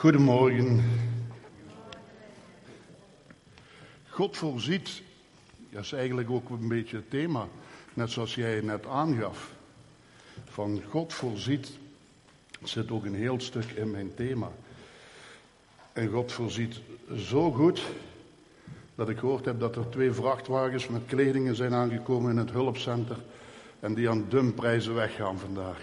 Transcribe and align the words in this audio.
Goedemorgen. 0.00 0.84
God 4.08 4.36
voorziet, 4.36 5.02
dat 5.70 5.82
is 5.82 5.92
eigenlijk 5.92 6.30
ook 6.30 6.50
een 6.50 6.68
beetje 6.68 6.96
het 6.96 7.10
thema, 7.10 7.48
net 7.94 8.10
zoals 8.10 8.34
jij 8.34 8.60
net 8.60 8.86
aangaf. 8.86 9.50
Van 10.44 10.82
God 10.88 11.12
voorziet 11.12 11.70
zit 12.62 12.90
ook 12.90 13.04
een 13.04 13.14
heel 13.14 13.40
stuk 13.40 13.64
in 13.64 13.90
mijn 13.90 14.14
thema. 14.14 14.50
En 15.92 16.08
God 16.08 16.32
voorziet 16.32 16.80
zo 17.16 17.52
goed 17.52 17.82
dat 18.94 19.08
ik 19.08 19.18
gehoord 19.18 19.44
heb 19.44 19.60
dat 19.60 19.76
er 19.76 19.90
twee 19.90 20.12
vrachtwagens 20.12 20.88
met 20.88 21.02
kledingen 21.06 21.56
zijn 21.56 21.74
aangekomen 21.74 22.30
in 22.30 22.36
het 22.36 22.50
hulpcenter 22.50 23.16
en 23.80 23.94
die 23.94 24.10
aan 24.10 24.26
dumprijzen 24.28 24.94
weggaan 24.94 25.38
vandaag. 25.38 25.82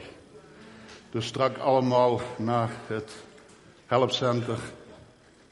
Dus 1.12 1.26
strak 1.26 1.58
allemaal 1.58 2.22
naar 2.38 2.72
het 2.88 3.26
helpcenter. 3.88 4.60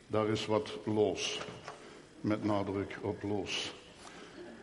Daar 0.08 0.28
is 0.28 0.46
wat 0.46 0.78
los. 0.86 1.40
Met 2.22 2.44
nadruk 2.44 2.98
op 3.02 3.24
los. 3.24 3.74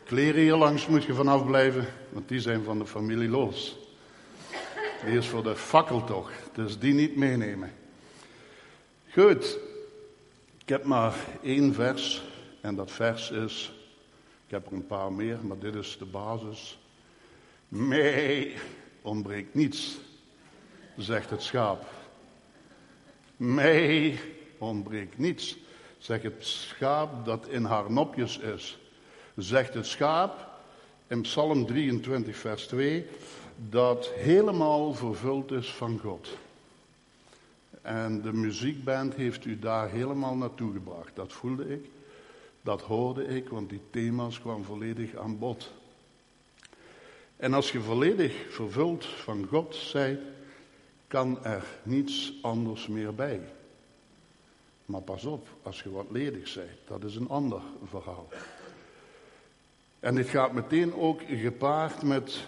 Kleren 0.04 0.40
hier 0.40 0.56
langs 0.56 0.86
moet 0.86 1.04
je 1.04 1.14
vanaf 1.14 1.46
blijven, 1.46 1.86
want 2.08 2.28
die 2.28 2.40
zijn 2.40 2.64
van 2.64 2.78
de 2.78 2.86
familie 2.86 3.28
los. 3.28 3.76
Die 5.04 5.16
is 5.16 5.26
voor 5.28 5.42
de 5.42 5.56
fakkeltocht, 5.56 6.32
dus 6.54 6.78
die 6.78 6.94
niet 6.94 7.16
meenemen. 7.16 7.72
Goed, 9.12 9.58
ik 10.58 10.68
heb 10.68 10.84
maar 10.84 11.14
één 11.42 11.74
vers 11.74 12.22
en 12.60 12.74
dat 12.74 12.90
vers 12.90 13.30
is, 13.30 13.72
ik 14.46 14.50
heb 14.50 14.66
er 14.66 14.72
een 14.72 14.86
paar 14.86 15.12
meer, 15.12 15.38
maar 15.42 15.58
dit 15.58 15.74
is 15.74 15.96
de 15.98 16.04
basis. 16.04 16.78
Mij 17.68 18.52
ontbreekt 19.02 19.54
niets, 19.54 19.98
zegt 20.96 21.30
het 21.30 21.42
schaap. 21.42 22.01
Mij 23.42 24.18
ontbreekt 24.58 25.18
niets, 25.18 25.56
zegt 25.98 26.22
het 26.22 26.44
schaap 26.44 27.24
dat 27.24 27.48
in 27.48 27.64
haar 27.64 27.92
nopjes 27.92 28.38
is. 28.38 28.78
Zegt 29.36 29.74
het 29.74 29.86
schaap 29.86 30.48
in 31.06 31.20
Psalm 31.20 31.66
23, 31.66 32.36
vers 32.36 32.66
2, 32.66 33.06
dat 33.68 34.08
helemaal 34.08 34.94
vervuld 34.94 35.50
is 35.50 35.70
van 35.70 35.98
God. 35.98 36.38
En 37.82 38.22
de 38.22 38.32
muziekband 38.32 39.14
heeft 39.14 39.44
u 39.44 39.58
daar 39.58 39.90
helemaal 39.90 40.36
naartoe 40.36 40.72
gebracht. 40.72 41.10
Dat 41.14 41.32
voelde 41.32 41.68
ik, 41.68 41.84
dat 42.60 42.82
hoorde 42.82 43.24
ik, 43.24 43.48
want 43.48 43.70
die 43.70 43.80
thema's 43.90 44.40
kwamen 44.40 44.64
volledig 44.64 45.16
aan 45.16 45.38
bod. 45.38 45.72
En 47.36 47.54
als 47.54 47.72
je 47.72 47.80
volledig 47.80 48.34
vervuld 48.50 49.04
van 49.04 49.46
God 49.50 49.74
zijt, 49.74 50.20
kan 51.12 51.44
er 51.44 51.64
niets 51.82 52.32
anders 52.42 52.86
meer 52.86 53.14
bij. 53.14 53.40
Maar 54.84 55.00
pas 55.00 55.24
op, 55.24 55.48
als 55.62 55.82
je 55.82 55.90
wat 55.90 56.06
ledig 56.10 56.54
bent, 56.54 56.70
dat 56.86 57.04
is 57.04 57.16
een 57.16 57.28
ander 57.28 57.60
verhaal. 57.84 58.28
En 60.00 60.14
dit 60.14 60.28
gaat 60.28 60.52
meteen 60.52 60.94
ook 60.94 61.22
gepaard 61.28 62.02
met 62.02 62.44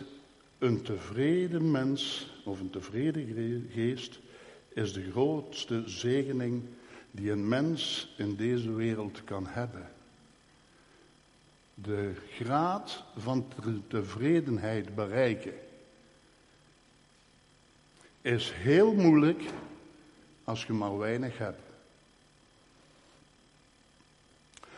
een 0.59 0.83
tevreden 0.83 1.71
mens 1.71 2.33
of 2.45 2.61
een 2.61 2.71
tevreden 2.71 3.69
geest 3.71 4.21
is 4.69 4.93
de 4.93 5.11
grootste 5.11 5.83
zegening 5.87 6.63
die 7.11 7.31
een 7.31 7.49
mens 7.49 8.13
in 8.17 8.37
deze 8.37 8.73
wereld 8.73 9.25
kan 9.25 9.47
hebben. 9.47 9.91
De 11.75 12.13
graad 12.31 13.05
van 13.17 13.47
tevredenheid 13.89 14.95
bereiken 14.95 15.55
is 18.25 18.53
heel 18.53 18.95
moeilijk 18.95 19.43
als 20.45 20.65
je 20.65 20.73
maar 20.73 20.99
weinig 20.99 21.39
hebt. 21.39 21.61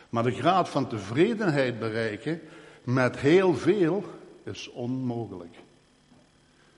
Maar 0.09 0.23
de 0.23 0.33
graad 0.33 0.69
van 0.69 0.89
tevredenheid 0.89 1.79
bereiken 1.79 2.41
met 2.83 3.17
heel 3.17 3.55
veel 3.55 4.05
is 4.43 4.71
onmogelijk. 4.71 5.55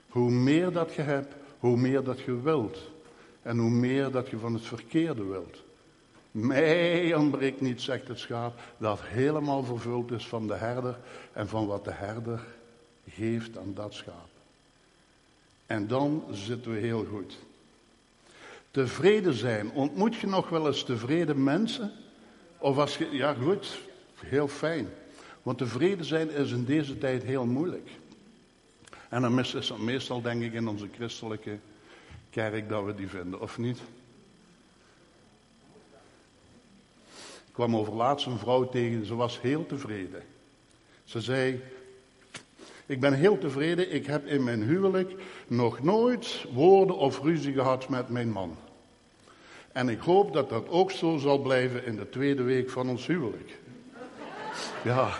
Hoe 0.09 0.31
meer 0.31 0.71
dat 0.71 0.93
je 0.93 1.01
hebt, 1.01 1.35
hoe 1.59 1.77
meer 1.77 2.03
dat 2.03 2.19
je 2.19 2.41
wilt. 2.41 2.77
En 3.41 3.57
hoe 3.57 3.69
meer 3.69 4.11
dat 4.11 4.29
je 4.29 4.37
van 4.37 4.53
het 4.53 4.65
verkeerde 4.65 5.23
wilt. 5.23 5.63
Mij 6.31 7.15
ontbreekt 7.15 7.61
niet, 7.61 7.81
zegt 7.81 8.07
het 8.07 8.19
schaap, 8.19 8.59
dat 8.77 8.99
helemaal 9.01 9.63
vervuld 9.63 10.11
is 10.11 10.27
van 10.27 10.47
de 10.47 10.55
herder 10.55 10.99
en 11.33 11.47
van 11.47 11.67
wat 11.67 11.83
de 11.83 11.93
herder 11.93 12.45
geeft 13.07 13.57
aan 13.57 13.73
dat 13.73 13.93
schaap. 13.93 14.28
En 15.69 15.87
dan 15.87 16.23
zitten 16.31 16.71
we 16.71 16.79
heel 16.79 17.05
goed. 17.05 17.37
Tevreden 18.71 19.33
zijn. 19.33 19.71
Ontmoet 19.71 20.15
je 20.15 20.27
nog 20.27 20.49
wel 20.49 20.67
eens 20.67 20.83
tevreden 20.83 21.43
mensen? 21.43 21.91
Of 22.57 22.77
als 22.77 22.97
je, 22.97 23.09
ja 23.11 23.33
goed, 23.33 23.79
heel 24.15 24.47
fijn. 24.47 24.89
Want 25.43 25.57
tevreden 25.57 26.05
zijn 26.05 26.29
is 26.29 26.51
in 26.51 26.65
deze 26.65 26.97
tijd 26.97 27.23
heel 27.23 27.45
moeilijk. 27.45 27.89
En 29.09 29.21
dan 29.21 29.39
is 29.39 29.53
het 29.53 29.77
meestal, 29.77 30.21
denk 30.21 30.43
ik, 30.43 30.53
in 30.53 30.67
onze 30.67 30.87
christelijke 30.93 31.59
kerk 32.29 32.69
dat 32.69 32.85
we 32.85 32.95
die 32.95 33.09
vinden, 33.09 33.41
of 33.41 33.57
niet? 33.57 33.77
Ik 37.47 37.51
kwam 37.51 37.75
over 37.75 37.93
laatst 37.93 38.25
een 38.25 38.37
vrouw 38.37 38.69
tegen, 38.69 39.05
ze 39.05 39.15
was 39.15 39.41
heel 39.41 39.65
tevreden. 39.65 40.23
Ze 41.03 41.21
zei, 41.21 41.61
ik 42.89 42.99
ben 42.99 43.13
heel 43.13 43.37
tevreden, 43.37 43.93
ik 43.93 44.05
heb 44.05 44.27
in 44.27 44.43
mijn 44.43 44.63
huwelijk 44.63 45.21
nog 45.47 45.83
nooit 45.83 46.45
woorden 46.53 46.97
of 46.97 47.21
ruzie 47.21 47.53
gehad 47.53 47.89
met 47.89 48.09
mijn 48.09 48.31
man. 48.31 48.57
En 49.71 49.89
ik 49.89 49.99
hoop 49.99 50.33
dat 50.33 50.49
dat 50.49 50.69
ook 50.69 50.91
zo 50.91 51.17
zal 51.17 51.39
blijven 51.39 51.85
in 51.85 51.95
de 51.95 52.09
tweede 52.09 52.43
week 52.43 52.69
van 52.69 52.89
ons 52.89 53.07
huwelijk. 53.07 53.59
Ja. 54.83 55.13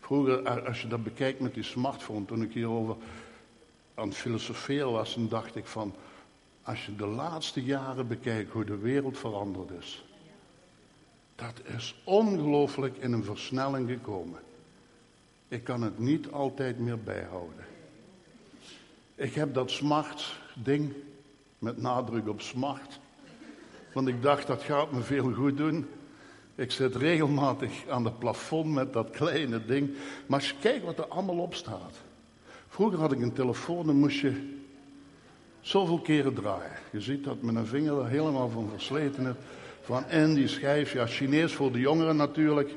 Vroeger, 0.00 0.66
als 0.66 0.82
je 0.82 0.88
dat 0.88 1.04
bekijkt 1.04 1.40
met 1.40 1.54
die 1.54 1.62
smartphone, 1.62 2.24
toen 2.24 2.42
ik 2.42 2.52
hierover 2.52 2.96
aan 3.94 4.08
het 4.08 4.16
filosoferen 4.16 4.92
was, 4.92 5.14
dan 5.14 5.28
dacht 5.28 5.56
ik 5.56 5.66
van, 5.66 5.94
als 6.62 6.86
je 6.86 6.96
de 6.96 7.06
laatste 7.06 7.62
jaren 7.62 8.08
bekijkt 8.08 8.52
hoe 8.52 8.64
de 8.64 8.78
wereld 8.78 9.18
veranderd 9.18 9.70
is. 9.70 10.02
Dat 11.38 11.60
is 11.76 11.94
ongelooflijk 12.04 12.96
in 12.96 13.12
een 13.12 13.24
versnelling 13.24 13.88
gekomen. 13.88 14.40
Ik 15.48 15.64
kan 15.64 15.82
het 15.82 15.98
niet 15.98 16.30
altijd 16.30 16.78
meer 16.78 16.98
bijhouden. 16.98 17.64
Ik 19.14 19.34
heb 19.34 19.54
dat 19.54 19.70
smart-ding, 19.70 20.92
met 21.58 21.76
nadruk 21.76 22.28
op 22.28 22.40
smart, 22.40 23.00
want 23.92 24.08
ik 24.08 24.22
dacht 24.22 24.46
dat 24.46 24.62
gaat 24.62 24.92
me 24.92 25.00
veel 25.00 25.32
goed 25.32 25.56
doen. 25.56 25.86
Ik 26.54 26.70
zit 26.70 26.96
regelmatig 26.96 27.88
aan 27.88 28.04
het 28.04 28.18
plafond 28.18 28.72
met 28.72 28.92
dat 28.92 29.10
kleine 29.10 29.64
ding. 29.64 29.90
Maar 30.26 30.38
als 30.38 30.48
je 30.48 30.56
kijkt 30.60 30.84
wat 30.84 30.98
er 30.98 31.08
allemaal 31.08 31.38
op 31.38 31.54
staat. 31.54 32.00
Vroeger 32.68 32.98
had 32.98 33.12
ik 33.12 33.20
een 33.20 33.32
telefoon, 33.32 33.86
dan 33.86 33.96
moest 33.96 34.20
je 34.20 34.56
zoveel 35.60 36.00
keren 36.00 36.34
draaien. 36.34 36.78
Je 36.92 37.00
ziet 37.00 37.24
dat 37.24 37.42
mijn 37.42 37.66
vinger 37.66 37.98
er 37.98 38.08
helemaal 38.08 38.48
van 38.48 38.68
versleten 38.70 39.26
is. 39.26 39.34
Van 39.88 40.34
die 40.34 40.48
schijf, 40.48 40.92
ja, 40.92 41.06
Chinees 41.06 41.54
voor 41.54 41.72
de 41.72 41.78
jongeren 41.78 42.16
natuurlijk. 42.16 42.74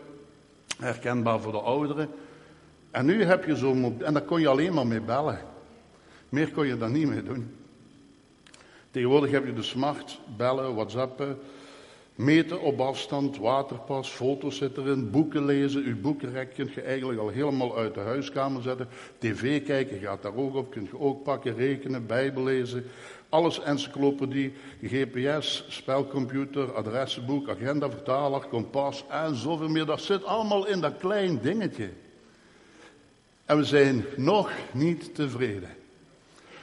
Herkenbaar 0.77 1.39
voor 1.39 1.51
de 1.51 1.59
ouderen. 1.59 2.09
En 2.91 3.05
nu 3.05 3.23
heb 3.23 3.45
je 3.45 3.55
zo'n. 3.55 4.01
En 4.03 4.13
daar 4.13 4.21
kon 4.21 4.41
je 4.41 4.47
alleen 4.47 4.73
maar 4.73 4.87
mee 4.87 5.01
bellen. 5.01 5.39
Meer 6.29 6.51
kon 6.51 6.67
je 6.67 6.77
daar 6.77 6.89
niet 6.89 7.07
mee 7.07 7.23
doen. 7.23 7.55
Tegenwoordig 8.91 9.31
heb 9.31 9.45
je 9.45 9.53
de 9.53 9.63
smart, 9.63 10.19
bellen, 10.37 10.75
whatsappen, 10.75 11.39
meten 12.15 12.61
op 12.61 12.79
afstand, 12.79 13.37
waterpas, 13.37 14.09
foto's 14.09 14.57
zitten 14.57 14.83
erin, 14.83 15.09
boeken 15.09 15.45
lezen. 15.45 15.83
Uw 15.83 16.01
boekenrek 16.01 16.53
kunt 16.53 16.73
je 16.73 16.81
eigenlijk 16.81 17.19
al 17.19 17.29
helemaal 17.29 17.77
uit 17.77 17.93
de 17.93 17.99
huiskamer 17.99 18.61
zetten. 18.61 18.87
TV 19.17 19.65
kijken 19.65 19.99
gaat 19.99 20.21
daar 20.21 20.35
ook 20.35 20.55
op, 20.55 20.71
kunt 20.71 20.89
je 20.89 20.99
ook 20.99 21.23
pakken, 21.23 21.55
rekenen, 21.55 22.05
bijbel 22.05 22.43
lezen. 22.43 22.85
Alles 23.29 23.59
encyclopedie, 23.59 24.53
GPS, 24.81 25.65
spelcomputer, 25.67 26.73
adressenboek, 26.73 27.49
agenda, 27.49 27.89
vertaler, 27.89 28.39
kompas 28.39 29.05
en 29.09 29.35
zoveel 29.35 29.69
meer. 29.69 29.85
Dat 29.85 30.01
zit 30.01 30.23
allemaal 30.23 30.67
in 30.67 30.81
dat 30.81 30.97
klein 30.97 31.39
dingetje. 31.41 31.89
En 33.45 33.57
we 33.57 33.63
zijn 33.63 34.05
nog 34.15 34.51
niet 34.73 35.15
tevreden. 35.15 35.69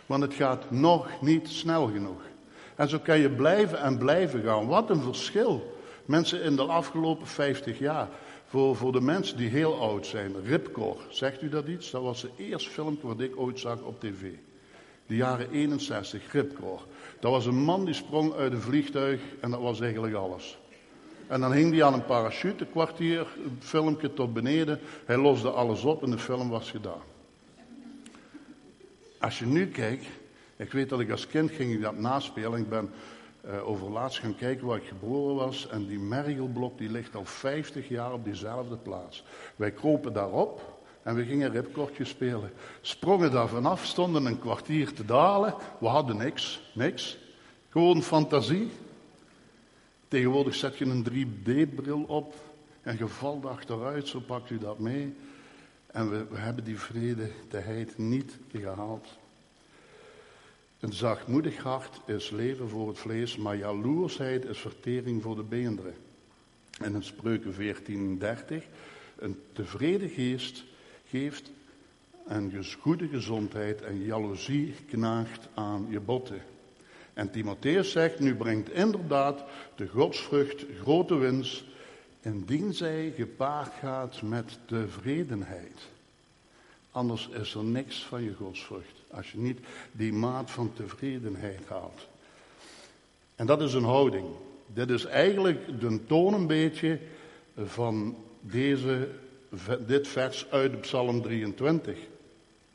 Want 0.07 0.23
het 0.23 0.35
gaat 0.35 0.71
nog 0.71 1.21
niet 1.21 1.49
snel 1.49 1.87
genoeg. 1.87 2.21
En 2.79 2.89
zo 2.89 2.99
kan 2.99 3.19
je 3.19 3.31
blijven 3.31 3.81
en 3.81 3.99
blijven 3.99 4.43
gaan. 4.43 4.67
Wat 4.67 4.91
een 4.91 5.03
verschil. 5.03 5.77
Mensen 6.05 6.43
in 6.43 6.57
de 6.57 6.63
afgelopen 6.63 7.27
50 7.27 7.79
jaar. 7.79 8.09
Voor, 8.47 8.77
voor 8.77 8.93
de 8.93 9.01
mensen 9.01 9.37
die 9.37 9.49
heel 9.49 9.81
oud 9.81 10.07
zijn. 10.07 10.35
Ripcord, 10.45 10.99
zegt 11.09 11.43
u 11.43 11.49
dat 11.49 11.67
iets? 11.67 11.91
Dat 11.91 12.03
was 12.03 12.21
de 12.21 12.31
eerste 12.37 12.71
filmpje 12.71 13.07
wat 13.07 13.21
ik 13.21 13.37
ooit 13.37 13.59
zag 13.59 13.81
op 13.81 14.01
tv. 14.01 14.31
De 15.07 15.17
jaren 15.17 15.51
61, 15.51 16.33
Ripcord. 16.33 16.87
Dat 17.21 17.31
was 17.31 17.47
een 17.47 17.63
man 17.63 17.85
die 17.85 17.95
sprong 17.95 18.35
uit 18.35 18.53
een 18.53 18.61
vliegtuig 18.61 19.21
en 19.41 19.51
dat 19.51 19.61
was 19.61 19.81
eigenlijk 19.81 20.15
alles. 20.15 20.59
En 21.27 21.41
dan 21.41 21.53
hing 21.53 21.73
hij 21.73 21.85
aan 21.85 21.95
een 21.95 22.05
parachute, 22.05 22.65
een 22.65 22.71
kwartier, 22.71 23.27
een 23.45 23.59
filmpje 23.61 24.15
tot 24.15 24.33
beneden. 24.33 24.81
Hij 25.05 25.17
loste 25.17 25.51
alles 25.51 25.85
op 25.85 26.03
en 26.03 26.11
de 26.11 26.19
film 26.19 26.49
was 26.49 26.71
gedaan. 26.71 27.03
Als 29.19 29.39
je 29.39 29.47
nu 29.47 29.67
kijkt, 29.67 30.07
ik 30.59 30.73
weet 30.73 30.89
dat 30.89 31.01
ik 31.01 31.11
als 31.11 31.27
kind 31.27 31.51
ging 31.51 31.83
dat 31.83 31.97
naspelen. 31.99 32.61
Ik 32.61 32.69
ben 32.69 32.91
uh, 33.47 33.69
over 33.69 33.91
laatst 33.91 34.19
gaan 34.19 34.37
kijken 34.37 34.67
waar 34.67 34.77
ik 34.77 34.87
geboren 34.87 35.35
was. 35.35 35.69
En 35.69 35.87
die 35.87 35.99
mergelblok 35.99 36.79
die 36.79 36.91
ligt 36.91 37.17
al 37.17 37.25
50 37.25 37.89
jaar 37.89 38.13
op 38.13 38.25
diezelfde 38.25 38.77
plaats. 38.77 39.25
Wij 39.57 39.71
kropen 39.71 40.13
daarop 40.13 40.79
en 41.03 41.15
we 41.15 41.25
gingen 41.25 41.51
ripkortjes 41.51 42.09
spelen. 42.09 42.53
Sprongen 42.81 43.31
daar 43.31 43.49
vanaf, 43.49 43.85
stonden 43.85 44.27
een 44.27 44.39
kwartier 44.39 44.93
te 44.93 45.05
dalen. 45.05 45.55
We 45.81 45.87
hadden 45.87 46.17
niks, 46.17 46.71
niks. 46.75 47.19
Gewoon 47.69 48.03
fantasie. 48.03 48.71
Tegenwoordig 50.09 50.55
zet 50.55 50.79
je 50.79 50.85
een 50.85 51.07
3D-bril 51.11 52.05
op 52.07 52.35
en 52.83 52.99
je 52.99 53.09
valt 53.09 53.47
achteruit, 53.47 54.09
zo 54.09 54.21
pakt 54.21 54.51
u 54.51 54.59
dat 54.59 54.79
mee. 54.79 55.15
En 55.87 56.11
we, 56.11 56.27
we 56.31 56.39
hebben 56.39 56.65
die 56.65 56.79
vrede, 56.79 57.31
de 57.49 57.59
heid 57.59 57.99
niet 57.99 58.39
gehaald. 58.53 59.18
Een 60.81 60.93
zachtmoedig 60.93 61.57
hart 61.57 62.01
is 62.07 62.31
leven 62.31 62.69
voor 62.69 62.89
het 62.89 62.99
vlees, 62.99 63.37
maar 63.37 63.57
jaloersheid 63.57 64.45
is 64.45 64.59
vertering 64.59 65.23
voor 65.23 65.37
de 65.37 65.43
beenderen. 65.43 65.95
En 66.81 66.95
in 66.95 67.03
Spreuken 67.03 67.55
14:30, 67.55 68.65
een 69.19 69.41
tevreden 69.53 70.09
geest 70.09 70.65
geeft 71.09 71.51
een 72.27 72.65
goede 72.81 73.09
gezondheid 73.09 73.83
en 73.83 74.05
jaloezie 74.05 74.75
knaagt 74.91 75.49
aan 75.55 75.87
je 75.91 76.01
botten. 76.01 76.43
En 77.13 77.31
Timotheus 77.31 77.93
zegt, 77.93 78.21
nu 78.21 78.35
brengt 78.35 78.71
inderdaad 78.71 79.45
de 79.77 79.89
godsvrucht 79.89 80.65
grote 80.81 81.15
winst, 81.15 81.65
indien 82.21 82.75
zij 82.75 83.13
gepaard 83.17 83.73
gaat 83.75 84.23
met 84.23 84.59
tevredenheid. 84.65 85.89
Anders 86.99 87.29
is 87.29 87.55
er 87.55 87.65
niks 87.65 88.05
van 88.05 88.23
je 88.23 88.35
godsvrucht. 88.35 89.03
Als 89.11 89.33
je 89.33 89.39
niet 89.39 89.59
die 89.93 90.13
maat 90.13 90.51
van 90.51 90.73
tevredenheid 90.73 91.69
haalt. 91.69 92.09
En 93.35 93.47
dat 93.47 93.63
is 93.63 93.75
een 93.75 93.85
houding. 93.85 94.27
Dit 94.67 94.91
is 94.91 95.05
eigenlijk 95.05 95.81
de 95.81 96.07
toon 96.07 96.35
een 96.35 96.47
beetje 96.47 96.99
van 97.57 98.17
deze, 98.41 99.09
dit 99.87 100.09
vers 100.09 100.51
uit 100.51 100.73
de 100.73 100.79
Psalm 100.79 101.23
23. 101.23 101.99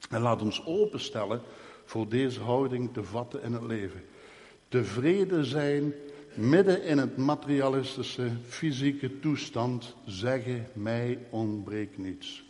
En 0.10 0.22
laat 0.22 0.42
ons 0.42 0.66
openstellen 0.66 1.42
voor 1.86 2.10
deze 2.10 2.40
houding 2.40 2.94
te 2.94 3.04
vatten 3.04 3.44
in 3.44 3.54
het 3.54 3.64
leven. 3.64 4.04
Tevreden 4.68 5.46
zijn 5.46 5.94
midden 6.34 6.84
in 6.84 6.98
het 6.98 7.18
materialistische, 7.18 8.32
fysieke 8.48 9.20
toestand, 9.20 9.96
zeggen 10.06 10.68
mij 10.74 11.20
ontbreekt 11.30 11.98
niets. 11.98 12.43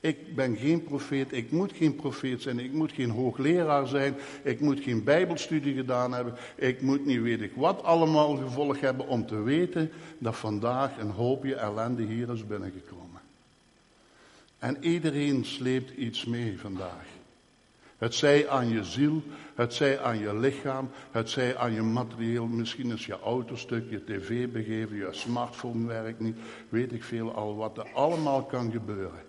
Ik 0.00 0.34
ben 0.34 0.56
geen 0.56 0.82
profeet, 0.82 1.32
ik 1.32 1.50
moet 1.50 1.72
geen 1.72 1.96
profeet 1.96 2.42
zijn, 2.42 2.58
ik 2.58 2.72
moet 2.72 2.92
geen 2.92 3.10
hoogleraar 3.10 3.86
zijn, 3.86 4.14
ik 4.42 4.60
moet 4.60 4.80
geen 4.80 5.04
bijbelstudie 5.04 5.74
gedaan 5.74 6.12
hebben, 6.12 6.34
ik 6.56 6.82
moet 6.82 7.06
niet 7.06 7.20
weet 7.20 7.40
ik 7.40 7.52
wat 7.54 7.82
allemaal 7.82 8.36
gevolg 8.36 8.80
hebben 8.80 9.08
om 9.08 9.26
te 9.26 9.42
weten 9.42 9.90
dat 10.18 10.36
vandaag 10.36 10.98
een 10.98 11.10
hoopje 11.10 11.54
ellende 11.54 12.02
hier 12.02 12.30
is 12.32 12.46
binnengekomen. 12.46 13.20
En 14.58 14.76
iedereen 14.80 15.44
sleept 15.44 15.90
iets 15.90 16.24
mee 16.24 16.58
vandaag. 16.58 17.04
Het 17.98 18.14
zij 18.14 18.48
aan 18.48 18.68
je 18.68 18.84
ziel, 18.84 19.22
het 19.54 19.74
zij 19.74 20.00
aan 20.00 20.18
je 20.18 20.38
lichaam, 20.38 20.90
het 21.10 21.30
zij 21.30 21.56
aan 21.56 21.72
je 21.72 21.82
materieel. 21.82 22.46
Misschien 22.46 22.90
is 22.90 23.06
je 23.06 23.18
autostuk, 23.20 23.90
je 23.90 24.04
tv 24.04 24.48
begeven, 24.48 24.96
je 24.96 25.08
smartphone 25.10 25.86
werkt 25.86 26.20
niet. 26.20 26.36
Weet 26.68 26.92
ik 26.92 27.04
veel 27.04 27.34
al 27.34 27.56
wat 27.56 27.78
er 27.78 27.92
allemaal 27.94 28.44
kan 28.44 28.70
gebeuren. 28.70 29.20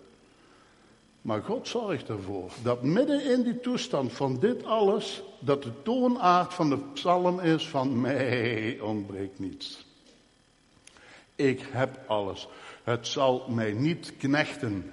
Maar 1.27 1.43
God 1.43 1.67
zorgt 1.67 2.09
ervoor 2.09 2.51
dat 2.63 2.83
midden 2.83 3.31
in 3.31 3.43
die 3.43 3.59
toestand 3.59 4.13
van 4.13 4.39
dit 4.39 4.63
alles, 4.63 5.23
dat 5.39 5.63
de 5.63 5.71
toonaard 5.83 6.53
van 6.53 6.69
de 6.69 6.77
psalm 6.93 7.39
is 7.39 7.67
van 7.67 8.01
mij 8.01 8.79
ontbreekt 8.79 9.39
niets. 9.39 9.85
Ik 11.35 11.59
heb 11.71 11.99
alles. 12.05 12.47
Het 12.83 13.07
zal 13.07 13.45
mij 13.49 13.71
niet 13.71 14.17
knechten. 14.17 14.91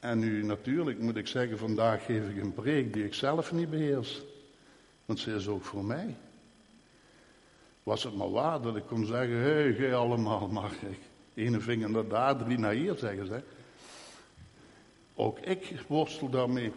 En 0.00 0.18
nu 0.18 0.44
natuurlijk 0.44 0.98
moet 0.98 1.16
ik 1.16 1.26
zeggen, 1.26 1.58
vandaag 1.58 2.04
geef 2.04 2.28
ik 2.28 2.42
een 2.42 2.54
preek 2.54 2.92
die 2.92 3.04
ik 3.04 3.14
zelf 3.14 3.52
niet 3.52 3.70
beheers. 3.70 4.22
Want 5.04 5.18
ze 5.18 5.34
is 5.34 5.48
ook 5.48 5.64
voor 5.64 5.84
mij. 5.84 6.16
Was 7.82 8.02
het 8.02 8.16
maar 8.16 8.30
waar 8.30 8.62
dat 8.62 8.76
ik 8.76 8.86
kon 8.86 9.06
zeggen, 9.06 9.36
hé, 9.36 9.52
hey, 9.52 9.74
gij 9.74 9.94
allemaal 9.94 10.48
mag 10.48 10.72
ik. 10.72 10.98
Ene 11.34 11.60
vinger 11.60 11.90
naar 11.90 12.08
daar, 12.08 12.36
drie 12.36 12.58
naar 12.58 12.72
hier, 12.72 12.94
zeggen 12.98 13.26
ze. 13.26 13.42
Ook 15.14 15.38
ik 15.38 15.84
worstel 15.86 16.28
daarmee. 16.28 16.72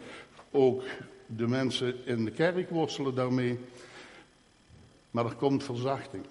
Ook 0.50 0.82
de 1.26 1.46
mensen 1.46 2.06
in 2.06 2.24
de 2.24 2.30
kerk 2.30 2.70
worstelen 2.70 3.14
daarmee. 3.14 3.58
Maar 5.10 5.24
er 5.24 5.34
komt 5.34 5.64
verzachting. 5.64 6.24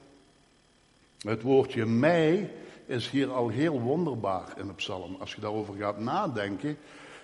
Het 1.17 1.41
woordje 1.41 1.85
mij 1.85 2.51
is 2.85 3.09
hier 3.09 3.31
al 3.31 3.49
heel 3.49 3.79
wonderbaar 3.79 4.59
in 4.59 4.67
de 4.67 4.73
psalm. 4.73 5.15
Als 5.19 5.33
je 5.33 5.41
daarover 5.41 5.75
gaat 5.75 5.99
nadenken, 5.99 6.77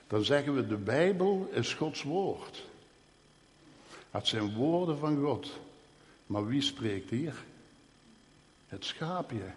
dan 0.08 0.24
zeggen 0.24 0.56
we 0.56 0.68
de 0.68 0.78
Bijbel 0.78 1.50
is 1.52 1.74
Gods 1.74 2.04
woord. 2.04 2.64
Het 4.12 4.28
zijn 4.28 4.54
woorden 4.54 4.98
van 4.98 5.24
God. 5.24 5.60
Maar 6.26 6.48
wie 6.48 6.62
spreekt 6.62 7.10
hier? 7.10 7.44
Het 8.68 8.86
schaapje. 8.86 9.52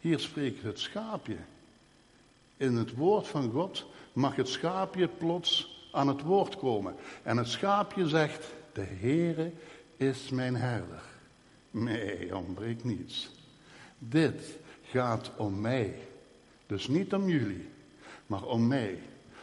Hier 0.00 0.18
spreekt 0.18 0.62
het 0.62 0.78
schaapje. 0.78 1.36
In 2.56 2.76
het 2.76 2.94
woord 2.94 3.26
van 3.26 3.50
God 3.50 3.86
mag 4.18 4.36
het 4.36 4.48
schaapje 4.48 5.08
plots 5.08 5.78
aan 5.92 6.08
het 6.08 6.22
woord 6.22 6.56
komen. 6.56 6.94
En 7.22 7.36
het 7.36 7.48
schaapje 7.48 8.08
zegt, 8.08 8.46
de 8.72 8.84
Heere 8.84 9.52
is 9.96 10.30
mijn 10.30 10.56
herder. 10.56 11.02
Mij 11.70 12.32
ontbreekt 12.32 12.84
niets. 12.84 13.30
Dit 13.98 14.58
gaat 14.82 15.30
om 15.36 15.60
mij. 15.60 15.94
Dus 16.66 16.88
niet 16.88 17.14
om 17.14 17.28
jullie, 17.28 17.68
maar 18.26 18.42
om 18.44 18.66
mij. 18.66 18.98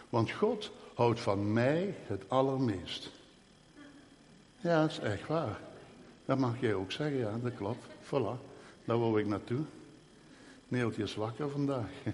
Want 0.09 0.31
God 0.31 0.71
houdt 0.95 1.19
van 1.19 1.53
mij 1.53 1.95
het 2.07 2.23
allermeest. 2.27 3.11
Ja, 4.61 4.81
dat 4.81 4.91
is 4.91 4.99
echt 4.99 5.27
waar. 5.27 5.59
Dat 6.25 6.37
mag 6.37 6.59
jij 6.59 6.73
ook 6.73 6.91
zeggen, 6.91 7.17
ja, 7.17 7.37
dat 7.43 7.55
klopt. 7.55 7.85
Voilà, 8.03 8.39
daar 8.85 8.99
wou 8.99 9.19
ik 9.19 9.27
naartoe. 9.27 9.63
Neeltje 10.67 11.03
is 11.03 11.15
wakker 11.15 11.49
vandaag. 11.49 11.89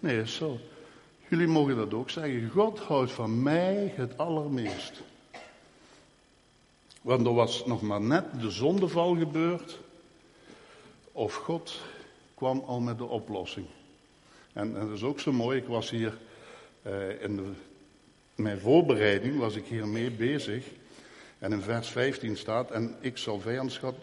Nee, 0.00 0.20
is 0.20 0.34
zo. 0.34 0.58
Jullie 1.28 1.46
mogen 1.46 1.76
dat 1.76 1.94
ook 1.94 2.10
zeggen. 2.10 2.50
God 2.50 2.78
houdt 2.78 3.12
van 3.12 3.42
mij 3.42 3.92
het 3.96 4.18
allermeest. 4.18 5.02
Want 7.02 7.26
er 7.26 7.34
was 7.34 7.66
nog 7.66 7.82
maar 7.82 8.00
net 8.00 8.40
de 8.40 8.50
zondeval 8.50 9.16
gebeurd. 9.16 9.78
Of 11.12 11.34
God 11.34 11.80
kwam 12.34 12.62
al 12.66 12.80
met 12.80 12.98
de 12.98 13.04
oplossing. 13.04 13.66
En, 14.52 14.72
dat 14.72 14.90
is 14.90 15.02
ook 15.02 15.20
zo 15.20 15.32
mooi. 15.32 15.58
Ik 15.58 15.66
was 15.66 15.90
hier 15.90 16.18
uh, 16.86 17.22
in 17.22 17.56
mijn 18.34 18.60
voorbereiding 18.60 19.38
was 19.38 19.56
ik 19.56 19.64
hiermee 19.64 20.10
bezig. 20.10 20.66
En 21.38 21.52
in 21.52 21.60
vers 21.60 21.88
15 21.88 22.36
staat: 22.36 22.70
En 22.70 22.96
ik 23.00 23.16
zal 23.16 23.40
vijandschap, 23.40 23.96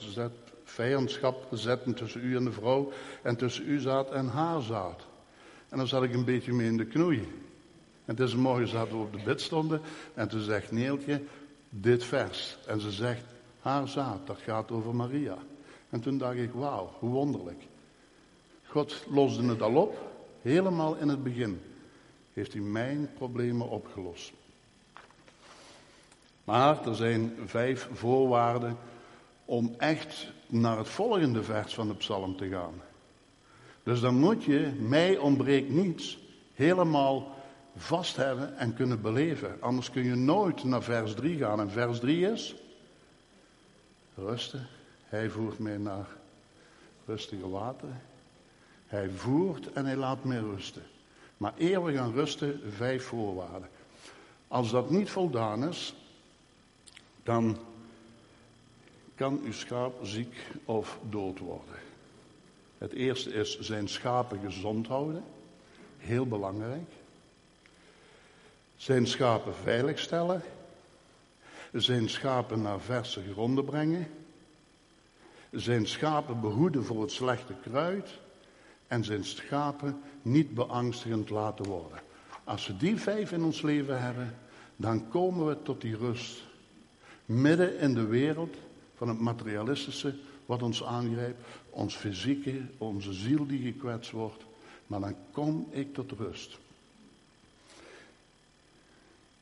vijandschap 0.64 1.48
zetten 1.52 1.94
tussen 1.94 2.24
u 2.24 2.36
en 2.36 2.44
de 2.44 2.52
vrouw. 2.52 2.92
En 3.22 3.36
tussen 3.36 3.66
uw 3.66 3.80
zaad 3.80 4.12
en 4.12 4.28
haar 4.28 4.62
zaad. 4.62 5.02
En 5.74 5.80
dan 5.80 5.88
zat 5.88 6.04
ik 6.04 6.14
een 6.14 6.26
beetje 6.26 6.54
mee 6.54 6.68
in 6.68 6.78
de 6.78 6.86
knoei. 6.86 7.28
En 8.06 8.16
deze 8.16 8.38
morgen 8.38 8.68
zaten 8.68 8.98
we 8.98 9.04
op 9.04 9.14
de 9.14 9.24
bed 9.24 9.42
stonden. 9.42 9.82
En 10.14 10.28
toen 10.28 10.42
zegt 10.42 10.72
Neeltje 10.72 11.22
dit 11.70 12.04
vers. 12.04 12.58
En 12.68 12.80
ze 12.80 12.92
zegt, 12.92 13.24
haar 13.62 13.88
zaad, 13.88 14.28
dat 14.28 14.38
gaat 14.38 14.72
over 14.72 14.96
Maria. 14.96 15.38
En 15.90 16.02
toen 16.02 16.18
dacht 16.18 16.38
ik, 16.38 16.52
wauw, 16.54 16.92
hoe 17.00 17.10
wonderlijk. 17.10 17.64
God 18.66 19.06
loste 19.10 19.44
het 19.44 19.62
al 19.62 19.76
op, 19.76 20.12
helemaal 20.42 20.96
in 20.96 21.08
het 21.08 21.24
begin. 21.24 21.62
Heeft 22.34 22.54
hij 22.54 22.62
mijn 22.62 23.10
problemen 23.14 23.70
opgelost. 23.70 24.34
Maar 26.44 26.88
er 26.88 26.96
zijn 26.96 27.34
vijf 27.46 27.90
voorwaarden 27.94 28.78
om 29.46 29.76
echt 29.78 30.28
naar 30.48 30.78
het 30.78 30.90
volgende 30.90 31.44
vers 31.44 31.74
van 31.74 31.88
de 31.88 31.96
psalm 31.96 32.38
te 32.38 32.48
gaan. 32.48 32.74
Dus 33.84 34.00
dan 34.00 34.16
moet 34.16 34.44
je, 34.44 34.72
mij 34.80 35.18
ontbreekt 35.18 35.70
niets, 35.70 36.20
helemaal 36.54 37.36
vast 37.76 38.16
hebben 38.16 38.58
en 38.58 38.74
kunnen 38.74 39.02
beleven. 39.02 39.62
Anders 39.62 39.92
kun 39.92 40.04
je 40.04 40.16
nooit 40.16 40.64
naar 40.64 40.84
vers 40.84 41.14
3 41.14 41.38
gaan. 41.38 41.60
En 41.60 41.72
vers 41.72 42.00
3 42.00 42.32
is 42.32 42.56
rusten. 44.16 44.68
Hij 45.04 45.30
voert 45.30 45.60
mij 45.60 45.78
naar 45.78 46.08
rustige 47.06 47.50
wateren. 47.50 48.02
Hij 48.88 49.10
voert 49.10 49.72
en 49.72 49.86
hij 49.86 49.96
laat 49.96 50.24
mij 50.24 50.40
rusten. 50.40 50.84
Maar 51.38 51.54
eer 51.58 51.84
we 51.84 51.94
gaan 51.94 52.14
rusten, 52.14 52.60
vijf 52.70 53.06
voorwaarden. 53.06 53.70
Als 54.48 54.72
dat 54.72 54.90
niet 54.90 55.10
voldaan 55.10 55.68
is, 55.68 55.96
dan 57.24 57.58
kan 59.16 59.40
uw 59.44 59.52
schaap 59.52 60.06
ziek 60.06 60.36
of 60.66 61.00
dood 61.10 61.40
worden. 61.40 61.76
Het 62.84 62.94
eerste 62.94 63.34
is 63.34 63.60
zijn 63.60 63.88
schapen 63.88 64.40
gezond 64.40 64.88
houden. 64.88 65.24
Heel 65.98 66.28
belangrijk. 66.28 66.90
Zijn 68.76 69.08
schapen 69.08 69.56
veiligstellen. 69.56 70.42
Zijn 71.74 72.10
schapen 72.10 72.62
naar 72.62 72.80
verse 72.80 73.22
gronden 73.32 73.66
brengen. 73.66 74.08
Zijn 75.52 75.88
schapen 75.88 76.42
behoeden 76.42 76.84
voor 76.86 77.02
het 77.02 77.12
slechte 77.12 77.54
kruid. 77.62 78.10
En 78.88 79.04
zijn 79.04 79.24
schapen 79.24 80.02
niet 80.22 80.54
beangstigend 80.54 81.30
laten 81.30 81.66
worden. 81.66 82.00
Als 82.44 82.68
we 82.68 82.78
die 82.78 82.98
vijf 82.98 83.32
in 83.32 83.44
ons 83.44 83.62
leven 83.62 84.02
hebben, 84.02 84.38
dan 84.76 85.10
komen 85.10 85.48
we 85.48 85.62
tot 85.62 85.82
die 85.82 85.98
rust. 85.98 86.44
Midden 87.26 87.80
in 87.80 87.94
de 87.94 88.06
wereld 88.06 88.56
van 88.96 89.08
het 89.08 89.20
materialistische 89.20 90.16
wat 90.54 90.64
ons 90.64 90.84
aangrijpt, 90.84 91.42
ons 91.70 91.96
fysieke, 91.96 92.62
onze 92.78 93.14
ziel 93.14 93.48
die 93.48 93.72
gekwetst 93.72 94.12
wordt. 94.12 94.44
Maar 94.88 95.00
dan 95.00 95.16
kom 95.32 95.68
ik 95.72 95.94
tot 95.94 96.12
rust. 96.12 96.58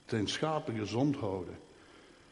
Zijn 0.06 0.27
schapen 0.27 0.75
gezond 0.75 1.15
houden. 1.15 1.56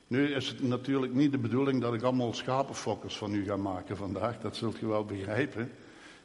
Nu 0.07 0.33
is 0.33 0.48
het 0.48 0.62
natuurlijk 0.62 1.13
niet 1.13 1.31
de 1.31 1.38
bedoeling 1.38 1.81
dat 1.81 1.93
ik 1.93 2.01
allemaal 2.01 2.33
schapenfokkers 2.33 3.17
van 3.17 3.33
u 3.33 3.43
ga 3.43 3.57
maken 3.57 3.98
vandaag, 3.98 4.39
dat 4.39 4.55
zult 4.55 4.79
je 4.79 4.88
wel 4.88 5.05
begrijpen. 5.05 5.71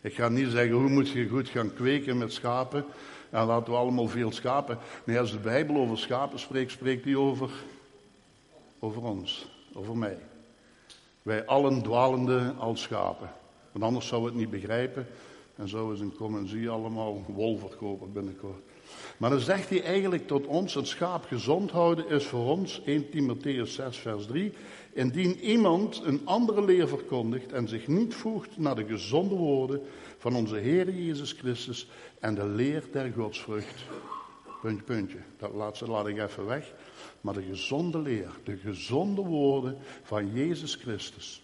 Ik 0.00 0.14
ga 0.14 0.28
niet 0.28 0.50
zeggen 0.50 0.76
hoe 0.76 0.88
moet 0.88 1.08
je 1.08 1.28
goed 1.28 1.48
gaan 1.48 1.74
kweken 1.74 2.18
met 2.18 2.32
schapen. 2.32 2.84
En 3.30 3.46
laten 3.46 3.72
we 3.72 3.78
allemaal 3.78 4.08
veel 4.08 4.32
schapen. 4.32 4.78
Nee, 5.04 5.18
als 5.18 5.30
de 5.30 5.38
Bijbel 5.38 5.76
over 5.76 5.98
schapen 5.98 6.38
spreekt, 6.38 6.70
spreekt 6.70 7.04
hij 7.04 7.14
over, 7.14 7.50
over 8.78 9.02
ons, 9.02 9.48
over 9.72 9.96
mij. 9.96 10.18
Wij 11.24 11.46
allen 11.46 11.82
dwalende 11.82 12.54
als 12.58 12.82
schapen. 12.82 13.30
Want 13.72 13.84
anders 13.84 14.06
zou 14.06 14.24
het 14.24 14.34
niet 14.34 14.50
begrijpen. 14.50 15.06
En 15.56 15.68
zo 15.68 15.90
is 15.90 16.00
een 16.00 16.48
zie 16.48 16.68
allemaal 16.68 17.24
wol 17.26 17.58
verkopen 17.58 18.12
binnenkort. 18.12 18.62
Maar 19.16 19.30
dan 19.30 19.40
zegt 19.40 19.68
hij 19.68 19.82
eigenlijk 19.82 20.26
tot 20.26 20.46
ons, 20.46 20.74
het 20.74 20.86
schaap 20.86 21.24
gezond 21.24 21.70
houden 21.70 22.08
is 22.08 22.26
voor 22.26 22.50
ons, 22.50 22.82
1 22.84 23.10
Timotheus 23.10 23.74
6 23.74 23.96
vers 23.96 24.26
3, 24.26 24.52
indien 24.92 25.40
iemand 25.40 26.02
een 26.04 26.20
andere 26.24 26.64
leer 26.64 26.88
verkondigt 26.88 27.52
en 27.52 27.68
zich 27.68 27.86
niet 27.86 28.14
voegt 28.14 28.58
naar 28.58 28.74
de 28.74 28.86
gezonde 28.86 29.34
woorden 29.34 29.80
van 30.18 30.36
onze 30.36 30.56
Heer 30.56 30.90
Jezus 30.90 31.32
Christus 31.32 31.88
en 32.20 32.34
de 32.34 32.46
leer 32.46 32.84
der 32.92 33.12
godsvrucht. 33.12 33.84
Puntje, 34.62 34.84
puntje. 34.84 35.18
Dat 35.38 35.52
laatste 35.52 35.86
laat 35.86 36.06
ik 36.06 36.18
even 36.18 36.46
weg. 36.46 36.72
Maar 37.24 37.34
de 37.34 37.42
gezonde 37.42 37.98
leer, 37.98 38.30
de 38.42 38.56
gezonde 38.56 39.22
woorden 39.22 39.76
van 40.02 40.32
Jezus 40.32 40.74
Christus. 40.74 41.42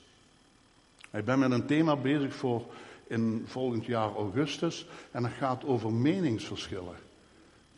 Ik 1.12 1.24
ben 1.24 1.38
met 1.38 1.50
een 1.50 1.66
thema 1.66 1.96
bezig 1.96 2.34
voor 2.34 2.64
in 3.06 3.42
volgend 3.46 3.84
jaar 3.86 4.14
augustus 4.14 4.86
en 5.10 5.22
dat 5.22 5.32
gaat 5.32 5.64
over 5.64 5.92
meningsverschillen. 5.92 6.96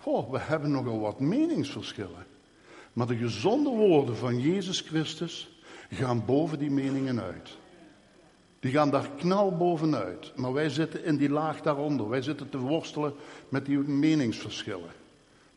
Oh, 0.02 0.30
we 0.30 0.38
hebben 0.38 0.70
nogal 0.70 1.00
wat 1.00 1.20
meningsverschillen. 1.20 2.26
Maar 2.92 3.06
de 3.06 3.16
gezonde 3.16 3.70
woorden 3.70 4.16
van 4.16 4.40
Jezus 4.40 4.80
Christus 4.80 5.60
gaan 5.90 6.24
boven 6.24 6.58
die 6.58 6.70
meningen 6.70 7.20
uit. 7.20 7.56
Die 8.60 8.72
gaan 8.72 8.90
daar 8.90 9.10
knal 9.16 9.56
bovenuit. 9.56 10.32
Maar 10.36 10.52
wij 10.52 10.68
zitten 10.68 11.04
in 11.04 11.16
die 11.16 11.30
laag 11.30 11.60
daaronder. 11.60 12.08
Wij 12.08 12.22
zitten 12.22 12.48
te 12.48 12.58
worstelen 12.58 13.14
met 13.48 13.66
die 13.66 13.78
meningsverschillen. 13.78 15.01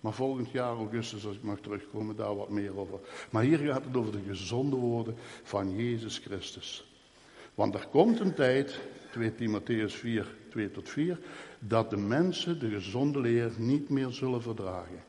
Maar 0.05 0.13
volgend 0.13 0.51
jaar, 0.51 0.75
augustus, 0.75 1.25
als 1.25 1.35
ik 1.35 1.43
mag 1.43 1.59
terugkomen, 1.59 2.15
daar 2.15 2.35
wat 2.35 2.49
meer 2.49 2.77
over. 2.77 2.99
Maar 3.29 3.43
hier 3.43 3.57
gaat 3.57 3.83
het 3.85 3.95
over 3.95 4.11
de 4.11 4.21
gezonde 4.27 4.75
woorden 4.75 5.15
van 5.43 5.75
Jezus 5.75 6.17
Christus. 6.17 6.85
Want 7.55 7.73
er 7.73 7.87
komt 7.91 8.19
een 8.19 8.33
tijd, 8.33 8.79
2 9.11 9.35
Timotheus 9.35 9.93
4, 9.93 10.35
2 10.49 10.71
tot 10.71 10.89
4, 10.89 11.19
dat 11.59 11.89
de 11.89 11.97
mensen 11.97 12.59
de 12.59 12.69
gezonde 12.69 13.19
leer 13.19 13.51
niet 13.57 13.89
meer 13.89 14.09
zullen 14.09 14.41
verdragen. 14.41 15.03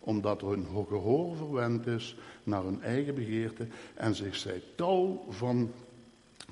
Omdat 0.00 0.40
hun 0.40 0.66
gehoor 0.88 1.36
verwend 1.36 1.86
is 1.86 2.16
naar 2.42 2.62
hun 2.62 2.82
eigen 2.82 3.14
begeerte 3.14 3.66
en 3.94 4.14
zich 4.14 4.36
zij 4.36 4.62
tal 4.74 5.26
van 5.28 5.72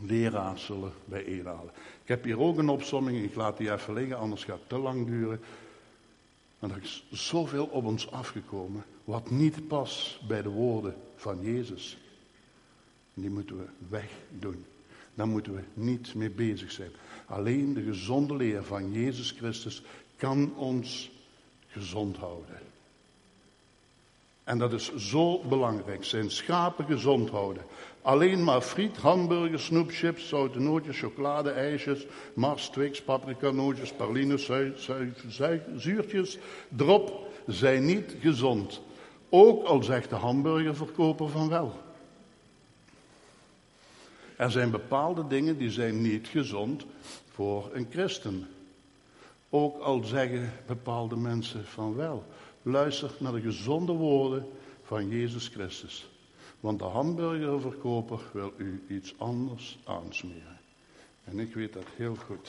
leraars 0.07 0.65
zullen 0.65 0.93
bijeenhalen. 1.05 1.73
Ik 2.03 2.09
heb 2.09 2.25
hier 2.25 2.41
ook 2.41 2.59
een 2.59 2.69
opsomming, 2.69 3.23
ik 3.23 3.35
laat 3.35 3.57
die 3.57 3.73
even 3.73 3.95
liggen, 3.95 4.19
anders 4.19 4.45
gaat 4.45 4.59
het 4.59 4.69
te 4.69 4.79
lang 4.79 5.07
duren. 5.07 5.41
Maar 6.63 6.71
er 6.71 6.83
is 6.83 7.05
zoveel 7.11 7.67
op 7.67 7.85
ons 7.85 8.11
afgekomen, 8.11 8.85
wat 9.05 9.31
niet 9.31 9.69
past 9.69 10.27
bij 10.27 10.43
de 10.43 10.49
woorden 10.49 10.95
van 11.17 11.41
Jezus. 11.41 11.99
Die 13.15 13.31
moeten 13.31 13.57
we 13.57 13.65
wegdoen. 13.89 14.65
Daar 15.15 15.29
moeten 15.29 15.55
we 15.55 15.63
niet 15.75 16.15
mee 16.15 16.31
bezig 16.31 16.73
zijn. 16.73 16.91
Alleen 17.27 17.75
de 17.75 17.83
gezonde 17.83 18.37
leer 18.37 18.65
van 18.65 18.93
Jezus 18.93 19.31
Christus 19.31 19.83
kan 20.17 20.57
ons 20.57 21.11
gezond 21.67 22.17
houden. 22.17 22.61
En 24.45 24.59
dat 24.59 24.73
is 24.73 24.95
zo 24.95 25.39
belangrijk. 25.49 26.05
Zijn 26.05 26.31
schapen 26.31 26.85
gezond 26.85 27.31
houden. 27.31 27.63
Alleen 28.03 28.45
maar 28.45 28.61
friet, 28.61 28.97
hamburgers, 28.97 29.65
snoepchips, 29.65 30.29
zoute 30.29 30.61
nootjes, 30.61 30.99
chocolade, 30.99 31.51
ijsjes, 31.51 32.07
mars, 32.35 32.69
twix, 32.69 33.03
paprika, 33.03 33.51
nootjes, 33.51 33.93
zuurtjes, 35.77 36.39
drop 36.69 37.31
zijn 37.47 37.85
niet 37.85 38.15
gezond. 38.21 38.81
Ook 39.29 39.65
al 39.65 39.83
zegt 39.83 40.11
de 40.11 40.17
hamburgerverkoper 40.17 41.29
van 41.29 41.49
wel. 41.49 41.81
Er 44.37 44.51
zijn 44.51 44.71
bepaalde 44.71 45.27
dingen 45.27 45.59
die 45.59 45.71
zijn 45.71 46.01
niet 46.01 46.29
gezond 46.29 46.85
voor 47.33 47.71
een 47.73 47.87
christen. 47.91 48.49
Ook 49.51 49.81
al 49.81 50.05
zeggen 50.05 50.53
bepaalde 50.67 51.17
mensen 51.17 51.65
van 51.67 51.97
wel. 51.97 52.25
Luister 52.63 53.11
naar 53.19 53.33
de 53.33 53.41
gezonde 53.41 53.93
woorden 53.93 54.49
van 54.83 55.09
Jezus 55.09 55.49
Christus. 55.49 56.11
Want 56.61 56.79
de 56.79 56.85
hamburgerverkoper 56.85 58.21
wil 58.33 58.53
u 58.57 58.85
iets 58.89 59.15
anders 59.19 59.79
aansmeren. 59.85 60.61
En 61.25 61.39
ik 61.39 61.55
weet 61.55 61.73
dat 61.73 61.87
heel 61.97 62.17
goed. 62.17 62.49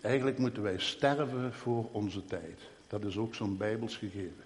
Eigenlijk 0.00 0.38
moeten 0.38 0.62
wij 0.62 0.78
sterven 0.78 1.54
voor 1.54 1.88
onze 1.92 2.24
tijd. 2.24 2.60
Dat 2.88 3.04
is 3.04 3.16
ook 3.16 3.34
zo'n 3.34 3.56
bijbels 3.56 3.96
gegeven. 3.96 4.44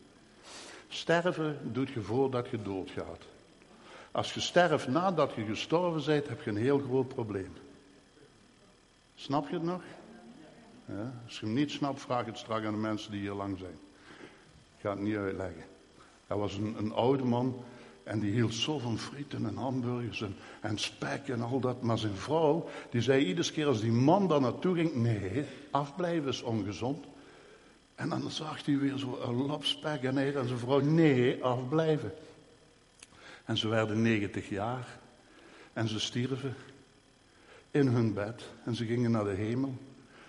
Sterven 0.89 1.73
doet 1.73 1.91
je 1.91 2.01
voordat 2.01 2.49
je 2.49 2.63
doodgaat. 2.63 3.23
Als 4.11 4.35
je 4.35 4.41
sterft 4.41 4.89
nadat 4.89 5.35
je 5.35 5.45
gestorven 5.45 6.05
bent, 6.05 6.29
heb 6.29 6.43
je 6.43 6.51
een 6.51 6.57
heel 6.57 6.79
groot 6.79 7.09
probleem. 7.09 7.53
Snap 9.15 9.49
je 9.49 9.55
het 9.55 9.65
nog? 9.65 9.83
Ja? 10.89 11.13
Als 11.25 11.41
je 11.41 11.47
hem 11.47 11.55
niet 11.55 11.71
snapt, 11.71 12.01
vraag 12.01 12.27
het 12.27 12.39
straks 12.39 12.67
aan 12.67 12.73
de 12.73 12.79
mensen 12.79 13.11
die 13.11 13.21
hier 13.21 13.33
lang 13.33 13.59
zijn. 13.59 13.79
Ik 14.77 14.81
ga 14.81 14.91
het 14.91 15.01
niet 15.01 15.17
uitleggen. 15.17 15.65
Hij 16.27 16.37
was 16.37 16.55
een, 16.55 16.75
een 16.79 16.93
oude 16.93 17.25
man 17.25 17.65
en 18.03 18.21
die 18.21 18.33
hield 18.33 18.55
zo 18.55 18.79
van 18.79 18.99
frieten 18.99 19.47
en 19.47 19.57
hamburgers 19.57 20.25
en, 20.61 20.79
spek 20.79 21.29
en 21.29 21.43
al 21.43 21.61
dat. 21.61 21.83
Maar 21.83 21.99
zijn 21.99 22.17
vrouw, 22.17 22.69
die 22.91 23.01
zei 23.01 23.25
iedere 23.25 23.53
keer 23.53 23.67
als 23.67 23.81
die 23.81 23.93
man 23.93 24.29
daar 24.29 24.41
naartoe 24.41 24.75
ging, 24.75 24.95
nee, 24.95 25.45
afblijven 25.71 26.29
is 26.29 26.43
ongezond. 26.43 27.05
En 27.95 28.09
dan 28.09 28.31
zag 28.31 28.65
hij 28.65 28.79
weer 28.79 28.99
zo 28.99 29.19
een 29.23 29.47
lap 29.47 29.65
spek 29.65 30.03
en 30.03 30.17
hij 30.17 30.35
en 30.35 30.47
zijn 30.47 30.59
vrouw, 30.59 30.81
nee, 30.81 31.45
afblijven. 31.45 32.13
En 33.45 33.57
ze 33.57 33.69
werden 33.69 34.03
90 34.03 34.49
jaar 34.49 34.99
en 35.73 35.89
ze 35.89 36.01
stierven 36.01 36.55
in 37.71 37.87
hun 37.87 38.15
bed 38.15 38.49
en 38.65 38.75
ze 38.75 38.87
gingen 38.87 39.11
naar 39.11 39.25
de 39.25 39.35
hemel. 39.35 39.77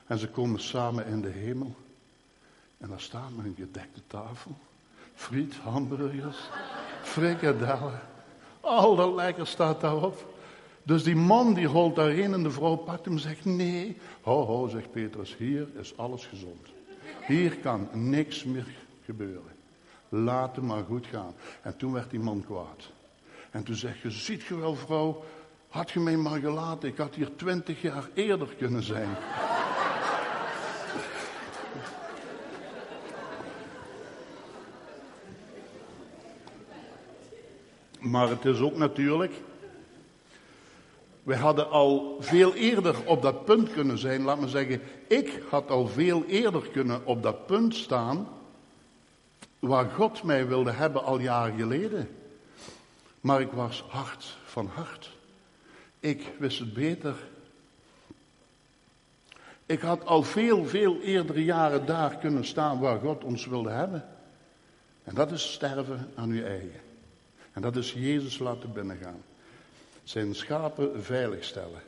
En 0.07 0.17
ze 0.17 0.27
komen 0.27 0.59
samen 0.59 1.05
in 1.05 1.21
de 1.21 1.29
hemel. 1.29 1.75
En 2.77 2.89
daar 2.89 3.01
staat 3.01 3.35
met 3.35 3.45
een 3.45 3.55
gedekte 3.57 4.01
tafel. 4.07 4.57
Friet, 5.13 5.55
hamburgers, 5.55 6.37
frikadellen. 7.01 7.99
Al 8.61 8.95
dat 8.95 9.13
lekker 9.13 9.47
staat 9.47 9.81
daarop. 9.81 10.33
Dus 10.83 11.03
die 11.03 11.15
man 11.15 11.53
die 11.53 11.67
holt 11.67 11.95
daarin 11.95 12.33
en 12.33 12.43
de 12.43 12.51
vrouw 12.51 12.75
pakt 12.75 13.05
hem 13.05 13.13
en 13.13 13.19
zegt 13.19 13.45
nee. 13.45 13.97
Ho 14.21 14.45
ho, 14.45 14.67
zegt 14.67 14.91
Petrus, 14.91 15.37
hier 15.37 15.67
is 15.79 15.97
alles 15.97 16.25
gezond. 16.25 16.67
Hier 17.27 17.57
kan 17.57 17.89
niks 17.93 18.43
meer 18.43 18.67
gebeuren. 19.05 19.53
Laat 20.09 20.55
hem 20.55 20.65
maar 20.65 20.83
goed 20.83 21.05
gaan. 21.05 21.33
En 21.61 21.77
toen 21.77 21.93
werd 21.93 22.09
die 22.09 22.19
man 22.19 22.43
kwaad. 22.45 22.91
En 23.51 23.63
toen 23.63 23.75
zegt 23.75 23.99
je, 23.99 24.11
ziet 24.11 24.43
je 24.43 24.55
wel 24.55 24.75
vrouw, 24.75 25.23
had 25.69 25.91
je 25.91 25.99
mij 25.99 26.17
maar 26.17 26.39
gelaten, 26.39 26.89
ik 26.89 26.97
had 26.97 27.15
hier 27.15 27.35
twintig 27.35 27.81
jaar 27.81 28.09
eerder 28.13 28.55
kunnen 28.57 28.83
zijn. 28.83 29.09
Maar 38.05 38.29
het 38.29 38.45
is 38.45 38.59
ook 38.59 38.77
natuurlijk. 38.77 39.33
We 41.23 41.35
hadden 41.35 41.69
al 41.69 42.17
veel 42.19 42.53
eerder 42.53 43.05
op 43.05 43.21
dat 43.21 43.45
punt 43.45 43.71
kunnen 43.71 43.97
zijn. 43.97 44.21
Laat 44.21 44.39
me 44.39 44.47
zeggen, 44.47 44.81
ik 45.07 45.41
had 45.49 45.69
al 45.69 45.87
veel 45.87 46.25
eerder 46.25 46.69
kunnen 46.69 47.05
op 47.05 47.23
dat 47.23 47.45
punt 47.45 47.75
staan. 47.75 48.27
Waar 49.59 49.89
God 49.89 50.23
mij 50.23 50.47
wilde 50.47 50.71
hebben 50.71 51.03
al 51.03 51.19
jaren 51.19 51.57
geleden. 51.57 52.09
Maar 53.21 53.41
ik 53.41 53.51
was 53.51 53.83
hard 53.87 54.37
van 54.45 54.67
hart. 54.73 55.11
Ik 55.99 56.33
wist 56.37 56.59
het 56.59 56.73
beter. 56.73 57.15
Ik 59.65 59.79
had 59.81 60.05
al 60.05 60.23
veel, 60.23 60.65
veel 60.65 60.99
eerdere 60.99 61.43
jaren 61.43 61.85
daar 61.85 62.17
kunnen 62.17 62.45
staan 62.45 62.79
waar 62.79 62.99
God 62.99 63.23
ons 63.23 63.45
wilde 63.45 63.69
hebben. 63.69 64.05
En 65.03 65.15
dat 65.15 65.31
is 65.31 65.53
sterven 65.53 66.11
aan 66.15 66.29
uw 66.29 66.43
eigen. 66.43 66.84
En 67.55 67.61
dat 67.61 67.75
is 67.75 67.93
Jezus 67.93 68.39
laten 68.39 68.73
binnengaan. 68.73 69.21
Zijn 70.03 70.35
schapen 70.35 71.03
veiligstellen. 71.03 71.81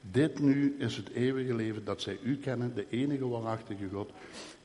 Dit 0.00 0.38
nu 0.38 0.76
is 0.78 0.96
het 0.96 1.08
eeuwige 1.08 1.54
leven 1.54 1.84
dat 1.84 2.02
zij 2.02 2.18
u 2.22 2.36
kennen, 2.36 2.74
de 2.74 2.86
enige 2.90 3.28
waarachtige 3.28 3.88
God 3.92 4.10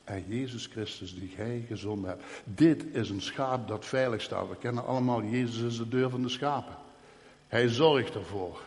en 0.04 0.24
Jezus 0.28 0.66
Christus 0.66 1.14
die 1.14 1.28
gij 1.28 1.64
gezonden 1.68 2.10
hebt. 2.10 2.22
Dit 2.44 2.84
is 2.92 3.10
een 3.10 3.20
schaap 3.20 3.68
dat 3.68 3.86
veilig 3.86 4.22
staat. 4.22 4.48
We 4.48 4.56
kennen 4.56 4.86
allemaal, 4.86 5.22
Jezus 5.22 5.62
is 5.62 5.76
de 5.76 5.88
deur 5.88 6.10
van 6.10 6.22
de 6.22 6.28
schapen. 6.28 6.76
Hij 7.48 7.68
zorgt 7.68 8.14
ervoor. 8.14 8.60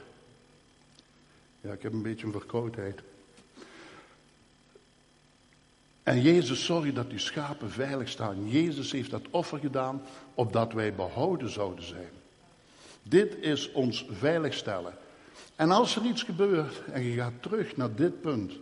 Ja, 1.62 1.74
ik 1.74 1.82
heb 1.82 1.94
een 1.94 2.02
beetje 2.02 2.26
een 2.26 2.32
verkoudheid. 2.32 3.02
En 6.04 6.22
Jezus 6.22 6.66
zorgt 6.66 6.96
dat 6.96 7.10
die 7.10 7.20
schapen 7.20 7.72
veilig 7.72 8.10
staan. 8.10 8.50
Jezus 8.50 8.92
heeft 8.92 9.12
dat 9.12 9.30
offer 9.30 9.60
gedaan 9.60 10.02
opdat 10.34 10.74
wij 10.74 10.94
behouden 10.96 11.50
zouden 11.50 11.86
zijn. 11.86 12.12
Dit 13.04 13.38
is 13.40 13.72
ons 13.72 14.06
veiligstellen. 14.10 14.94
En 15.56 15.72
als 15.72 15.96
er 15.96 16.06
iets 16.06 16.24
gebeurt 16.24 16.82
en 16.92 17.04
je 17.04 17.16
gaat 17.16 17.42
terug 17.42 17.78
naar 17.78 17.96
dit 17.96 18.22
punt, 18.22 18.54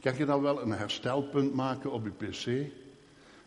kan 0.00 0.16
je 0.16 0.24
dan 0.24 0.42
wel 0.42 0.62
een 0.62 0.72
herstelpunt 0.72 1.54
maken 1.54 1.92
op 1.92 2.04
je 2.04 2.26
pc? 2.26 2.72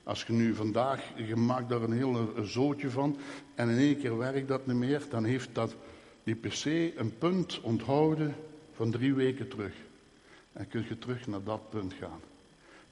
Als 0.03 0.23
je 0.23 0.33
nu 0.33 0.55
vandaag, 0.55 1.01
je 1.15 1.35
maakt 1.35 1.69
daar 1.69 1.81
een 1.81 1.97
heel 1.97 2.33
zootje 2.43 2.89
van 2.89 3.17
en 3.55 3.69
in 3.69 3.77
één 3.77 3.97
keer 3.97 4.17
werkt 4.17 4.47
dat 4.47 4.67
niet 4.67 4.75
meer, 4.75 5.01
dan 5.09 5.23
heeft 5.23 5.49
dat, 5.53 5.75
die 6.23 6.35
pc 6.35 6.65
een 6.97 7.17
punt 7.17 7.61
onthouden 7.61 8.35
van 8.73 8.91
drie 8.91 9.13
weken 9.13 9.47
terug. 9.47 9.73
En 10.53 10.67
kun 10.67 10.85
je 10.89 10.97
terug 10.97 11.27
naar 11.27 11.43
dat 11.43 11.69
punt 11.69 11.93
gaan. 11.93 12.21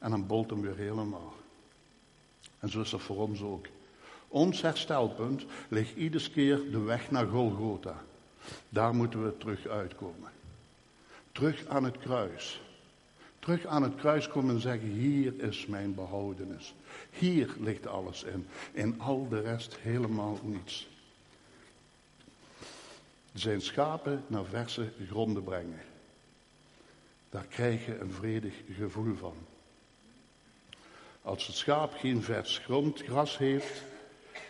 En 0.05 0.11
dan 0.11 0.27
bolt 0.27 0.49
hem 0.49 0.61
weer 0.61 0.75
helemaal. 0.75 1.33
En 2.59 2.69
zo 2.69 2.81
is 2.81 2.89
dat 2.89 3.01
voor 3.01 3.17
ons 3.17 3.41
ook. 3.41 3.65
Ons 4.27 4.61
herstelpunt 4.61 5.45
ligt 5.67 5.95
iedere 5.95 6.29
keer 6.29 6.71
de 6.71 6.79
weg 6.79 7.11
naar 7.11 7.27
Golgotha. 7.27 8.03
Daar 8.69 8.95
moeten 8.95 9.23
we 9.23 9.37
terug 9.37 9.67
uitkomen. 9.67 10.31
Terug 11.31 11.67
aan 11.67 11.83
het 11.83 11.97
kruis. 11.97 12.61
Terug 13.39 13.65
aan 13.65 13.83
het 13.83 13.95
kruis 13.95 14.27
komen 14.27 14.55
en 14.55 14.61
zeggen: 14.61 14.89
Hier 14.89 15.39
is 15.39 15.65
mijn 15.65 15.95
behoudenis. 15.95 16.73
Hier 17.09 17.55
ligt 17.59 17.87
alles 17.87 18.23
in. 18.23 18.47
In 18.71 19.01
al 19.01 19.27
de 19.29 19.41
rest 19.41 19.75
helemaal 19.75 20.39
niets. 20.43 20.87
Zijn 23.33 23.61
schapen 23.61 24.23
naar 24.27 24.45
verse 24.45 24.91
gronden 25.09 25.43
brengen. 25.43 25.81
Daar 27.29 27.45
krijg 27.45 27.85
je 27.85 27.99
een 27.99 28.11
vredig 28.11 28.53
gevoel 28.77 29.15
van. 29.15 29.35
Als 31.25 31.47
het 31.47 31.55
schaap 31.55 31.93
geen 31.93 32.23
vers 32.23 32.57
grondgras 32.57 33.37
heeft, 33.37 33.83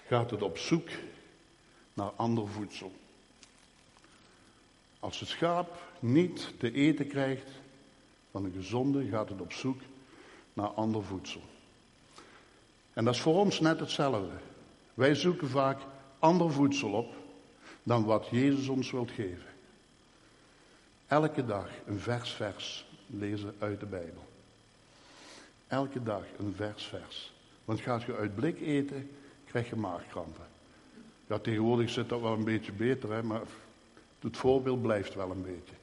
gaat 0.08 0.32
het 0.32 0.42
op 0.42 0.58
zoek 0.58 0.90
naar 1.94 2.10
ander 2.16 2.48
voedsel. 2.48 2.92
Als 5.00 5.20
het 5.20 5.30
schaap 5.30 5.82
niet 6.00 6.54
te 6.58 6.72
eten 6.72 7.08
krijgt 7.08 7.50
van 8.32 8.46
een 8.46 8.54
gezonde, 8.56 9.08
gaat 9.08 9.30
het 9.30 9.42
op 9.42 9.54
zoek 9.54 9.82
naar 10.54 10.68
ander 10.68 11.04
voedsel. 11.04 11.42
En 12.94 13.06
dat 13.06 13.14
is 13.14 13.22
voor 13.22 13.36
ons 13.36 13.60
net 13.60 13.80
hetzelfde. 13.80 14.38
Wij 14.94 15.16
zoeken 15.16 15.50
vaak 15.50 15.82
ander 16.20 16.52
voedsel 16.52 16.92
op 16.92 17.14
dan 17.84 18.06
wat 18.06 18.28
Jezus 18.32 18.68
ons 18.68 18.92
wilt 18.92 19.12
geven. 19.12 19.50
Elke 21.08 21.46
dag 21.46 21.70
een 21.86 22.00
vers 22.00 22.32
vers 22.32 22.86
lezen 23.08 23.56
uit 23.60 23.80
de 23.80 23.86
Bijbel. 23.86 24.25
Elke 25.76 26.04
dag 26.04 26.24
een 26.38 26.54
vers 26.54 26.84
vers. 26.84 27.34
Want 27.66 27.80
gaat 27.82 28.04
je 28.04 28.16
uit 28.16 28.36
blik 28.36 28.62
eten, 28.62 29.10
krijg 29.46 29.70
je 29.70 29.76
maagkrampen. 29.76 30.46
Ja, 31.28 31.40
tegenwoordig 31.40 31.90
zit 31.90 32.10
dat 32.10 32.22
wel 32.22 32.34
een 32.34 32.44
beetje 32.44 32.72
beter, 32.72 33.12
hè, 33.12 33.24
maar 33.24 33.42
het 34.20 34.38
voorbeeld 34.38 34.82
blijft 34.82 35.16
wel 35.16 35.32
een 35.32 35.42
beetje. 35.42 35.76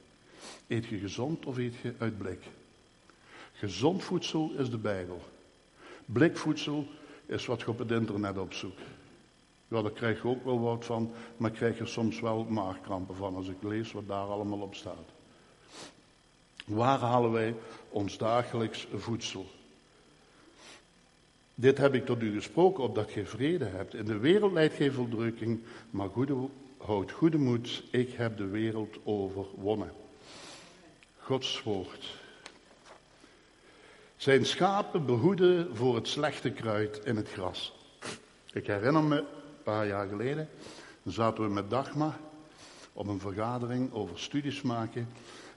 Eet 0.67 0.87
je 0.87 0.99
gezond 0.99 1.47
of 1.47 1.57
eet 1.57 1.75
je 1.75 1.95
uit 1.99 2.19
blik? 2.19 2.43
Gezond 3.53 4.03
voedsel 4.03 4.53
is 4.59 4.71
de 4.71 4.79
Bijbel. 4.79 5.23
Blikvoedsel 6.05 6.87
is 7.27 7.47
wat 7.47 7.61
je 7.61 7.69
op 7.69 7.79
het 7.79 7.90
internet 7.90 8.38
opzoekt. 8.38 8.81
Ja, 9.69 9.83
daar 9.83 9.93
krijg 9.93 10.23
je 10.23 10.29
ook 10.29 10.45
wel 10.45 10.61
wat 10.61 10.85
van, 10.85 11.12
maar 11.37 11.51
krijg 11.51 11.79
er 11.79 11.88
soms 11.88 12.21
wel 12.21 12.45
maagkrampen 12.45 13.17
van 13.17 13.37
als 13.37 13.49
ik 13.49 13.62
lees 13.62 13.93
wat 13.93 14.09
daar 14.09 14.27
allemaal 14.27 14.61
op 14.61 14.75
staat. 14.75 15.09
Waar 16.67 16.99
halen 16.99 17.33
wij 17.33 17.55
ons 17.88 18.19
dagelijks 18.19 18.87
voedsel? 18.95 19.47
Dit 21.62 21.79
heb 21.79 21.94
ik 21.94 22.07
tot 22.07 22.22
u 22.22 22.33
gesproken, 22.33 22.85
opdat 22.85 23.11
gij 23.11 23.27
vrede 23.27 23.64
hebt. 23.64 23.94
In 23.94 24.05
de 24.05 24.18
wereld 24.18 24.53
leidt 24.53 24.75
geen 24.75 24.92
voldrukking, 24.92 25.61
maar 25.90 26.09
goede, 26.09 26.48
houd 26.79 27.11
goede 27.11 27.38
moed. 27.38 27.83
Ik 27.90 28.12
heb 28.12 28.37
de 28.37 28.46
wereld 28.46 28.96
overwonnen. 29.05 29.92
Gods 31.18 31.62
woord. 31.62 32.14
Zijn 34.16 34.46
schapen 34.46 35.07
behoeden 35.07 35.77
voor 35.77 35.94
het 35.94 36.09
slechte 36.09 36.51
kruid 36.51 37.01
in 37.05 37.16
het 37.16 37.29
gras. 37.29 37.75
Ik 38.53 38.66
herinner 38.66 39.03
me, 39.03 39.18
een 39.18 39.62
paar 39.62 39.87
jaar 39.87 40.09
geleden, 40.09 40.48
zaten 41.05 41.44
we 41.44 41.51
met 41.51 41.70
Dagma 41.70 42.18
op 42.92 43.07
een 43.07 43.20
vergadering 43.20 43.92
over 43.92 44.18
studies 44.18 44.62
maken. 44.62 45.09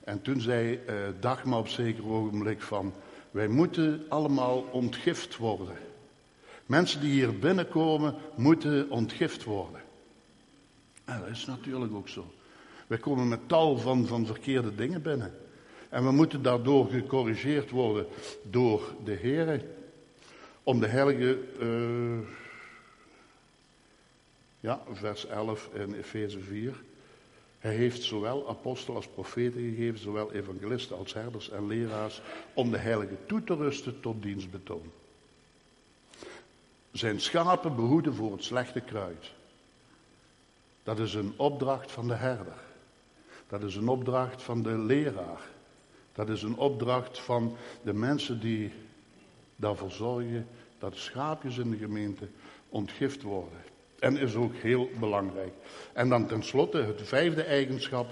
En 0.03 0.21
toen 0.21 0.41
zei 0.41 0.75
eh, 0.75 0.95
Dagma 1.19 1.57
op 1.57 1.67
zeker 1.67 2.07
ogenblik 2.07 2.61
van, 2.61 2.93
wij 3.31 3.47
moeten 3.47 4.05
allemaal 4.09 4.57
ontgift 4.71 5.37
worden. 5.37 5.84
Mensen 6.65 7.01
die 7.01 7.11
hier 7.11 7.39
binnenkomen 7.39 8.15
moeten 8.35 8.89
ontgift 8.89 9.43
worden. 9.43 9.81
En 11.05 11.19
dat 11.19 11.29
is 11.29 11.45
natuurlijk 11.45 11.93
ook 11.93 12.09
zo. 12.09 12.33
Wij 12.87 12.97
komen 12.97 13.27
met 13.27 13.47
tal 13.47 13.77
van, 13.77 14.05
van 14.05 14.25
verkeerde 14.25 14.75
dingen 14.75 15.01
binnen. 15.01 15.33
En 15.89 16.03
we 16.03 16.11
moeten 16.11 16.41
daardoor 16.41 16.87
gecorrigeerd 16.89 17.69
worden 17.69 18.05
door 18.43 18.95
de 19.03 19.11
Heer. 19.11 19.65
Om 20.63 20.79
de 20.79 20.87
heilige, 20.87 21.39
uh, 21.61 22.27
ja, 24.59 24.81
vers 24.91 25.25
11 25.25 25.69
in 25.73 25.93
Efeze 25.93 26.39
4. 26.39 26.83
Hij 27.59 27.75
heeft 27.75 28.03
zowel 28.03 28.49
apostelen 28.49 28.95
als 28.95 29.07
profeten 29.07 29.61
gegeven, 29.61 29.99
zowel 29.99 30.31
evangelisten 30.31 30.97
als 30.97 31.13
herders 31.13 31.49
en 31.49 31.67
leraars, 31.67 32.21
om 32.53 32.71
de 32.71 32.77
heilige 32.77 33.17
toe 33.25 33.43
te 33.43 33.55
rusten 33.55 33.99
tot 33.99 34.21
dienstbetoon. 34.21 34.91
Zijn 36.95 37.19
schapen 37.19 37.75
behoeden 37.75 38.15
voor 38.15 38.31
het 38.31 38.43
slechte 38.43 38.79
kruid. 38.79 39.31
Dat 40.83 40.99
is 40.99 41.13
een 41.13 41.33
opdracht 41.35 41.91
van 41.91 42.07
de 42.07 42.13
herder. 42.13 42.61
Dat 43.47 43.63
is 43.63 43.75
een 43.75 43.87
opdracht 43.87 44.43
van 44.43 44.63
de 44.63 44.77
leraar. 44.77 45.41
Dat 46.13 46.29
is 46.29 46.41
een 46.41 46.57
opdracht 46.57 47.19
van 47.19 47.57
de 47.81 47.93
mensen 47.93 48.39
die 48.39 48.73
daarvoor 49.55 49.91
zorgen 49.91 50.47
dat 50.79 50.95
schaapjes 50.95 51.57
in 51.57 51.71
de 51.71 51.77
gemeente 51.77 52.27
ontgift 52.69 53.21
worden. 53.21 53.59
En 53.99 54.17
is 54.17 54.35
ook 54.35 54.55
heel 54.55 54.89
belangrijk. 54.99 55.53
En 55.93 56.09
dan 56.09 56.27
tenslotte 56.27 56.81
het 56.81 57.01
vijfde 57.01 57.43
eigenschap. 57.43 58.07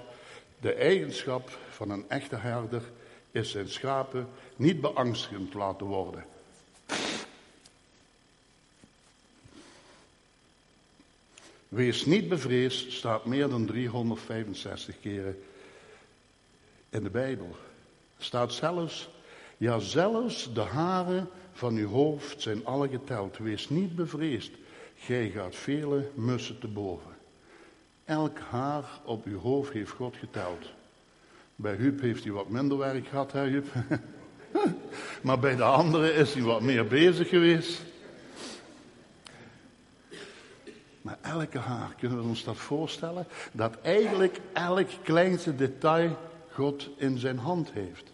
De 0.60 0.72
eigenschap 0.72 1.58
van 1.68 1.90
een 1.90 2.04
echte 2.08 2.36
herder 2.36 2.82
is 3.30 3.50
zijn 3.50 3.68
schapen 3.68 4.28
niet 4.56 4.80
beangstigend 4.80 5.54
laten 5.54 5.86
worden. 5.86 6.24
Wees 11.74 12.04
niet 12.04 12.28
bevreesd 12.28 12.92
staat 12.92 13.24
meer 13.24 13.48
dan 13.48 13.66
365 13.66 15.00
keren 15.00 15.38
in 16.90 17.02
de 17.02 17.10
Bijbel. 17.10 17.56
Staat 18.18 18.52
zelfs, 18.52 19.08
ja 19.56 19.78
zelfs 19.78 20.52
de 20.52 20.60
haren 20.60 21.28
van 21.52 21.76
uw 21.76 21.88
hoofd 21.88 22.42
zijn 22.42 22.66
alle 22.66 22.88
geteld. 22.88 23.38
Wees 23.38 23.68
niet 23.68 23.96
bevreesd, 23.96 24.50
gij 24.96 25.30
gaat 25.30 25.56
vele 25.56 26.10
mussen 26.14 26.58
te 26.58 26.68
boven. 26.68 27.10
Elk 28.04 28.38
haar 28.38 28.84
op 29.04 29.24
uw 29.24 29.38
hoofd 29.38 29.72
heeft 29.72 29.90
God 29.90 30.16
geteld. 30.16 30.66
Bij 31.56 31.74
Huub 31.74 32.00
heeft 32.00 32.24
hij 32.24 32.32
wat 32.32 32.48
minder 32.48 32.78
werk 32.78 33.06
gehad, 33.06 33.32
hè 33.32 33.46
Huub? 33.46 33.66
maar 35.22 35.38
bij 35.38 35.56
de 35.56 35.62
anderen 35.62 36.14
is 36.14 36.34
hij 36.34 36.42
wat 36.42 36.62
meer 36.62 36.86
bezig 36.86 37.28
geweest. 37.28 37.82
Maar 41.04 41.18
elke 41.20 41.58
haar, 41.58 41.94
kunnen 41.98 42.18
we 42.18 42.28
ons 42.28 42.44
dat 42.44 42.56
voorstellen? 42.56 43.26
Dat 43.52 43.80
eigenlijk 43.82 44.40
elk 44.52 44.88
kleinste 45.02 45.56
detail 45.56 46.16
God 46.50 46.88
in 46.96 47.18
zijn 47.18 47.38
hand 47.38 47.72
heeft. 47.72 48.12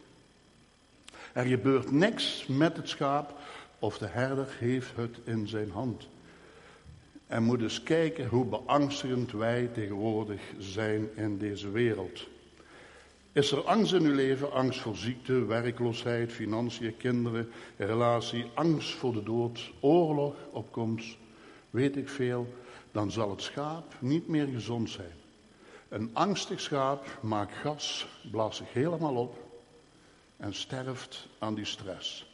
Er 1.33 1.45
gebeurt 1.45 1.91
niks 1.91 2.47
met 2.47 2.77
het 2.77 2.89
schaap 2.89 3.35
of 3.79 3.99
de 3.99 4.07
herder 4.07 4.49
heeft 4.59 4.97
het 4.97 5.19
in 5.25 5.49
zijn 5.49 5.71
hand. 5.71 6.09
En 7.27 7.43
moet 7.43 7.61
eens 7.61 7.83
kijken 7.83 8.27
hoe 8.27 8.45
beangstigend 8.45 9.33
wij 9.33 9.67
tegenwoordig 9.67 10.41
zijn 10.59 11.09
in 11.15 11.39
deze 11.39 11.71
wereld. 11.71 12.29
Is 13.33 13.51
er 13.53 13.63
angst 13.63 13.93
in 13.93 14.05
uw 14.05 14.15
leven? 14.15 14.53
Angst 14.53 14.81
voor 14.81 14.97
ziekte, 14.97 15.45
werkloosheid, 15.45 16.33
financiën, 16.33 16.97
kinderen, 16.97 17.51
relatie, 17.77 18.51
angst 18.55 18.95
voor 18.95 19.13
de 19.13 19.23
dood, 19.23 19.73
oorlog, 19.81 20.35
opkomst, 20.51 21.17
weet 21.71 21.97
ik 21.97 22.09
veel. 22.09 22.55
Dan 22.93 23.11
zal 23.11 23.31
het 23.31 23.43
schaap 23.43 23.95
niet 23.99 24.29
meer 24.29 24.47
gezond 24.47 24.91
zijn. 24.91 25.13
Een 25.89 26.11
angstig 26.13 26.61
schaap 26.61 27.19
maakt 27.23 27.53
gas, 27.53 28.07
blaast 28.31 28.57
zich 28.57 28.73
helemaal 28.73 29.15
op 29.15 29.39
en 30.37 30.55
sterft 30.55 31.29
aan 31.39 31.55
die 31.55 31.65
stress. 31.65 32.29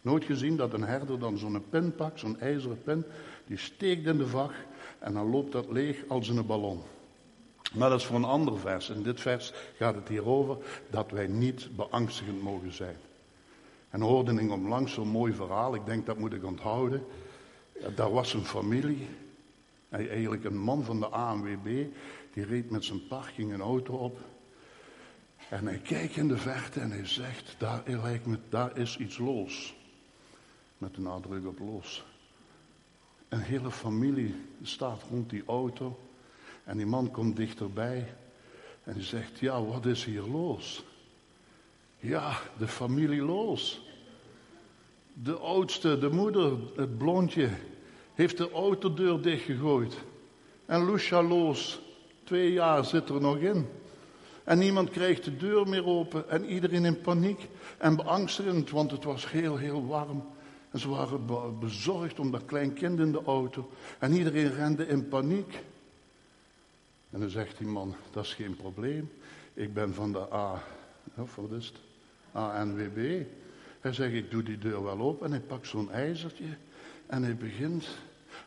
Nooit 0.00 0.24
gezien 0.24 0.56
dat 0.56 0.72
een 0.72 0.84
herder 0.84 1.18
dan 1.18 1.38
zo'n 1.38 1.64
pen 1.70 1.94
pakt, 1.94 2.20
zo'n 2.20 2.40
ijzeren 2.40 2.82
pen, 2.82 3.04
die 3.46 3.56
steekt 3.56 4.06
in 4.06 4.18
de 4.18 4.26
vacht 4.26 4.56
en 4.98 5.12
dan 5.12 5.30
loopt 5.30 5.52
dat 5.52 5.70
leeg 5.70 6.04
als 6.08 6.28
een 6.28 6.46
ballon. 6.46 6.82
Maar 7.72 7.90
dat 7.90 8.00
is 8.00 8.06
voor 8.06 8.16
een 8.16 8.24
ander 8.24 8.58
vers. 8.58 8.90
In 8.90 9.02
dit 9.02 9.20
vers 9.20 9.52
gaat 9.76 9.94
het 9.94 10.08
hier 10.08 10.26
over 10.26 10.56
dat 10.90 11.10
wij 11.10 11.26
niet 11.26 11.68
beangstigend 11.76 12.42
mogen 12.42 12.72
zijn. 12.72 12.96
En 13.90 14.00
hoorde 14.00 14.42
ik 14.42 14.50
omlangs 14.50 14.92
zo'n 14.92 15.08
mooi 15.08 15.32
verhaal, 15.32 15.74
ik 15.74 15.86
denk 15.86 16.06
dat 16.06 16.18
moet 16.18 16.32
ik 16.32 16.44
onthouden. 16.44 17.06
Daar 17.94 18.12
was 18.12 18.34
een 18.34 18.44
familie, 18.44 19.08
eigenlijk 19.94 20.44
een 20.44 20.58
man 20.58 20.84
van 20.84 21.00
de 21.00 21.06
ANWB, 21.06 21.86
die 22.32 22.44
reed 22.44 22.70
met 22.70 22.84
zijn 22.84 23.06
parking 23.06 23.52
een 23.52 23.60
auto 23.60 23.94
op. 23.94 24.18
En 25.48 25.66
hij 25.66 25.78
kijkt 25.78 26.16
in 26.16 26.28
de 26.28 26.36
verte 26.36 26.80
en 26.80 26.90
hij 26.90 27.06
zegt, 27.06 27.54
daar, 27.58 27.82
lijkt 27.86 28.26
me, 28.26 28.38
daar 28.48 28.78
is 28.78 28.96
iets 28.96 29.18
los. 29.18 29.74
Met 30.78 30.96
een 30.96 31.02
nadruk 31.02 31.46
op 31.46 31.58
los. 31.58 32.04
Een 33.28 33.40
hele 33.40 33.70
familie 33.70 34.34
staat 34.62 35.02
rond 35.10 35.30
die 35.30 35.42
auto. 35.46 35.98
En 36.64 36.76
die 36.76 36.86
man 36.86 37.10
komt 37.10 37.36
dichterbij. 37.36 38.14
En 38.84 38.94
die 38.94 39.02
zegt, 39.02 39.38
ja, 39.38 39.64
wat 39.64 39.86
is 39.86 40.04
hier 40.04 40.22
los? 40.22 40.84
Ja, 41.98 42.40
de 42.58 42.68
familie 42.68 43.22
los. 43.22 43.82
De 45.12 45.36
oudste, 45.36 45.98
de 45.98 46.10
moeder, 46.10 46.58
het 46.76 46.98
blondje, 46.98 47.50
heeft 48.14 48.36
de 48.36 48.50
autodeur 48.50 49.22
dichtgegooid. 49.22 49.94
En 50.66 50.84
Lucia 50.90 51.22
los, 51.22 51.80
twee 52.24 52.52
jaar 52.52 52.84
zit 52.84 53.08
er 53.08 53.20
nog 53.20 53.38
in. 53.38 53.66
En 54.44 54.58
niemand 54.58 54.90
kreeg 54.90 55.20
de 55.20 55.36
deur 55.36 55.68
meer 55.68 55.86
open 55.86 56.30
en 56.30 56.44
iedereen 56.44 56.84
in 56.84 57.00
paniek 57.00 57.48
en 57.78 57.96
beangstigend, 57.96 58.70
want 58.70 58.90
het 58.90 59.04
was 59.04 59.30
heel, 59.30 59.56
heel 59.56 59.86
warm. 59.86 60.24
En 60.70 60.78
ze 60.78 60.88
waren 60.88 61.26
bezorgd 61.58 62.18
om 62.18 62.30
dat 62.30 62.44
klein 62.44 62.72
kind 62.72 62.98
in 63.00 63.12
de 63.12 63.22
auto. 63.24 63.70
En 63.98 64.12
iedereen 64.12 64.54
rende 64.54 64.86
in 64.86 65.08
paniek. 65.08 65.62
En 67.10 67.20
dan 67.20 67.28
zegt 67.28 67.58
die 67.58 67.66
man, 67.66 67.94
dat 68.10 68.24
is 68.24 68.34
geen 68.34 68.56
probleem. 68.56 69.10
Ik 69.54 69.74
ben 69.74 69.94
van 69.94 70.12
de 70.12 70.32
A, 70.32 70.62
of 71.16 71.36
wat 71.36 71.52
is 71.52 71.66
het? 71.66 71.76
ANWB. 72.32 73.22
Hij 73.80 73.92
zegt, 73.92 74.12
ik 74.12 74.30
doe 74.30 74.42
die 74.42 74.58
deur 74.58 74.82
wel 74.82 75.00
open 75.00 75.26
en 75.26 75.32
hij 75.32 75.40
pakt 75.40 75.66
zo'n 75.66 75.90
ijzertje. 75.90 76.44
En 77.14 77.22
hij 77.22 77.36
begint. 77.36 77.86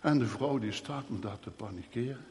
En 0.01 0.19
de 0.19 0.25
vrouw 0.25 0.57
die 0.57 0.71
staat 0.71 1.09
me 1.09 1.19
daar 1.19 1.39
te 1.39 1.49
panikeren. 1.49 2.25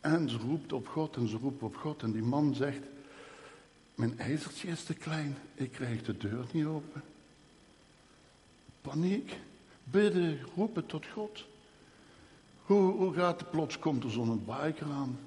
En 0.00 0.28
ze 0.28 0.36
roept 0.36 0.72
op 0.72 0.88
God 0.88 1.16
en 1.16 1.28
ze 1.28 1.36
roept 1.36 1.62
op 1.62 1.76
God. 1.76 2.02
En 2.02 2.12
die 2.12 2.22
man 2.22 2.54
zegt, 2.54 2.80
mijn 3.94 4.18
ijzertje 4.18 4.68
is 4.68 4.84
te 4.84 4.94
klein. 4.94 5.36
Ik 5.54 5.72
krijg 5.72 6.02
de 6.02 6.16
deur 6.16 6.44
niet 6.52 6.64
open. 6.64 7.02
Paniek. 8.80 9.36
Bidden, 9.84 10.38
roepen 10.56 10.86
tot 10.86 11.06
God. 11.06 11.44
Hoe, 12.62 12.92
hoe 12.92 13.14
gaat 13.14 13.40
het? 13.40 13.50
Plots 13.50 13.78
komt 13.78 14.04
er 14.04 14.10
zo'n 14.10 14.44
biker 14.44 14.86
aan. 14.86 15.18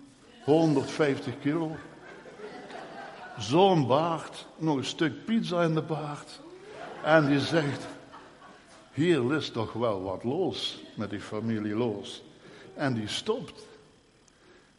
150 0.44 1.40
kilo. 1.40 1.76
Zo'n 3.38 3.88
baard. 3.88 4.48
Nog 4.58 4.78
een 4.78 4.86
stuk 4.86 5.26
pizza 5.26 5.64
in 5.64 5.74
de 5.74 5.82
baard. 5.82 6.42
En 7.04 7.28
die 7.28 7.40
zegt, 7.40 7.88
hier 8.98 9.36
is 9.36 9.50
toch 9.50 9.74
wel 9.74 10.02
wat 10.02 10.24
los 10.24 10.84
met 10.96 11.10
die 11.10 11.20
familie 11.20 11.76
los. 11.76 12.24
En 12.74 12.94
die 12.94 13.08
stopt. 13.08 13.66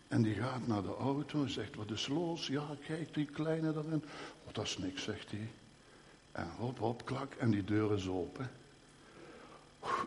En 0.09 0.22
die 0.22 0.35
gaat 0.35 0.66
naar 0.66 0.83
de 0.83 0.96
auto 0.96 1.42
en 1.42 1.50
zegt, 1.50 1.76
wat 1.76 1.90
is 1.90 2.09
los? 2.09 2.46
Ja, 2.46 2.66
kijk, 2.87 3.14
die 3.14 3.24
kleine 3.24 3.72
daarin. 3.72 4.02
Oh, 4.46 4.52
dat 4.52 4.64
is 4.64 4.78
niks, 4.78 5.02
zegt 5.02 5.31
hij. 5.31 5.48
En 6.33 6.48
hop, 6.57 6.78
hop, 6.78 7.04
klak, 7.04 7.35
en 7.35 7.50
die 7.50 7.64
deur 7.64 7.92
is 7.92 8.09
open. 8.09 8.50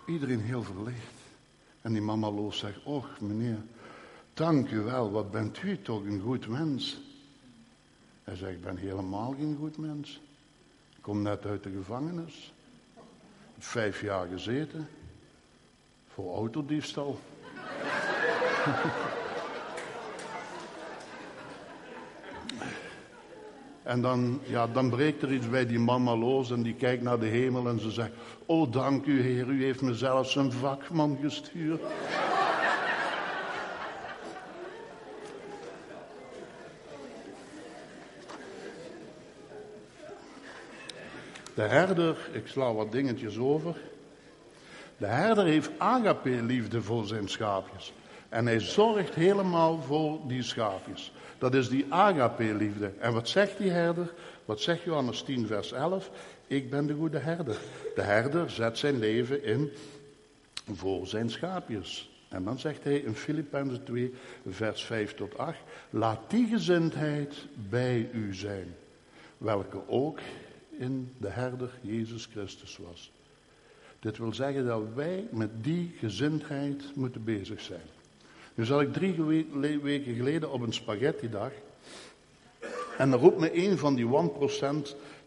Iedereen 0.06 0.42
heel 0.42 0.64
verlicht. 0.64 1.20
En 1.82 1.94
die 1.94 2.02
mama 2.02 2.32
Loos 2.32 2.58
zegt, 2.58 2.84
och 2.84 3.20
meneer, 3.22 3.64
dank 4.34 4.70
u 4.70 4.80
wel, 4.80 5.12
wat 5.12 5.32
bent 5.32 5.64
u 5.64 5.82
toch 5.82 6.04
een 6.04 6.22
goed 6.22 6.48
mens. 6.48 7.02
Hij 8.24 8.36
zegt, 8.36 8.52
ik 8.52 8.62
ben 8.62 8.78
helemaal 8.78 9.32
geen 9.32 9.58
goed 9.60 9.78
mens. 9.78 10.22
Ik 10.96 11.02
kom 11.02 11.22
net 11.22 11.46
uit 11.46 11.64
de 11.64 11.72
gevangenis. 11.72 12.54
Vijf 13.64 14.02
jaar 14.02 14.28
gezeten. 14.28 14.90
Voor 16.08 16.36
autodiefstal. 16.36 17.20
En 23.84 24.02
dan, 24.02 24.40
ja, 24.44 24.68
dan 24.68 24.90
breekt 24.90 25.22
er 25.22 25.34
iets 25.34 25.50
bij 25.50 25.66
die 25.66 25.80
mama 25.80 26.16
los 26.16 26.52
en 26.52 26.62
die 26.62 26.74
kijkt 26.74 27.04
naar 27.04 27.20
de 27.20 27.26
hemel 27.26 27.68
en 27.68 27.80
ze 27.80 27.92
zegt: 27.92 28.12
Oh, 28.46 28.72
dank 28.72 29.06
u, 29.06 29.22
Heer, 29.22 29.48
u 29.48 29.64
heeft 29.64 29.82
me 29.82 29.94
zelfs 29.94 30.36
een 30.36 30.52
vakman 30.52 31.18
gestuurd. 31.22 31.82
De 41.54 41.62
herder, 41.62 42.18
ik 42.32 42.48
sla 42.48 42.74
wat 42.74 42.92
dingetjes 42.92 43.38
over. 43.38 43.76
De 44.98 45.06
herder 45.06 45.46
heeft 45.46 45.72
agape-liefde 45.78 46.82
voor 46.82 47.06
zijn 47.06 47.30
schaapjes. 47.30 47.94
En 48.30 48.46
hij 48.46 48.60
zorgt 48.60 49.16
helemaal 49.16 49.82
voor 49.82 50.20
die 50.28 50.44
schaapjes. 50.44 51.12
Dat 51.38 51.54
is 51.54 51.70
die 51.70 51.86
agape-liefde. 51.90 52.92
En 53.00 53.14
wat 53.14 53.28
zegt 53.28 53.58
die 53.58 53.70
herder? 53.70 54.14
Wat 54.46 54.62
zegt 54.62 54.84
Johannes 54.84 55.22
10, 55.22 55.48
vers 55.48 55.72
11? 55.72 56.10
Ik 56.48 56.70
ben 56.70 56.88
de 56.88 56.94
goede 56.94 57.18
herder. 57.18 57.58
De 57.96 58.02
herder 58.02 58.50
zet 58.50 58.78
zijn 58.78 59.00
leven 59.00 59.44
in 59.44 59.72
voor 60.74 61.08
zijn 61.08 61.30
schaapjes. 61.30 62.10
En 62.30 62.44
dan 62.44 62.60
zegt 62.60 62.84
hij 62.84 62.98
in 62.98 63.16
Filippenzen 63.16 63.84
2, 63.84 64.14
vers 64.50 64.84
5 64.84 65.14
tot 65.14 65.38
8: 65.38 65.58
Laat 65.90 66.20
die 66.28 66.48
gezindheid 66.48 67.34
bij 67.70 68.10
u 68.14 68.34
zijn, 68.34 68.76
welke 69.38 69.88
ook 69.88 70.20
in 70.82 71.14
de 71.18 71.30
herder 71.30 71.70
Jezus 71.82 72.26
Christus 72.26 72.78
was. 72.78 73.12
Dit 74.00 74.18
wil 74.18 74.34
zeggen 74.34 74.66
dat 74.66 74.84
wij 74.96 75.28
met 75.32 75.64
die 75.64 75.94
gezindheid 75.98 76.96
moeten 76.96 77.24
bezig 77.24 77.62
zijn. 77.62 77.86
Nu 78.56 78.66
zat 78.66 78.82
ik 78.82 78.94
drie 78.94 79.24
weken 79.82 80.16
geleden 80.16 80.52
op 80.52 80.62
een 80.62 80.74
spaghetti-dag. 80.74 81.52
En 82.98 83.10
dan 83.10 83.20
roept 83.20 83.40
me 83.40 83.66
een 83.66 83.78
van 83.78 83.96
die 83.96 84.06
1%, 84.06 84.10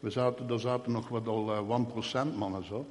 we 0.00 0.10
zaten, 0.10 0.48
er 0.48 0.60
zaten 0.60 0.92
nog 0.92 1.08
wat 1.08 1.26
al 1.26 1.66
1% 2.02 2.12
eh, 2.12 2.36
mannen 2.36 2.64
zo. 2.64 2.86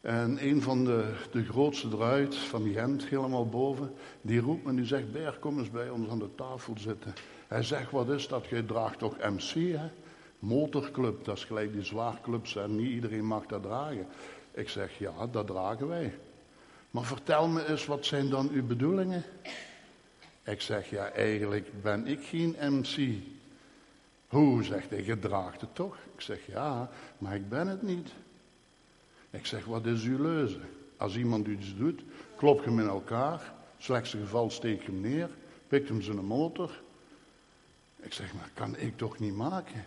En 0.00 0.46
een 0.46 0.62
van 0.62 0.84
de, 0.84 1.14
de 1.30 1.44
grootste 1.44 1.88
eruit, 1.92 2.36
van 2.36 2.72
Gent, 2.72 3.06
helemaal 3.06 3.48
boven, 3.48 3.92
die 4.20 4.40
roept 4.40 4.64
me, 4.64 4.74
die 4.74 4.84
zegt, 4.84 5.12
Ber, 5.12 5.36
kom 5.40 5.58
eens 5.58 5.70
bij 5.70 5.90
ons 5.90 6.08
aan 6.08 6.18
de 6.18 6.34
tafel 6.34 6.74
zitten. 6.78 7.14
Hij 7.48 7.62
zegt, 7.62 7.90
wat 7.90 8.08
is 8.08 8.28
dat? 8.28 8.46
Jij 8.46 8.62
draagt 8.62 8.98
toch 8.98 9.16
MC, 9.18 9.76
hè? 9.76 9.88
Motorclub, 10.38 11.24
dat 11.24 11.36
is 11.36 11.44
gelijk 11.44 11.72
die 11.72 11.84
zwaarclubs 11.84 12.56
en 12.56 12.76
niet 12.76 12.90
iedereen 12.90 13.24
mag 13.24 13.46
dat 13.46 13.62
dragen. 13.62 14.06
Ik 14.50 14.68
zeg, 14.68 14.98
ja, 14.98 15.26
dat 15.26 15.46
dragen 15.46 15.88
wij. 15.88 16.18
Maar 16.90 17.04
vertel 17.04 17.48
me 17.48 17.68
eens, 17.68 17.86
wat 17.86 18.06
zijn 18.06 18.28
dan 18.28 18.50
uw 18.50 18.66
bedoelingen? 18.66 19.24
Ik 20.44 20.60
zeg, 20.60 20.90
ja, 20.90 21.10
eigenlijk 21.10 21.82
ben 21.82 22.06
ik 22.06 22.22
geen 22.22 22.56
MC. 22.60 23.22
Hoe, 24.28 24.62
zegt 24.62 24.90
hij, 24.90 25.04
je 25.04 25.18
draagt 25.18 25.60
het 25.60 25.74
toch? 25.74 25.96
Ik 26.14 26.20
zeg, 26.20 26.46
ja, 26.46 26.90
maar 27.18 27.34
ik 27.34 27.48
ben 27.48 27.66
het 27.66 27.82
niet. 27.82 28.08
Ik 29.30 29.46
zeg, 29.46 29.64
wat 29.64 29.86
is 29.86 30.04
uw 30.04 30.22
leuze? 30.22 30.60
Als 30.96 31.16
iemand 31.16 31.46
iets 31.46 31.76
doet, 31.76 32.02
klop 32.36 32.58
je 32.58 32.68
hem 32.68 32.80
in 32.80 32.88
elkaar. 32.88 33.52
Slechtste 33.78 34.18
geval 34.18 34.50
steek 34.50 34.84
hem 34.84 35.00
neer, 35.00 35.30
pikt 35.68 35.88
hem 35.88 36.02
zijn 36.02 36.24
motor. 36.24 36.80
Ik 37.96 38.12
zeg, 38.12 38.34
maar 38.34 38.50
kan 38.54 38.76
ik 38.76 38.96
toch 38.96 39.18
niet 39.18 39.34
maken? 39.34 39.84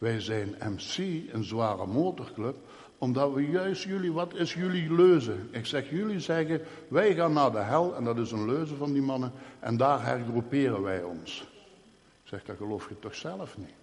Wij 0.00 0.20
zijn 0.20 0.54
MC, 0.58 0.96
een 1.32 1.44
zware 1.44 1.86
motorclub, 1.86 2.56
omdat 2.98 3.32
we 3.32 3.50
juist 3.50 3.82
jullie, 3.82 4.12
wat 4.12 4.34
is 4.34 4.54
jullie 4.54 4.94
leuze? 4.94 5.36
Ik 5.50 5.66
zeg, 5.66 5.90
jullie 5.90 6.20
zeggen, 6.20 6.60
wij 6.88 7.14
gaan 7.14 7.32
naar 7.32 7.52
de 7.52 7.58
hel, 7.58 7.96
en 7.96 8.04
dat 8.04 8.18
is 8.18 8.30
een 8.30 8.46
leuze 8.46 8.76
van 8.76 8.92
die 8.92 9.02
mannen, 9.02 9.32
en 9.58 9.76
daar 9.76 10.04
hergroeperen 10.04 10.82
wij 10.82 11.02
ons. 11.02 11.40
Ik 12.22 12.28
zeg, 12.28 12.44
dat 12.44 12.56
geloof 12.56 12.88
je 12.88 12.98
toch 12.98 13.14
zelf 13.14 13.58
niet? 13.58 13.74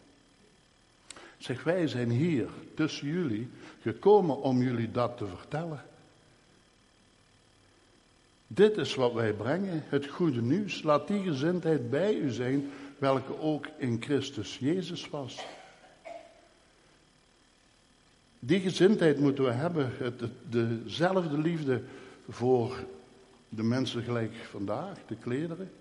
Ik 1.08 1.46
zeg, 1.46 1.64
wij 1.64 1.88
zijn 1.88 2.10
hier 2.10 2.48
tussen 2.76 3.08
jullie 3.08 3.50
gekomen 3.82 4.42
om 4.42 4.62
jullie 4.62 4.92
dat 4.92 5.18
te 5.18 5.26
vertellen. 5.28 5.84
Dit 8.48 8.78
is 8.78 8.96
wat 8.96 9.14
wij 9.14 9.34
brengen, 9.34 9.84
het 9.86 10.08
goede 10.08 10.42
nieuws. 10.42 10.84
Laat 10.84 11.08
die 11.08 11.24
gezindheid 11.24 11.90
bij 11.90 12.16
u 12.16 12.30
zijn, 12.30 12.70
welke 12.98 13.40
ook 13.40 13.68
in 13.78 13.98
Christus 14.02 14.58
Jezus 14.60 15.10
was. 15.10 15.46
Die 18.48 18.60
gezindheid 18.60 19.20
moeten 19.20 19.44
we 19.44 19.52
hebben, 19.52 19.92
het, 19.98 20.24
dezelfde 20.50 21.38
liefde 21.38 21.82
voor 22.30 22.78
de 23.50 23.64
mensen 23.64 24.04
gelijk 24.04 24.34
vandaag, 24.50 24.98
de 25.08 25.16
klederen. 25.16 25.72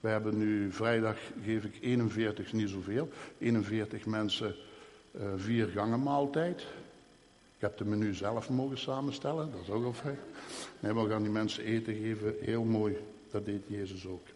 We 0.00 0.08
hebben 0.08 0.38
nu 0.38 0.72
vrijdag, 0.72 1.16
geef 1.44 1.64
ik 1.64 1.78
41, 1.80 2.52
niet 2.52 2.68
zoveel, 2.68 3.08
41 3.38 4.06
mensen 4.06 4.54
uh, 5.12 5.22
vier 5.36 5.66
gangen 5.66 6.02
maaltijd. 6.02 6.60
Ik 7.54 7.60
heb 7.60 7.78
de 7.78 7.84
menu 7.84 8.14
zelf 8.14 8.50
mogen 8.50 8.78
samenstellen, 8.78 9.50
dat 9.52 9.60
is 9.62 9.70
ook 9.70 9.84
al 9.84 9.92
fijn. 9.92 10.18
Nee, 10.80 10.94
we 10.94 11.08
gaan 11.08 11.22
die 11.22 11.32
mensen 11.32 11.64
eten 11.64 11.94
geven, 11.94 12.34
heel 12.40 12.64
mooi, 12.64 12.96
dat 13.30 13.44
deed 13.44 13.62
Jezus 13.66 14.06
ook. 14.06 14.26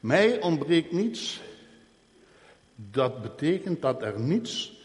Mij 0.00 0.42
ontbreekt 0.42 0.92
niets, 0.92 1.40
dat 2.74 3.22
betekent 3.22 3.82
dat 3.82 4.02
er 4.02 4.20
niets 4.20 4.78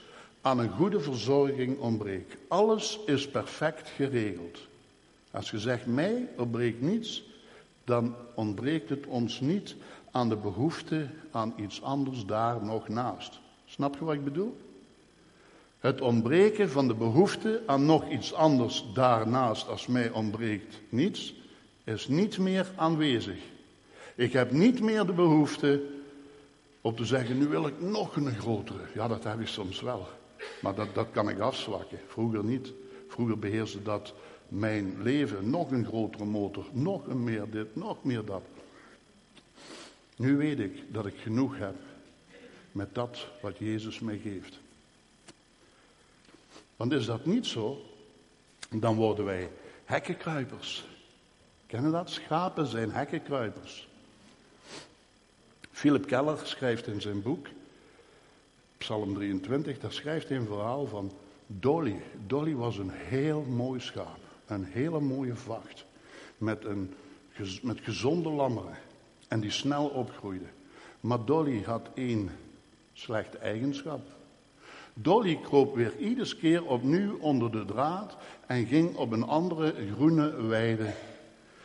aan 0.45 0.60
een 0.60 0.71
goede 0.71 0.99
verzorging 0.99 1.79
ontbreekt. 1.79 2.36
Alles 2.47 2.99
is 3.05 3.27
perfect 3.29 3.89
geregeld. 3.89 4.60
Als 5.31 5.51
je 5.51 5.60
zegt, 5.60 5.86
mij 5.86 6.27
ontbreekt 6.38 6.81
niets, 6.81 7.23
dan 7.84 8.15
ontbreekt 8.36 8.89
het 8.89 9.05
ons 9.05 9.39
niet 9.39 9.75
aan 10.12 10.29
de 10.29 10.36
behoefte 10.36 11.08
aan 11.31 11.53
iets 11.55 11.81
anders 11.81 12.25
daar 12.25 12.63
nog 12.63 12.88
naast. 12.88 13.39
Snap 13.65 13.95
je 13.99 14.05
wat 14.05 14.13
ik 14.13 14.23
bedoel? 14.23 14.58
Het 15.79 16.01
ontbreken 16.01 16.69
van 16.69 16.88
de 16.88 16.95
behoefte 16.95 17.63
aan 17.65 17.86
nog 17.86 18.10
iets 18.10 18.34
anders 18.34 18.86
daarnaast 18.93 19.67
als 19.67 19.88
mij 19.88 20.10
ontbreekt 20.10 20.81
niets, 20.89 21.36
is 21.84 22.08
niet 22.08 22.38
meer 22.38 22.67
aanwezig. 22.75 23.38
Ik 24.15 24.34
heb 24.34 24.51
niet 24.51 24.81
meer 24.81 25.05
de 25.05 25.13
behoefte 25.13 25.84
om 26.81 26.95
te 26.95 27.05
zeggen, 27.05 27.38
nu 27.38 27.47
wil 27.47 27.67
ik 27.67 27.81
nog 27.81 28.15
een 28.15 28.36
grotere. 28.36 28.84
Ja, 28.93 29.08
dat 29.08 29.23
heb 29.23 29.39
ik 29.39 29.47
soms 29.47 29.81
wel. 29.81 30.08
Maar 30.62 30.75
dat, 30.75 30.95
dat 30.95 31.08
kan 31.12 31.29
ik 31.29 31.39
afzwakken. 31.39 31.99
Vroeger 32.08 32.43
niet. 32.43 32.73
Vroeger 33.08 33.39
beheerste 33.39 33.84
dat 33.84 34.13
mijn 34.47 35.01
leven. 35.01 35.49
Nog 35.49 35.71
een 35.71 35.86
grotere 35.86 36.25
motor, 36.25 36.65
nog 36.71 37.08
een 37.08 37.23
meer 37.23 37.49
dit, 37.49 37.75
nog 37.75 38.03
meer 38.03 38.25
dat. 38.25 38.43
Nu 40.15 40.38
weet 40.38 40.60
ik 40.60 40.93
dat 40.93 41.05
ik 41.05 41.15
genoeg 41.17 41.58
heb 41.58 41.75
met 42.71 42.95
dat 42.95 43.27
wat 43.41 43.58
Jezus 43.58 43.99
mij 43.99 44.17
geeft. 44.17 44.60
Want 46.75 46.91
is 46.91 47.05
dat 47.05 47.25
niet 47.25 47.45
zo, 47.45 47.81
dan 48.69 48.95
worden 48.95 49.25
wij 49.25 49.49
hekkenkruipers. 49.86 50.86
Kennen 51.65 51.91
dat? 51.91 52.10
Schapen 52.10 52.67
zijn 52.67 52.91
hekkenkruipers. 52.91 53.88
Philip 55.71 56.08
Keller 56.08 56.39
schrijft 56.43 56.88
in 56.88 57.01
zijn 57.01 57.21
boek, 57.21 57.47
Psalm 58.78 59.14
23, 59.14 59.80
daar 59.80 59.92
schrijft 59.92 60.30
hij 60.30 60.38
een 60.38 60.46
verhaal 60.46 60.86
van 60.86 61.12
Dolly. 61.48 62.02
Dolly 62.28 62.56
was 62.56 62.78
een 62.78 62.92
heel 62.92 63.42
mooi 63.42 63.80
schaap. 63.80 64.20
Een 64.46 64.64
hele 64.64 65.00
mooie 65.00 65.36
vacht. 65.36 65.86
Met, 66.38 66.66
een, 66.66 66.94
met 67.62 67.80
gezonde 67.82 68.30
lammeren. 68.30 68.78
En 69.28 69.40
die 69.40 69.52
snel 69.52 69.88
opgroeide. 69.88 70.46
Maar 71.00 71.26
Dolly 71.26 71.62
had 71.62 71.90
één 71.94 72.30
slechte 72.94 73.38
eigenschap. 73.38 74.02
Dolly 74.94 75.40
kroop 75.42 75.76
weer 75.76 75.98
iedere 75.98 76.36
keer 76.36 76.66
opnieuw 76.66 77.18
onder 77.18 77.52
de 77.52 77.66
draad 77.66 78.18
en 78.48 78.66
ging 78.66 78.96
op 78.96 79.12
een 79.12 79.24
andere 79.24 79.74
groene 79.94 80.42
weide. 80.42 80.94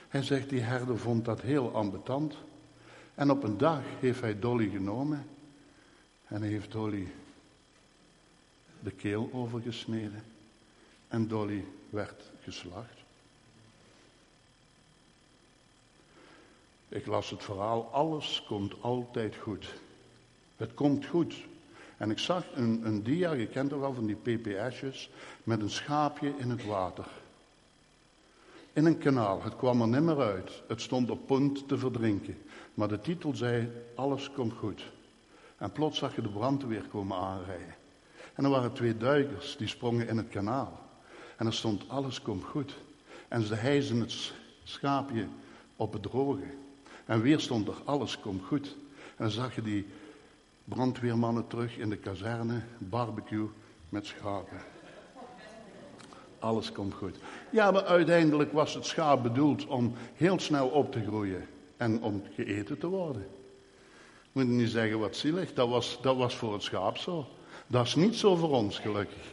Hij 0.09 0.23
zegt, 0.23 0.49
die 0.49 0.61
herder 0.61 0.99
vond 0.99 1.25
dat 1.25 1.41
heel 1.41 1.75
ambetant. 1.75 2.37
En 3.15 3.31
op 3.31 3.43
een 3.43 3.59
dag 3.59 3.81
heeft 4.01 4.21
hij 4.21 4.39
Dolly 4.39 4.69
genomen 4.69 5.27
en 6.31 6.41
hij 6.41 6.51
heeft 6.51 6.73
Dolly 6.73 7.13
de 8.81 8.91
keel 8.91 9.31
overgesneden. 9.33 10.23
En 11.09 11.29
Dolly 11.29 11.65
werd 11.91 12.31
geslacht. 12.43 12.99
Ik 16.89 17.07
las 17.07 17.31
het 17.31 17.45
verhaal, 17.45 17.89
alles 17.93 18.45
komt 18.47 18.75
altijd 18.81 19.37
goed. 19.37 19.75
Het 20.57 20.75
komt 20.75 21.07
goed. 21.07 21.35
En 21.97 22.11
ik 22.11 22.19
zag 22.19 22.45
een, 22.55 22.87
een 22.87 23.03
dia, 23.03 23.33
je 23.33 23.47
kent 23.47 23.73
er 23.73 23.81
wel 23.81 23.95
van 23.95 24.07
die 24.07 24.17
PPS'jes, 24.17 25.11
met 25.45 25.61
een 25.61 25.71
schaapje 25.71 26.33
in 26.39 26.51
het 26.51 26.65
water. 26.65 27.07
In 28.73 28.85
een 28.85 28.99
kanaal, 28.99 29.43
het 29.43 29.57
kwam 29.57 29.81
er 29.81 29.89
nimmer 29.89 30.21
uit. 30.21 30.63
Het 30.69 30.81
stond 30.81 31.11
op 31.11 31.27
punt 31.27 31.69
te 31.69 31.79
verdrinken. 31.79 32.39
Maar 32.75 32.89
de 32.89 33.01
titel 33.01 33.35
zei, 33.35 33.71
alles 33.95 34.31
komt 34.31 34.53
goed. 34.53 34.83
En 35.61 35.73
plots 35.73 35.99
zag 35.99 36.15
je 36.15 36.23
de 36.23 36.29
brandweer 36.29 36.83
komen 36.89 37.17
aanrijden. 37.17 37.75
En 38.35 38.45
er 38.45 38.51
waren 38.51 38.73
twee 38.73 38.97
duikers, 38.97 39.57
die 39.57 39.69
sprongen 39.69 40.09
in 40.09 40.17
het 40.17 40.29
kanaal. 40.29 40.81
En 41.37 41.47
er 41.47 41.55
stond, 41.55 41.89
alles 41.89 42.23
komt 42.23 42.45
goed. 42.45 42.75
En 43.29 43.43
ze 43.43 43.55
hijzen 43.55 44.01
het 44.01 44.33
schaapje 44.65 45.27
op 45.77 45.93
het 45.93 46.03
droge. 46.03 46.55
En 47.05 47.21
weer 47.21 47.41
stond 47.41 47.69
er, 47.69 47.75
alles 47.85 48.21
komt 48.21 48.45
goed. 48.45 48.77
En 48.93 49.25
dan 49.25 49.31
zag 49.31 49.55
je 49.55 49.63
die 49.63 49.87
brandweermannen 50.65 51.47
terug 51.47 51.77
in 51.77 51.91
de 51.91 51.97
kazerne, 51.97 52.63
barbecue 52.79 53.49
met 53.89 54.07
schapen. 54.07 54.59
Alles 56.39 56.73
komt 56.73 56.95
goed. 56.95 57.17
Ja, 57.51 57.71
maar 57.71 57.85
uiteindelijk 57.85 58.53
was 58.53 58.75
het 58.75 58.87
schaap 58.87 59.23
bedoeld 59.23 59.67
om 59.67 59.95
heel 60.15 60.39
snel 60.39 60.69
op 60.69 60.93
te 60.93 61.03
groeien 61.03 61.47
en 61.77 62.03
om 62.03 62.23
geëten 62.35 62.79
te 62.79 62.87
worden. 62.87 63.27
Moet 64.33 64.45
je 64.45 64.51
niet 64.51 64.71
zeggen 64.71 64.99
wat 64.99 65.17
zielig, 65.17 65.53
dat 65.53 65.69
was, 65.69 65.99
dat 66.03 66.17
was 66.17 66.37
voor 66.37 66.53
het 66.53 66.63
schaap 66.63 66.97
zo. 66.97 67.27
Dat 67.67 67.87
is 67.87 67.95
niet 67.95 68.17
zo 68.17 68.37
voor 68.37 68.51
ons 68.51 68.79
gelukkig. 68.79 69.33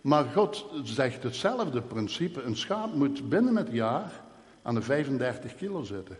Maar 0.00 0.24
God 0.24 0.66
zegt 0.84 1.22
hetzelfde 1.22 1.82
principe. 1.82 2.42
Een 2.42 2.56
schaap 2.56 2.94
moet 2.94 3.28
binnen 3.28 3.56
het 3.56 3.68
jaar 3.70 4.22
aan 4.62 4.74
de 4.74 4.82
35 4.82 5.54
kilo 5.54 5.82
zitten. 5.82 6.16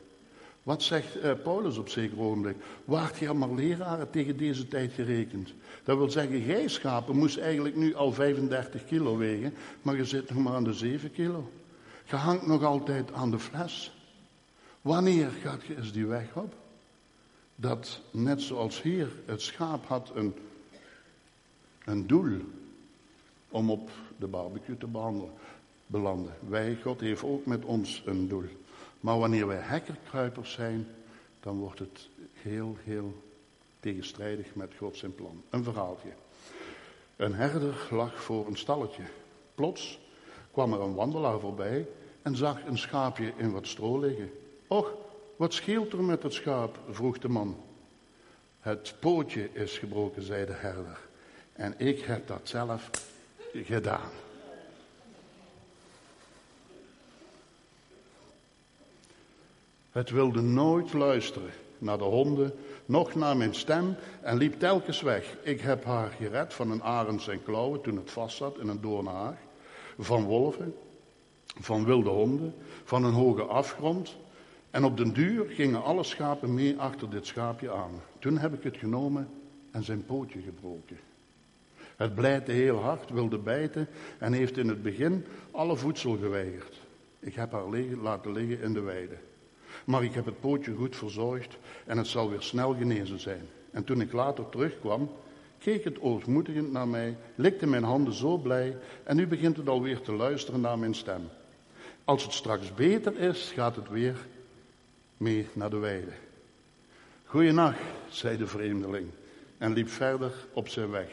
Wat 0.62 0.82
zegt 0.82 1.16
uh, 1.16 1.32
Paulus 1.42 1.78
op 1.78 1.88
zeker 1.88 2.20
ogenblik? 2.20 2.56
Waart 2.84 3.18
je 3.18 3.32
maar 3.32 3.52
leraren 3.54 4.10
tegen 4.10 4.36
deze 4.36 4.68
tijd 4.68 4.92
gerekend? 4.92 5.54
Dat 5.84 5.96
wil 5.96 6.10
zeggen, 6.10 6.44
jij 6.44 6.68
schapen 6.68 7.16
moest 7.16 7.38
eigenlijk 7.38 7.76
nu 7.76 7.94
al 7.94 8.12
35 8.12 8.84
kilo 8.84 9.16
wegen, 9.16 9.54
maar 9.82 9.96
je 9.96 10.04
zit 10.04 10.30
nog 10.30 10.42
maar 10.42 10.54
aan 10.54 10.64
de 10.64 10.72
7 10.72 11.12
kilo. 11.12 11.50
Je 12.04 12.16
hangt 12.16 12.46
nog 12.46 12.64
altijd 12.64 13.12
aan 13.12 13.30
de 13.30 13.38
fles. 13.38 13.92
Wanneer 14.80 15.30
gaat 15.42 15.64
je 15.66 15.76
eens 15.76 15.92
die 15.92 16.06
weg 16.06 16.34
op? 16.34 16.54
Dat 17.56 18.00
net 18.10 18.42
zoals 18.42 18.82
hier, 18.82 19.08
het 19.26 19.42
schaap 19.42 19.86
had 19.86 20.10
een, 20.14 20.34
een 21.84 22.06
doel 22.06 22.40
om 23.48 23.70
op 23.70 23.90
de 24.16 24.26
barbecue 24.26 24.76
te 24.76 24.86
belanden. 25.86 26.34
Wij, 26.48 26.78
God 26.82 27.00
heeft 27.00 27.22
ook 27.22 27.46
met 27.46 27.64
ons 27.64 28.02
een 28.06 28.28
doel. 28.28 28.48
Maar 29.00 29.18
wanneer 29.18 29.46
wij 29.46 29.60
hekkerkruipers 29.60 30.52
zijn, 30.52 30.86
dan 31.40 31.58
wordt 31.58 31.78
het 31.78 32.08
heel, 32.32 32.76
heel 32.84 33.22
tegenstrijdig 33.80 34.54
met 34.54 34.72
Gods 34.78 35.04
plan. 35.16 35.42
Een 35.50 35.64
verhaaltje. 35.64 36.12
Een 37.16 37.34
herder 37.34 37.88
lag 37.90 38.22
voor 38.22 38.46
een 38.46 38.56
stalletje. 38.56 39.02
Plots 39.54 40.00
kwam 40.50 40.72
er 40.72 40.80
een 40.80 40.94
wandelaar 40.94 41.40
voorbij 41.40 41.86
en 42.22 42.36
zag 42.36 42.66
een 42.66 42.78
schaapje 42.78 43.32
in 43.36 43.52
wat 43.52 43.66
stro 43.66 43.98
liggen. 43.98 44.30
Och, 44.66 44.92
wat 45.36 45.54
scheelt 45.54 45.92
er 45.92 46.02
met 46.02 46.22
het 46.22 46.32
schaap? 46.32 46.78
vroeg 46.90 47.18
de 47.18 47.28
man. 47.28 47.56
Het 48.60 48.94
pootje 49.00 49.48
is 49.52 49.78
gebroken, 49.78 50.22
zei 50.22 50.46
de 50.46 50.52
herder. 50.52 50.98
En 51.52 51.74
ik 51.76 52.00
heb 52.00 52.26
dat 52.26 52.40
zelf 52.42 52.90
gedaan. 53.52 54.10
Het 59.90 60.10
wilde 60.10 60.40
nooit 60.40 60.92
luisteren 60.92 61.50
naar 61.78 61.98
de 61.98 62.04
honden, 62.04 62.54
nog 62.86 63.14
naar 63.14 63.36
mijn 63.36 63.54
stem 63.54 63.96
en 64.20 64.36
liep 64.36 64.58
telkens 64.58 65.00
weg. 65.00 65.36
Ik 65.42 65.60
heb 65.60 65.84
haar 65.84 66.10
gered 66.10 66.54
van 66.54 66.70
een 66.70 66.82
arend 66.82 67.22
zijn 67.22 67.42
klauwen 67.42 67.80
toen 67.80 67.96
het 67.96 68.10
vastzat 68.10 68.58
in 68.58 68.68
een 68.68 68.80
doornhaag, 68.80 69.36
van 69.98 70.24
wolven, 70.24 70.74
van 71.60 71.84
wilde 71.84 72.10
honden, 72.10 72.54
van 72.84 73.04
een 73.04 73.12
hoge 73.12 73.42
afgrond. 73.42 74.16
En 74.72 74.84
op 74.84 74.96
den 74.96 75.12
duur 75.12 75.44
gingen 75.48 75.82
alle 75.82 76.02
schapen 76.02 76.54
mee 76.54 76.78
achter 76.78 77.10
dit 77.10 77.26
schaapje 77.26 77.72
aan. 77.72 78.00
Toen 78.18 78.38
heb 78.38 78.54
ik 78.54 78.62
het 78.62 78.76
genomen 78.76 79.28
en 79.70 79.84
zijn 79.84 80.04
pootje 80.04 80.40
gebroken. 80.40 80.96
Het 81.96 82.14
blijte 82.14 82.52
heel 82.52 82.78
hard, 82.78 83.10
wilde 83.10 83.38
bijten 83.38 83.88
en 84.18 84.32
heeft 84.32 84.56
in 84.56 84.68
het 84.68 84.82
begin 84.82 85.24
alle 85.50 85.76
voedsel 85.76 86.16
geweigerd. 86.16 86.80
Ik 87.18 87.34
heb 87.34 87.52
haar 87.52 87.66
laten 88.02 88.32
liggen 88.32 88.60
in 88.60 88.72
de 88.72 88.80
weide. 88.80 89.16
Maar 89.84 90.04
ik 90.04 90.14
heb 90.14 90.24
het 90.24 90.40
pootje 90.40 90.74
goed 90.74 90.96
verzorgd 90.96 91.58
en 91.86 91.98
het 91.98 92.06
zal 92.06 92.30
weer 92.30 92.42
snel 92.42 92.74
genezen 92.74 93.20
zijn. 93.20 93.48
En 93.70 93.84
toen 93.84 94.00
ik 94.00 94.12
later 94.12 94.48
terugkwam, 94.48 95.10
keek 95.58 95.84
het 95.84 96.00
ootmoedigend 96.00 96.72
naar 96.72 96.88
mij, 96.88 97.16
likte 97.34 97.66
mijn 97.66 97.84
handen 97.84 98.14
zo 98.14 98.36
blij 98.36 98.76
en 99.04 99.16
nu 99.16 99.26
begint 99.26 99.56
het 99.56 99.68
alweer 99.68 100.00
te 100.00 100.12
luisteren 100.12 100.60
naar 100.60 100.78
mijn 100.78 100.94
stem. 100.94 101.28
Als 102.04 102.22
het 102.22 102.32
straks 102.32 102.74
beter 102.74 103.18
is, 103.18 103.52
gaat 103.54 103.76
het 103.76 103.88
weer 103.88 104.26
mee 105.22 105.48
naar 105.52 105.70
de 105.70 105.76
weide. 105.76 106.12
Goeienacht, 107.24 107.80
zei 108.10 108.36
de 108.36 108.46
vreemdeling 108.46 109.10
en 109.58 109.72
liep 109.72 109.88
verder 109.88 110.32
op 110.52 110.68
zijn 110.68 110.90
weg. 110.90 111.10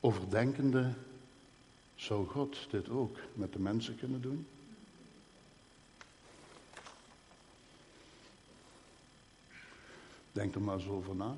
Overdenkende, 0.00 0.92
zou 1.94 2.26
God 2.26 2.66
dit 2.70 2.88
ook 2.88 3.16
met 3.32 3.52
de 3.52 3.58
mensen 3.58 3.96
kunnen 3.96 4.20
doen? 4.20 4.46
Denk 10.32 10.54
er 10.54 10.62
maar 10.62 10.76
eens 10.76 10.88
over 10.88 11.16
na. 11.16 11.36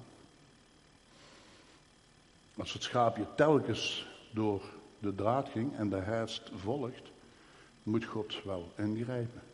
Als 2.57 2.73
het 2.73 2.83
schaapje 2.83 3.27
telkens 3.37 4.07
door 4.31 4.63
de 4.99 5.15
draad 5.15 5.49
ging 5.49 5.77
en 5.77 5.89
de 5.89 6.01
herst 6.01 6.51
volgt, 6.55 7.11
moet 7.83 8.05
God 8.05 8.43
wel 8.45 8.73
ingrijpen. 8.77 9.50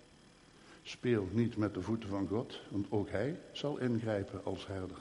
Speel 0.89 1.29
niet 1.31 1.57
met 1.57 1.75
de 1.75 1.83
voeten 1.83 2.09
van 2.09 2.29
God, 2.29 2.61
want 2.69 2.87
ook 2.89 3.11
Hij 3.11 3.39
zal 3.53 3.79
ingrijpen 3.79 4.41
als 4.45 4.67
herder. 4.67 4.99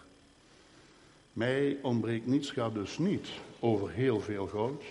Mij 1.34 1.78
ontbreekt 1.82 2.26
niets, 2.26 2.52
gaat 2.52 2.74
dus 2.74 2.98
niet 2.98 3.28
over 3.60 3.92
heel 3.92 4.20
veel 4.20 4.48
goud. 4.48 4.84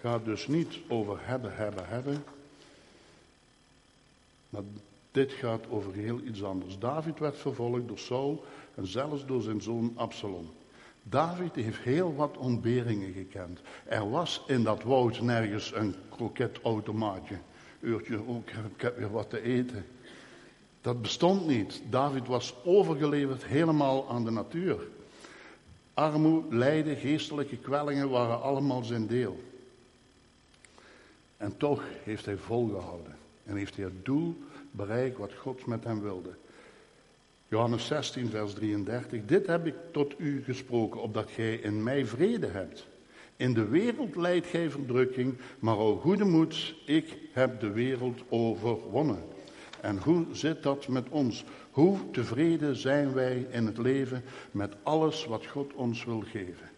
Gaat 0.00 0.24
dus 0.24 0.46
niet 0.46 0.78
over 0.88 1.18
hebben, 1.26 1.56
hebben, 1.56 1.88
hebben. 1.88 2.24
Maar 4.48 4.62
dit 5.10 5.32
gaat 5.32 5.68
over 5.70 5.92
heel 5.92 6.20
iets 6.20 6.42
anders. 6.42 6.78
David 6.78 7.18
werd 7.18 7.38
vervolgd 7.38 7.88
door 7.88 7.98
Saul 7.98 8.44
en 8.74 8.86
zelfs 8.86 9.26
door 9.26 9.42
zijn 9.42 9.62
zoon 9.62 9.92
Absalom. 9.94 10.50
David 11.02 11.54
heeft 11.54 11.78
heel 11.78 12.14
wat 12.14 12.36
ontberingen 12.36 13.12
gekend. 13.12 13.60
Er 13.84 14.10
was 14.10 14.44
in 14.46 14.62
dat 14.62 14.82
woud 14.82 15.20
nergens 15.20 15.74
een 15.74 15.94
kroketautomaatje. 16.10 17.38
Uurtje, 17.80 18.28
ook, 18.28 18.50
ik 18.50 18.80
heb 18.80 18.96
weer 18.96 19.10
wat 19.10 19.30
te 19.30 19.42
eten. 19.42 19.84
Dat 20.82 21.02
bestond 21.02 21.46
niet. 21.46 21.82
David 21.90 22.26
was 22.26 22.54
overgeleverd 22.64 23.44
helemaal 23.44 24.08
aan 24.08 24.24
de 24.24 24.30
natuur. 24.30 24.78
Armoede, 25.94 26.56
lijden, 26.56 26.96
geestelijke 26.96 27.56
kwellingen 27.56 28.10
waren 28.10 28.42
allemaal 28.42 28.82
zijn 28.82 29.06
deel. 29.06 29.40
En 31.36 31.56
toch 31.56 31.82
heeft 32.04 32.24
hij 32.24 32.36
volgehouden. 32.36 33.16
En 33.44 33.56
heeft 33.56 33.76
hij 33.76 33.84
het 33.84 34.04
doel 34.04 34.36
bereikt 34.70 35.18
wat 35.18 35.34
God 35.34 35.66
met 35.66 35.84
hem 35.84 36.00
wilde. 36.00 36.30
Johannes 37.48 37.86
16, 37.86 38.30
vers 38.30 38.52
33. 38.52 39.20
Dit 39.26 39.46
heb 39.46 39.66
ik 39.66 39.74
tot 39.90 40.14
u 40.18 40.42
gesproken, 40.44 41.02
opdat 41.02 41.30
gij 41.30 41.54
in 41.54 41.82
mij 41.82 42.06
vrede 42.06 42.46
hebt. 42.46 42.86
In 43.36 43.54
de 43.54 43.68
wereld 43.68 44.16
leidt 44.16 44.46
gij 44.46 44.70
verdrukking, 44.70 45.34
maar 45.58 45.76
o 45.76 45.96
goede 45.96 46.24
moed, 46.24 46.74
ik 46.86 47.18
heb 47.32 47.60
de 47.60 47.70
wereld 47.70 48.20
overwonnen. 48.28 49.31
En 49.82 49.98
hoe 49.98 50.26
zit 50.32 50.62
dat 50.62 50.88
met 50.88 51.08
ons? 51.08 51.44
Hoe 51.70 52.10
tevreden 52.10 52.76
zijn 52.76 53.12
wij 53.12 53.46
in 53.50 53.66
het 53.66 53.78
leven 53.78 54.24
met 54.50 54.74
alles 54.82 55.24
wat 55.24 55.46
God 55.46 55.72
ons 55.72 56.04
wil 56.04 56.20
geven? 56.20 56.70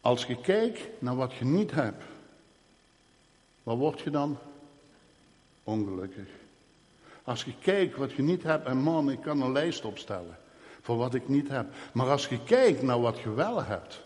Als 0.00 0.24
je 0.24 0.40
kijkt 0.40 0.80
naar 0.98 1.16
wat 1.16 1.34
je 1.34 1.44
niet 1.44 1.70
hebt, 1.70 2.04
wat 3.62 3.76
word 3.76 4.00
je 4.00 4.10
dan? 4.10 4.38
Ongelukkig. 5.64 6.28
Als 7.22 7.44
je 7.44 7.52
kijkt 7.60 7.96
wat 7.96 8.12
je 8.12 8.22
niet 8.22 8.42
hebt, 8.42 8.66
en 8.66 8.76
man, 8.76 9.10
ik 9.10 9.20
kan 9.20 9.40
een 9.40 9.52
lijst 9.52 9.84
opstellen 9.84 10.36
voor 10.80 10.96
wat 10.96 11.14
ik 11.14 11.28
niet 11.28 11.48
heb. 11.48 11.66
Maar 11.92 12.10
als 12.10 12.28
je 12.28 12.44
kijkt 12.44 12.82
naar 12.82 13.00
wat 13.00 13.18
je 13.18 13.30
wel 13.30 13.64
hebt, 13.64 14.00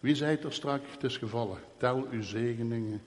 wie 0.00 0.14
zei 0.14 0.36
er 0.36 0.52
straks? 0.52 0.90
Het 0.90 1.04
is 1.04 1.16
gevallen. 1.16 1.58
Tel 1.76 2.06
uw 2.10 2.22
zegeningen. 2.22 3.02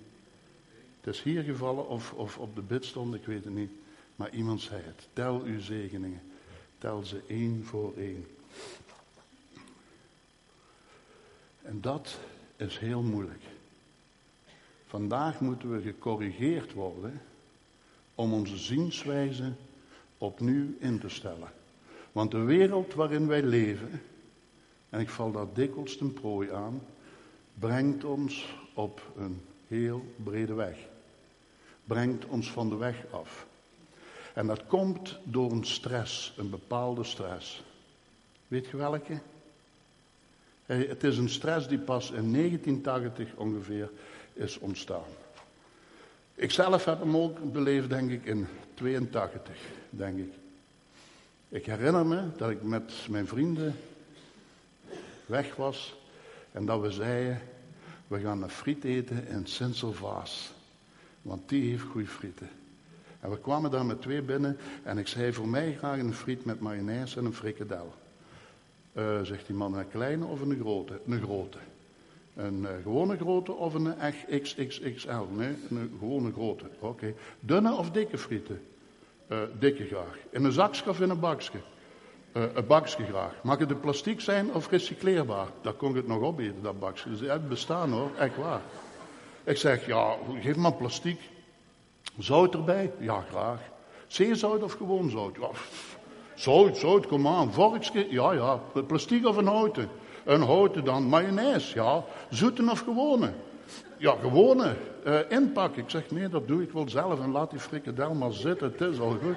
Het 1.06 1.14
is 1.16 1.22
hier 1.22 1.44
gevallen 1.44 1.88
of, 1.88 2.14
of 2.14 2.38
op 2.38 2.56
de 2.56 2.62
bidstond, 2.62 3.16
ik 3.16 3.26
weet 3.26 3.44
het 3.44 3.54
niet. 3.54 3.72
Maar 4.16 4.34
iemand 4.34 4.62
zei 4.62 4.82
het. 4.82 5.08
Tel 5.14 5.42
uw 5.42 5.60
zegeningen. 5.60 6.22
Tel 6.78 7.04
ze 7.04 7.22
één 7.28 7.66
voor 7.66 7.94
één. 7.98 8.26
En 11.62 11.82
dat 11.82 12.20
is 12.56 12.78
heel 12.78 13.02
moeilijk. 13.02 13.44
Vandaag 14.88 15.40
moeten 15.40 15.72
we 15.72 15.82
gecorrigeerd 15.82 16.74
worden 16.74 17.22
om 18.16 18.34
onze 18.34 18.58
zienswijze 18.58 19.54
opnieuw 20.18 20.68
in 20.80 21.00
te 21.00 21.10
stellen. 21.10 21.52
Want 22.12 22.32
de 22.32 22.44
wereld 22.44 22.94
waarin 22.94 23.28
wij 23.28 23.44
leven, 23.44 24.02
en 24.90 25.00
ik 25.00 25.10
val 25.10 25.32
daar 25.32 25.54
dikwijls 25.54 25.98
ten 25.98 26.14
prooi 26.14 26.52
aan, 26.52 26.82
brengt 27.54 28.04
ons 28.04 28.56
op 28.74 29.02
een 29.18 29.42
heel 29.68 30.06
brede 30.24 30.54
weg. 30.54 30.94
Brengt 31.86 32.26
ons 32.26 32.52
van 32.52 32.70
de 32.70 32.76
weg 32.76 33.06
af. 33.12 33.46
En 34.34 34.48
dat 34.48 34.66
komt 34.68 35.18
door 35.24 35.52
een 35.52 35.66
stress, 35.66 36.34
een 36.38 36.50
bepaalde 36.50 37.04
stress. 37.04 37.64
Weet 38.48 38.68
je 38.68 38.78
welke? 38.78 39.20
Het 40.66 41.04
is 41.04 41.18
een 41.18 41.30
stress 41.30 41.68
die 41.68 41.80
pas 41.80 42.12
in 42.12 42.34
1980 42.34 43.36
ongeveer 43.36 43.90
is 44.34 44.60
ontstaan. 44.60 45.10
Ik 46.36 46.52
zelf 46.52 46.86
heb 46.86 47.00
hem 47.00 47.18
ook 47.18 47.52
beleefd, 47.52 47.90
denk 47.90 48.12
ik, 48.12 48.26
in 48.26 48.48
82, 48.74 49.58
denk 49.90 50.18
ik. 50.18 50.34
Ik 51.50 51.66
herinner 51.66 52.06
me 52.06 52.24
dat 52.38 52.50
ik 52.50 52.64
met 52.64 52.94
mijn 53.10 53.28
vrienden 53.28 53.76
weg 55.26 55.56
was 55.56 55.96
en 56.52 56.66
dat 56.66 56.82
we 56.82 56.92
zeiden, 56.92 57.42
we 58.08 58.20
gaan 58.20 58.42
een 58.42 58.50
friet 58.50 58.84
eten 58.84 59.28
in 59.28 59.48
Sint-Servaas. 59.48 60.55
Want 61.26 61.50
die 61.50 61.70
heeft 61.70 61.84
goede 61.84 62.08
frieten. 62.08 62.50
En 63.20 63.30
we 63.30 63.40
kwamen 63.40 63.72
daar 63.72 63.86
met 63.86 64.02
twee 64.02 64.22
binnen 64.22 64.58
en 64.84 64.98
ik 64.98 65.08
zei 65.08 65.34
voor 65.34 65.48
mij 65.48 65.76
graag 65.78 66.00
een 66.00 66.14
friet 66.14 66.46
met 66.46 66.60
mayonaise 66.60 67.20
en 67.20 67.26
een 67.26 67.34
frikadel. 67.34 67.94
Uh, 68.94 69.22
zegt 69.22 69.48
die 69.48 69.56
man, 69.56 69.78
een 69.78 69.90
kleine 69.90 70.26
of 70.26 70.42
een 70.42 70.60
grote? 70.60 71.00
Een 71.08 71.22
grote. 71.22 71.58
Een 72.36 72.62
uh, 72.62 72.70
gewone 72.84 73.18
grote 73.18 73.52
of 73.52 73.74
een 73.74 74.00
echt 74.00 74.42
XXXL? 74.42 75.24
Nee, 75.30 75.56
een 75.70 75.96
gewone 76.00 76.32
grote. 76.32 76.66
Oké. 76.80 77.14
Dunne 77.40 77.74
of 77.74 77.92
dikke 77.92 78.18
frieten? 78.18 78.62
Uh, 79.30 79.38
dikke 79.60 79.86
graag. 79.86 80.18
In 80.30 80.44
een 80.44 80.52
zakje 80.52 80.90
of 80.90 81.02
in 81.02 81.10
een 81.10 81.20
bakje? 81.20 81.60
een 82.32 82.68
bakje 82.68 83.06
graag. 83.06 83.34
Mag 83.44 83.58
het 83.58 83.70
de 83.70 83.76
plastic 83.76 84.20
zijn 84.22 84.54
of 84.54 84.70
recycleerbaar? 84.70 85.48
Daar 85.62 85.74
kon 85.74 85.90
ik 85.90 85.96
het 85.96 86.08
nog 86.08 86.22
opeten, 86.22 86.62
dat 86.62 86.80
bakje. 86.80 87.10
Dus 87.10 87.20
het 87.20 87.50
bestaan 87.50 87.92
hoor, 87.92 88.12
echt 88.18 88.36
waar. 88.36 88.62
Ik 89.46 89.58
zeg, 89.58 89.86
ja, 89.86 90.16
geef 90.42 90.56
maar 90.56 90.74
plastic. 90.74 91.20
Zout 92.18 92.54
erbij? 92.54 92.92
Ja, 93.00 93.26
graag. 93.30 93.60
Zeezout 94.08 94.64
of 94.64 94.74
gewoon 94.74 95.10
zout? 95.10 95.36
Ja, 95.40 95.50
zout, 96.36 96.78
zout, 96.78 97.08
kom 97.08 97.28
aan. 97.28 97.54
Vorkje? 97.54 98.08
Ja, 98.10 98.32
ja. 98.32 98.60
Plastic 98.88 99.26
of 99.26 99.38
een 99.38 99.48
houten? 99.48 99.90
Een 100.24 100.42
houten 100.42 100.84
dan. 100.84 101.04
Mayonaise? 101.04 101.76
Ja. 101.76 102.04
Zoeten 102.30 102.70
of 102.70 102.80
gewone? 102.80 103.34
Ja, 103.98 104.16
gewone. 104.22 104.76
Uh, 105.06 105.20
inpakken. 105.30 105.84
Ik 105.84 105.90
zeg, 105.90 106.12
nee, 106.12 106.30
dat 106.30 106.48
doe 106.48 106.62
ik 106.62 106.72
wel 106.72 106.90
zelf. 106.90 107.20
En 107.20 107.32
laat 107.32 107.50
die 107.50 107.60
frikadel 107.60 108.14
maar 108.14 108.34
zitten. 108.34 108.72
Het 108.72 108.82
is 108.82 109.00
al 109.00 109.18
goed. 109.24 109.36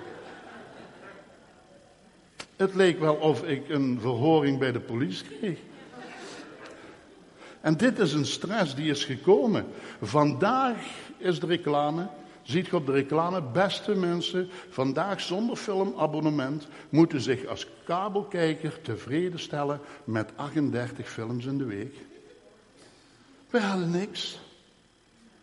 Het 2.57 2.75
leek 2.75 3.01
wel 3.01 3.15
of 3.15 3.43
ik 3.45 3.69
een 3.69 3.99
verhoring 4.01 4.59
bij 4.59 4.73
de 4.73 4.81
politie 4.81 5.27
kreeg. 5.39 5.59
En 7.61 7.77
dit 7.77 7.99
is 7.99 8.13
een 8.13 8.27
stress 8.27 8.75
die 8.75 8.91
is 8.91 9.05
gekomen. 9.05 9.67
Vandaag 10.01 10.77
is 11.19 11.41
de 11.41 11.47
reclame 11.47 12.09
Ziet 12.49 12.67
je 12.67 12.77
op 12.77 12.87
de 12.87 12.93
reclame, 12.93 13.43
beste 13.43 13.95
mensen, 13.95 14.49
vandaag 14.69 15.21
zonder 15.21 15.57
filmabonnement 15.57 16.69
moeten 16.89 17.21
zich 17.21 17.47
als 17.47 17.67
kabelkijker 17.85 18.81
tevreden 18.83 19.39
stellen 19.39 19.81
met 20.05 20.33
38 20.37 21.09
films 21.09 21.45
in 21.45 21.59
de 21.59 21.65
week. 21.65 21.95
We 23.51 23.61
hadden 23.61 23.91
niks. 23.91 24.39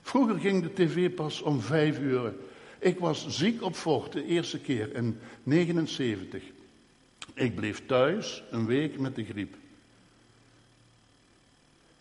Vroeger 0.02 0.40
ging 0.40 0.64
de 0.64 0.74
tv 0.74 1.14
pas 1.14 1.42
om 1.42 1.62
vijf 1.62 2.00
uur. 2.00 2.34
Ik 2.80 3.00
was 3.00 3.28
ziek 3.28 3.62
op 3.62 3.76
vocht 3.76 4.12
de 4.12 4.26
eerste 4.26 4.60
keer 4.60 4.96
in 4.96 5.20
79. 5.44 6.44
Ik 7.34 7.56
bleef 7.56 7.86
thuis 7.86 8.44
een 8.52 8.66
week 8.66 9.00
met 9.00 9.16
de 9.16 9.26
griep. 9.26 9.56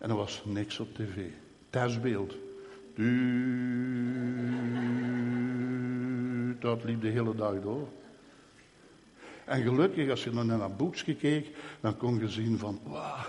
En 0.05 0.11
er 0.11 0.17
was 0.17 0.41
niks 0.45 0.79
op 0.79 0.95
tv. 0.95 1.27
Thuisbeeld. 1.69 2.35
Dat 6.59 6.83
liep 6.83 7.01
de 7.01 7.07
hele 7.07 7.35
dag 7.35 7.61
door. 7.61 7.87
En 9.45 9.61
gelukkig, 9.61 10.09
als 10.09 10.23
je 10.23 10.29
dan 10.29 10.45
naar 10.45 10.61
een 10.61 10.75
boekje 10.75 11.15
keek, 11.15 11.47
dan 11.81 11.97
kon 11.97 12.19
je 12.19 12.29
zien 12.29 12.57
van, 12.57 12.79
wauw, 12.83 13.25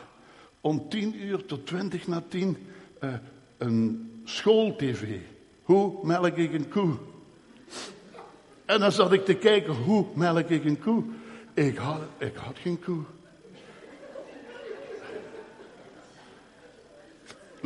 om 0.60 0.88
tien 0.88 1.24
uur 1.24 1.44
tot 1.44 1.66
twintig 1.66 2.06
na 2.06 2.22
tien, 2.28 2.56
uh, 3.00 3.14
een 3.58 4.10
schooltv. 4.24 5.18
Hoe 5.62 6.06
melk 6.06 6.36
ik 6.36 6.52
een 6.52 6.68
koe? 6.68 6.94
En 8.64 8.80
dan 8.80 8.92
zat 8.92 9.12
ik 9.12 9.24
te 9.24 9.34
kijken, 9.34 9.74
hoe 9.74 10.06
melk 10.14 10.48
ik 10.48 10.64
een 10.64 10.78
koe? 10.78 11.04
Ik 11.54 11.76
had, 11.76 12.00
ik 12.18 12.34
had 12.34 12.58
geen 12.58 12.80
koe. 12.80 13.02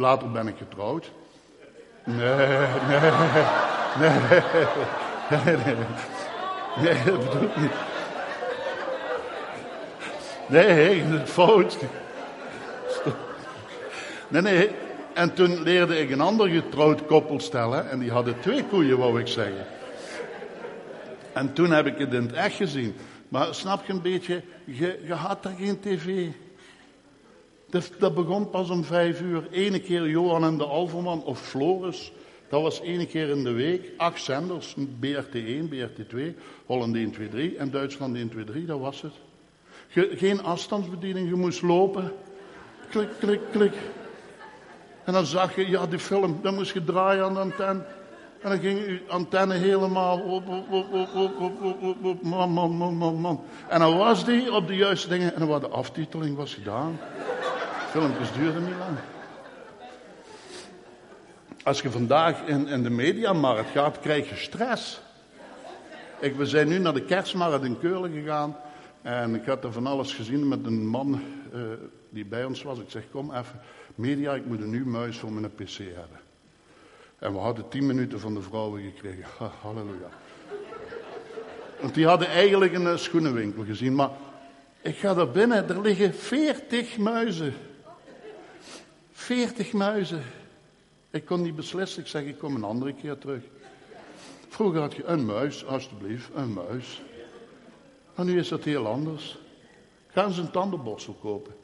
Later 0.01 0.31
ben 0.31 0.49
ik 0.49 0.57
getrouwd. 0.59 1.11
Nee, 2.05 2.17
nee, 2.89 3.01
nee, 3.99 5.57
nee, 5.57 5.77
nee, 6.77 7.05
dat 7.05 7.19
bedoel 7.19 7.43
ik 7.43 7.57
niet. 7.57 7.73
Nee, 10.47 11.05
fout. 11.25 11.79
Nee, 14.29 14.43
nee. 14.43 14.71
En 15.13 15.35
toen 15.35 15.63
leerde 15.63 15.99
ik 15.99 16.11
een 16.11 16.21
ander 16.21 16.49
getrouwd 16.49 17.07
koppel 17.07 17.41
stellen. 17.41 17.91
En 17.91 17.99
die 17.99 18.11
hadden 18.11 18.41
twee 18.41 18.65
koeien, 18.65 18.99
wou 18.99 19.21
ik 19.21 19.27
zeggen. 19.27 19.67
En 21.33 21.53
toen 21.53 21.71
heb 21.71 21.87
ik 21.87 21.99
het 21.99 22.13
in 22.13 22.23
het 22.23 22.33
echt 22.33 22.55
gezien. 22.55 22.97
Maar 23.29 23.55
snap 23.55 23.87
je 23.87 23.93
een 23.93 24.03
beetje, 24.03 24.43
je, 24.65 25.01
je 25.05 25.15
had 25.15 25.43
daar 25.43 25.55
geen 25.59 25.81
tv. 25.81 26.27
Dat, 27.71 27.93
dat 27.99 28.15
begon 28.15 28.51
pas 28.51 28.71
om 28.71 28.85
vijf 28.85 29.21
uur. 29.21 29.49
Ene 29.51 29.81
keer 29.81 30.09
Johan 30.09 30.45
en 30.45 30.59
de 30.59 30.65
Alverman 30.65 31.25
of 31.25 31.41
Floris. 31.41 32.13
Dat 32.49 32.63
was 32.63 32.81
één 32.81 33.07
keer 33.07 33.29
in 33.29 33.45
de 33.45 33.53
week. 33.53 33.91
Acht 33.97 34.23
zenders. 34.23 34.77
BRT1, 34.77 35.69
BRT2, 35.71 36.19
Holland 36.67 36.95
1, 36.95 37.11
2, 37.11 37.29
3 37.29 37.57
en 37.57 37.71
Duitsland 37.71 38.17
1, 38.17 38.29
2, 38.29 38.45
3. 38.45 38.67
Dat 38.67 38.81
was 38.81 39.03
het. 39.03 39.13
geen 40.19 40.43
afstandsbediening. 40.43 41.29
Je 41.29 41.35
moest 41.35 41.63
lopen. 41.63 42.13
Klik, 42.91 43.09
klik, 43.19 43.41
klik. 43.51 43.75
En 45.05 45.13
dan 45.13 45.27
zag 45.27 45.57
je, 45.57 45.69
ja, 45.69 45.87
die 45.87 45.99
film, 45.99 46.39
dan 46.43 46.55
moest 46.55 46.73
je 46.73 46.85
draaien 46.85 47.25
aan 47.25 47.35
de 47.35 47.41
antenne. 47.41 47.85
En 48.41 48.51
dan 48.51 48.59
ging 48.59 48.79
je 48.79 49.01
antenne 49.09 49.55
helemaal 49.55 50.19
op, 50.19 50.49
op, 50.49 50.71
op, 50.71 50.93
op, 50.93 51.15
op, 51.15 51.41
op. 53.25 53.41
En 53.69 53.81
dan 53.81 53.97
was 53.97 54.25
die 54.25 54.53
op 54.53 54.67
de 54.67 54.77
juiste 54.77 55.09
dingen 55.09 55.33
en 55.33 55.39
dan 55.39 55.49
was 55.49 55.61
de 55.61 55.69
aftiteling 55.69 56.37
was 56.37 56.55
gedaan. 56.55 56.99
Filmpjes 57.91 58.33
duurden 58.33 58.65
niet 58.65 58.77
lang. 58.79 58.99
Als 61.63 61.81
je 61.81 61.91
vandaag 61.91 62.43
in, 62.47 62.67
in 62.67 62.83
de 62.83 62.91
mediamarkt 62.91 63.71
gaat, 63.71 64.01
krijg 64.01 64.29
je 64.29 64.37
stress. 64.37 65.01
Ik, 66.21 66.37
we 66.37 66.47
zijn 66.47 66.69
nu 66.69 66.79
naar 66.79 66.95
de 66.95 67.05
kerstmarkt 67.05 67.65
in 67.65 67.79
Keulen 67.79 68.13
gegaan. 68.13 68.57
En 69.03 69.35
ik 69.35 69.47
had 69.47 69.65
er 69.65 69.73
van 69.73 69.87
alles 69.87 70.15
gezien 70.15 70.49
met 70.49 70.67
een 70.67 70.87
man 70.87 71.23
uh, 71.55 71.61
die 72.11 72.25
bij 72.25 72.45
ons 72.45 72.63
was. 72.63 72.79
Ik 72.79 72.91
zeg, 72.91 73.03
kom 73.11 73.35
even, 73.35 73.61
media, 73.95 74.35
ik 74.35 74.47
moet 74.47 74.61
een 74.61 74.71
nieuw 74.71 74.87
muis 74.87 75.19
voor 75.19 75.33
mijn 75.33 75.55
pc 75.55 75.77
hebben. 75.77 76.21
En 77.19 77.33
we 77.33 77.39
hadden 77.39 77.69
tien 77.69 77.87
minuten 77.87 78.21
van 78.21 78.35
de 78.35 78.43
vrouwen 78.43 78.83
gekregen. 78.83 79.25
Ha, 79.39 79.51
halleluja. 79.61 80.09
Want 81.81 81.95
die 81.95 82.07
hadden 82.07 82.29
eigenlijk 82.29 82.75
een 82.75 82.99
schoenenwinkel 82.99 83.65
gezien. 83.65 83.95
Maar 83.95 84.11
ik 84.81 84.97
ga 84.97 85.15
daar 85.15 85.31
binnen, 85.31 85.69
er 85.69 85.81
liggen 85.81 86.15
veertig 86.15 86.99
muizen. 86.99 87.55
Veertig 89.21 89.73
muizen. 89.73 90.23
Ik 91.11 91.25
kon 91.25 91.43
niet 91.43 91.57
beslissen. 91.57 92.03
Ik 92.03 92.09
zeg, 92.09 92.25
ik 92.25 92.39
kom 92.39 92.55
een 92.55 92.65
andere 92.65 92.95
keer 92.95 93.19
terug. 93.19 93.43
Vroeger 94.49 94.81
had 94.81 94.95
je 94.95 95.05
een 95.05 95.25
muis, 95.25 95.67
alstublieft, 95.67 96.31
een 96.35 96.53
muis. 96.53 97.03
Maar 98.15 98.25
nu 98.25 98.39
is 98.39 98.49
dat 98.49 98.65
heel 98.65 98.87
anders. 98.87 99.39
Gaan 100.07 100.33
ze 100.33 100.41
een 100.41 100.51
tandenborstel 100.51 101.15
kopen. 101.15 101.55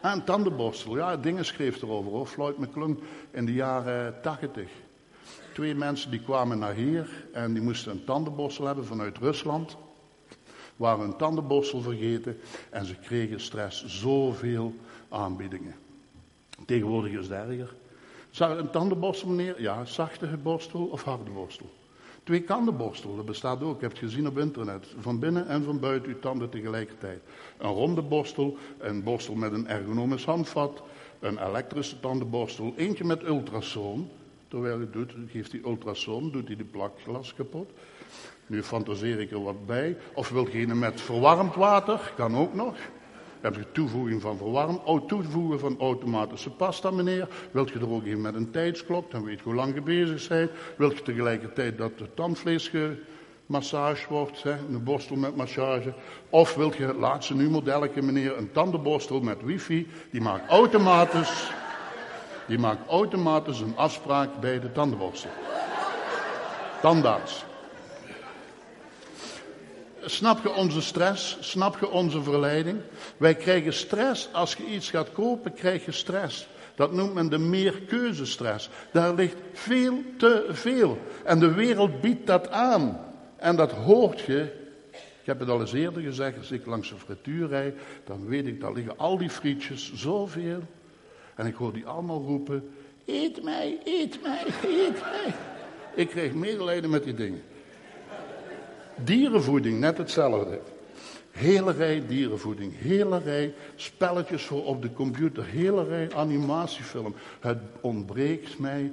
Ah, 0.00 0.14
een 0.14 0.24
tandenborstel, 0.24 0.96
ja, 0.96 1.16
dingen 1.16 1.44
schreef 1.44 1.82
erover 1.82 2.10
hoor. 2.10 2.26
Floyd 2.26 2.58
McClung 2.58 2.98
in 3.30 3.46
de 3.46 3.52
jaren 3.52 4.20
tachtig. 4.22 4.70
Twee 5.54 5.74
mensen 5.74 6.10
die 6.10 6.22
kwamen 6.22 6.58
naar 6.58 6.74
hier 6.74 7.26
en 7.32 7.52
die 7.52 7.62
moesten 7.62 7.92
een 7.92 8.04
tandenborstel 8.04 8.66
hebben 8.66 8.86
vanuit 8.86 9.18
Rusland. 9.18 9.76
Waren 10.76 11.04
een 11.04 11.16
tandenborstel 11.16 11.80
vergeten 11.80 12.40
en 12.70 12.86
ze 12.86 12.94
kregen 12.94 13.40
stress. 13.40 13.84
Zoveel 13.86 14.74
aanbiedingen. 15.08 15.81
Tegenwoordig 16.66 17.12
is 17.12 17.28
het 17.28 17.30
erger. 17.30 17.74
Een 18.38 18.70
tandenborstel, 18.70 19.28
meneer? 19.28 19.62
Ja, 19.62 19.84
zachte 19.84 20.26
borstel 20.42 20.84
of 20.84 21.02
harde 21.02 21.30
borstel? 21.30 21.70
Twee 22.24 22.42
kantenborstel, 22.42 23.16
dat 23.16 23.24
bestaat 23.24 23.62
ook. 23.62 23.74
Ik 23.74 23.80
heb 23.80 23.90
het 23.90 24.00
gezien 24.00 24.26
op 24.26 24.38
internet. 24.38 24.94
Van 24.98 25.18
binnen 25.18 25.46
en 25.46 25.64
van 25.64 25.80
buiten 25.80 26.12
uw 26.12 26.18
tanden 26.18 26.50
tegelijkertijd. 26.50 27.20
Een 27.58 27.70
ronde 27.70 28.02
borstel, 28.02 28.56
een 28.78 29.02
borstel 29.02 29.34
met 29.34 29.52
een 29.52 29.68
ergonomisch 29.68 30.24
handvat, 30.24 30.82
een 31.20 31.46
elektrische 31.46 32.00
tandenborstel, 32.00 32.72
eentje 32.76 33.04
met 33.04 33.22
ultrasoon. 33.22 34.08
Terwijl 34.48 34.80
je 34.80 34.90
doet, 34.90 35.14
geeft 35.28 35.50
die 35.50 35.66
ultrasoon, 35.66 36.30
doet 36.30 36.46
hij 36.46 36.56
de 36.56 36.64
plakglas 36.64 37.34
kapot. 37.34 37.70
Nu 38.46 38.62
fantaseer 38.62 39.20
ik 39.20 39.30
er 39.30 39.42
wat 39.42 39.66
bij. 39.66 39.96
Of 40.14 40.28
wil 40.28 40.48
je 40.48 40.66
een 40.66 40.78
met 40.78 41.00
verwarmd 41.00 41.54
water, 41.54 42.12
kan 42.16 42.36
ook 42.36 42.54
nog. 42.54 42.76
Heb 43.42 43.54
je 43.54 43.72
toevoeging 43.72 44.20
van 44.20 44.36
verwarm, 44.36 44.80
oh, 44.84 45.06
toevoegen 45.06 45.60
van 45.60 45.76
automatische 45.78 46.50
pasta, 46.50 46.90
meneer. 46.90 47.28
Wilt 47.50 47.70
je 47.70 47.78
er 47.78 47.90
ook 47.90 48.04
in 48.04 48.20
met 48.20 48.34
een 48.34 48.50
tijdsklok, 48.50 49.10
dan 49.10 49.24
weet 49.24 49.38
je 49.38 49.44
hoe 49.44 49.54
lang 49.54 49.74
je 49.74 49.80
bezig 49.80 50.28
bent. 50.28 50.50
Wilt 50.76 50.96
je 50.96 51.02
tegelijkertijd 51.02 51.78
dat 51.78 51.98
de 51.98 52.14
tandvlees 52.14 52.70
gemassage 53.46 54.06
wordt, 54.08 54.44
een 54.44 54.84
borstel 54.84 55.16
met 55.16 55.36
massage. 55.36 55.92
Of 56.30 56.54
wilt 56.54 56.76
je 56.76 56.86
het 56.86 56.96
laatste 56.96 57.34
nu 57.34 57.50
modelletje, 57.50 58.02
meneer, 58.02 58.36
een 58.38 58.52
tandenborstel 58.52 59.20
met 59.20 59.42
wifi. 59.42 59.88
Die 60.10 60.20
maakt 60.20 60.50
automatisch, 60.50 61.50
die 62.46 62.58
maakt 62.58 62.88
automatisch 62.88 63.60
een 63.60 63.76
afspraak 63.76 64.40
bij 64.40 64.60
de 64.60 64.72
tandenborstel. 64.72 65.30
Tandarts. 66.80 67.44
Snap 70.04 70.42
je 70.42 70.52
onze 70.52 70.80
stress? 70.80 71.36
Snap 71.40 71.78
je 71.80 71.90
onze 71.90 72.22
verleiding? 72.22 72.80
Wij 73.16 73.34
krijgen 73.34 73.72
stress. 73.72 74.28
Als 74.32 74.54
je 74.54 74.64
iets 74.64 74.90
gaat 74.90 75.12
kopen, 75.12 75.52
krijg 75.52 75.84
je 75.84 75.92
stress. 75.92 76.46
Dat 76.74 76.92
noemt 76.92 77.14
men 77.14 77.28
de 77.28 77.38
meerkeuzestress. 77.38 78.68
Daar 78.92 79.14
ligt 79.14 79.36
veel 79.52 80.02
te 80.16 80.46
veel. 80.50 80.98
En 81.24 81.38
de 81.38 81.52
wereld 81.52 82.00
biedt 82.00 82.26
dat 82.26 82.50
aan. 82.50 83.00
En 83.36 83.56
dat 83.56 83.72
hoort 83.72 84.20
je. 84.20 84.60
Ik 84.92 85.28
heb 85.28 85.38
het 85.38 85.48
al 85.48 85.60
eens 85.60 85.72
eerder 85.72 86.02
gezegd, 86.02 86.38
als 86.38 86.50
ik 86.50 86.66
langs 86.66 86.90
een 86.90 86.98
frituur 86.98 87.48
rijd, 87.48 87.78
dan 88.04 88.26
weet 88.26 88.46
ik, 88.46 88.60
daar 88.60 88.72
liggen 88.72 88.98
al 88.98 89.18
die 89.18 89.30
frietjes, 89.30 89.92
zoveel. 89.94 90.62
En 91.34 91.46
ik 91.46 91.54
hoor 91.54 91.72
die 91.72 91.86
allemaal 91.86 92.22
roepen, 92.22 92.70
eet 93.06 93.42
mij, 93.42 93.78
eet 93.84 94.22
mij, 94.22 94.44
eet 94.64 95.00
mij. 95.00 95.34
Ik 95.94 96.08
kreeg 96.08 96.32
medelijden 96.32 96.90
met 96.90 97.04
die 97.04 97.14
dingen. 97.14 97.42
Dierenvoeding, 99.04 99.80
net 99.80 99.98
hetzelfde. 99.98 100.60
Hele 101.30 101.72
rij 101.72 102.06
dierenvoeding, 102.06 102.78
hele 102.78 103.18
rij 103.18 103.54
spelletjes 103.76 104.42
voor 104.42 104.64
op 104.64 104.82
de 104.82 104.92
computer, 104.92 105.44
hele 105.44 105.84
rij 105.84 106.14
animatiefilm. 106.14 107.14
Het 107.40 107.58
ontbreekt 107.80 108.58
mij 108.58 108.92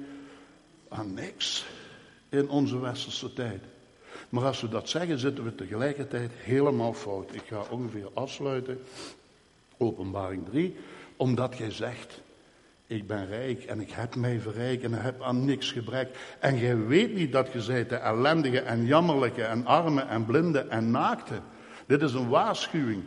aan 0.88 1.14
niks 1.14 1.66
in 2.28 2.48
onze 2.48 2.80
westerse 2.80 3.32
tijd. 3.32 3.62
Maar 4.28 4.44
als 4.44 4.60
we 4.60 4.68
dat 4.68 4.88
zeggen, 4.88 5.18
zitten 5.18 5.44
we 5.44 5.54
tegelijkertijd 5.54 6.30
helemaal 6.34 6.92
fout. 6.92 7.34
Ik 7.34 7.42
ga 7.46 7.64
ongeveer 7.70 8.08
afsluiten. 8.14 8.78
Openbaring 9.76 10.44
3. 10.50 10.76
Omdat 11.16 11.56
jij 11.58 11.70
zegt, 11.70 12.20
ik 12.90 13.06
ben 13.06 13.26
rijk 13.26 13.64
en 13.64 13.80
ik 13.80 13.90
heb 13.90 14.14
mij 14.14 14.40
verrijkt 14.40 14.82
en 14.82 14.94
ik 14.94 15.00
heb 15.00 15.22
aan 15.22 15.44
niks 15.44 15.72
gebrek. 15.72 16.36
En 16.38 16.58
jij 16.58 16.76
weet 16.76 17.14
niet 17.14 17.32
dat 17.32 17.52
je 17.52 17.60
zijt 17.60 17.88
de 17.88 17.96
ellendige 17.96 18.60
en 18.60 18.84
jammerlijke 18.84 19.42
en 19.42 19.66
arme 19.66 20.00
en 20.00 20.24
blinde 20.24 20.58
en 20.58 20.90
naakte. 20.90 21.40
Dit 21.86 22.02
is 22.02 22.12
een 22.12 22.28
waarschuwing 22.28 23.02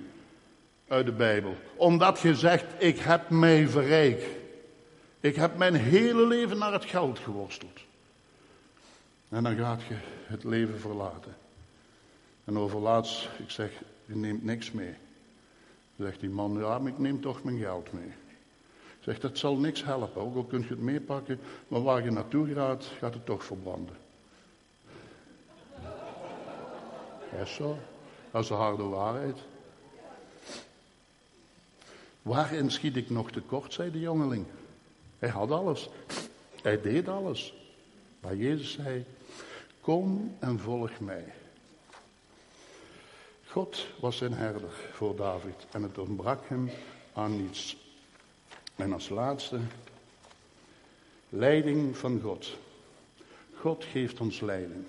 uit 0.88 1.06
de 1.06 1.12
Bijbel. 1.12 1.56
Omdat 1.76 2.20
je 2.20 2.36
zegt, 2.36 2.66
ik 2.78 3.00
heb 3.00 3.30
mij 3.30 3.68
verrijkt. 3.68 4.26
Ik 5.20 5.36
heb 5.36 5.58
mijn 5.58 5.76
hele 5.76 6.28
leven 6.28 6.58
naar 6.58 6.74
het 6.74 6.86
geld 6.86 7.20
geworsteld. 7.20 7.80
En 9.30 9.44
dan 9.44 9.56
gaat 9.56 9.82
je 9.84 9.96
het 10.26 10.44
leven 10.44 10.80
verlaten. 10.80 11.36
En 12.46 12.58
overlaatst, 12.58 13.30
ik 13.38 13.50
zeg, 13.50 13.72
je 14.06 14.16
neemt 14.16 14.44
niks 14.44 14.72
mee. 14.72 14.94
Zegt 15.98 16.20
die 16.20 16.30
man, 16.30 16.58
ja, 16.60 16.80
maar 16.80 16.92
ik 16.92 17.00
neem 17.00 17.22
toch 17.22 17.44
mijn 17.44 17.60
geld 17.60 17.94
mee. 17.94 18.14
Zegt, 19.04 19.22
dat 19.22 19.38
zal 19.38 19.58
niks 19.58 19.84
helpen. 19.84 20.22
Ook 20.22 20.36
al 20.36 20.44
kun 20.44 20.62
je 20.62 20.68
het 20.68 20.80
meepakken, 20.80 21.40
maar 21.68 21.82
waar 21.84 22.04
je 22.04 22.12
naartoe 22.12 22.54
gaat, 22.54 22.86
gaat 23.00 23.14
het 23.14 23.26
toch 23.26 23.44
verbranden. 23.44 23.96
Ja, 27.38 27.46
zo. 27.46 27.78
Dat 28.32 28.42
is 28.42 28.48
de 28.48 28.54
harde 28.54 28.84
waarheid. 28.84 29.38
Waarin 32.22 32.72
schiet 32.72 32.96
ik 32.96 33.10
nog 33.10 33.32
tekort, 33.32 33.74
zei 33.74 33.92
de 33.92 34.00
jongeling. 34.00 34.46
Hij 35.20 35.30
had 35.30 35.52
alles. 35.52 35.90
Hij 36.62 36.82
deed 36.82 37.08
alles. 37.08 37.54
Maar 38.20 38.36
Jezus 38.36 38.72
zei, 38.72 39.06
kom 39.82 40.36
en 40.40 40.60
volg 40.60 41.00
mij. 41.00 41.34
God 43.48 43.88
was 44.00 44.18
zijn 44.18 44.34
herder 44.34 44.72
voor 44.92 45.16
David 45.16 45.66
en 45.72 45.84
het 45.84 45.98
ontbrak 45.98 46.48
hem 46.48 46.70
aan 47.14 47.42
niets. 47.42 47.83
En 48.76 48.94
als 48.94 49.10
laatste, 49.10 49.60
leiding 51.30 51.98
van 51.98 52.20
God. 52.22 52.58
God 53.54 53.84
geeft 53.84 54.20
ons 54.20 54.40
leiding. 54.40 54.84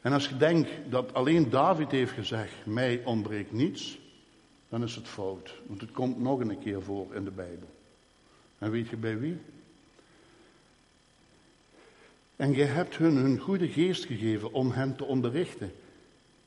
En 0.00 0.12
als 0.12 0.28
je 0.28 0.36
denkt 0.36 0.70
dat 0.88 1.14
alleen 1.14 1.50
David 1.50 1.90
heeft 1.90 2.12
gezegd, 2.12 2.66
mij 2.66 3.04
ontbreekt 3.04 3.52
niets, 3.52 3.98
dan 4.68 4.82
is 4.82 4.94
het 4.94 5.08
fout. 5.08 5.54
Want 5.66 5.80
het 5.80 5.92
komt 5.92 6.20
nog 6.20 6.40
een 6.40 6.58
keer 6.58 6.82
voor 6.82 7.14
in 7.14 7.24
de 7.24 7.30
Bijbel. 7.30 7.68
En 8.58 8.70
weet 8.70 8.88
je 8.88 8.96
bij 8.96 9.18
wie? 9.18 9.38
En 12.36 12.54
je 12.54 12.64
hebt 12.64 12.96
hun 12.96 13.16
hun 13.16 13.38
goede 13.38 13.68
geest 13.68 14.04
gegeven 14.04 14.52
om 14.52 14.70
hen 14.70 14.96
te 14.96 15.04
onderrichten. 15.04 15.72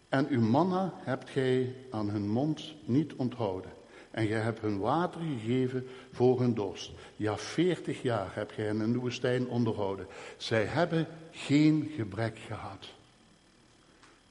En 0.10 0.28
uw 0.30 0.41
manna 0.41 0.93
hebt 0.95 1.30
gij 1.30 1.76
aan 1.89 2.10
hun 2.10 2.30
mond 2.30 2.74
niet 2.86 3.14
onthouden. 3.14 3.72
En 4.14 4.28
gij 4.28 4.39
hebt 4.39 4.61
hun 4.61 4.80
water 4.80 5.22
gegeven 5.22 5.88
voor 6.11 6.39
hun 6.39 6.53
dorst. 6.53 6.91
Ja, 7.16 7.38
veertig 7.38 8.01
jaar 8.01 8.32
hebt 8.34 8.51
gij 8.51 8.66
hen 8.66 8.82
in 8.82 8.91
de 8.91 8.99
woestijn 8.99 9.47
onderhouden. 9.47 10.07
Zij 10.38 10.64
hebben 10.64 11.07
geen 11.32 11.91
gebrek 11.95 12.39
gehad. 12.47 12.88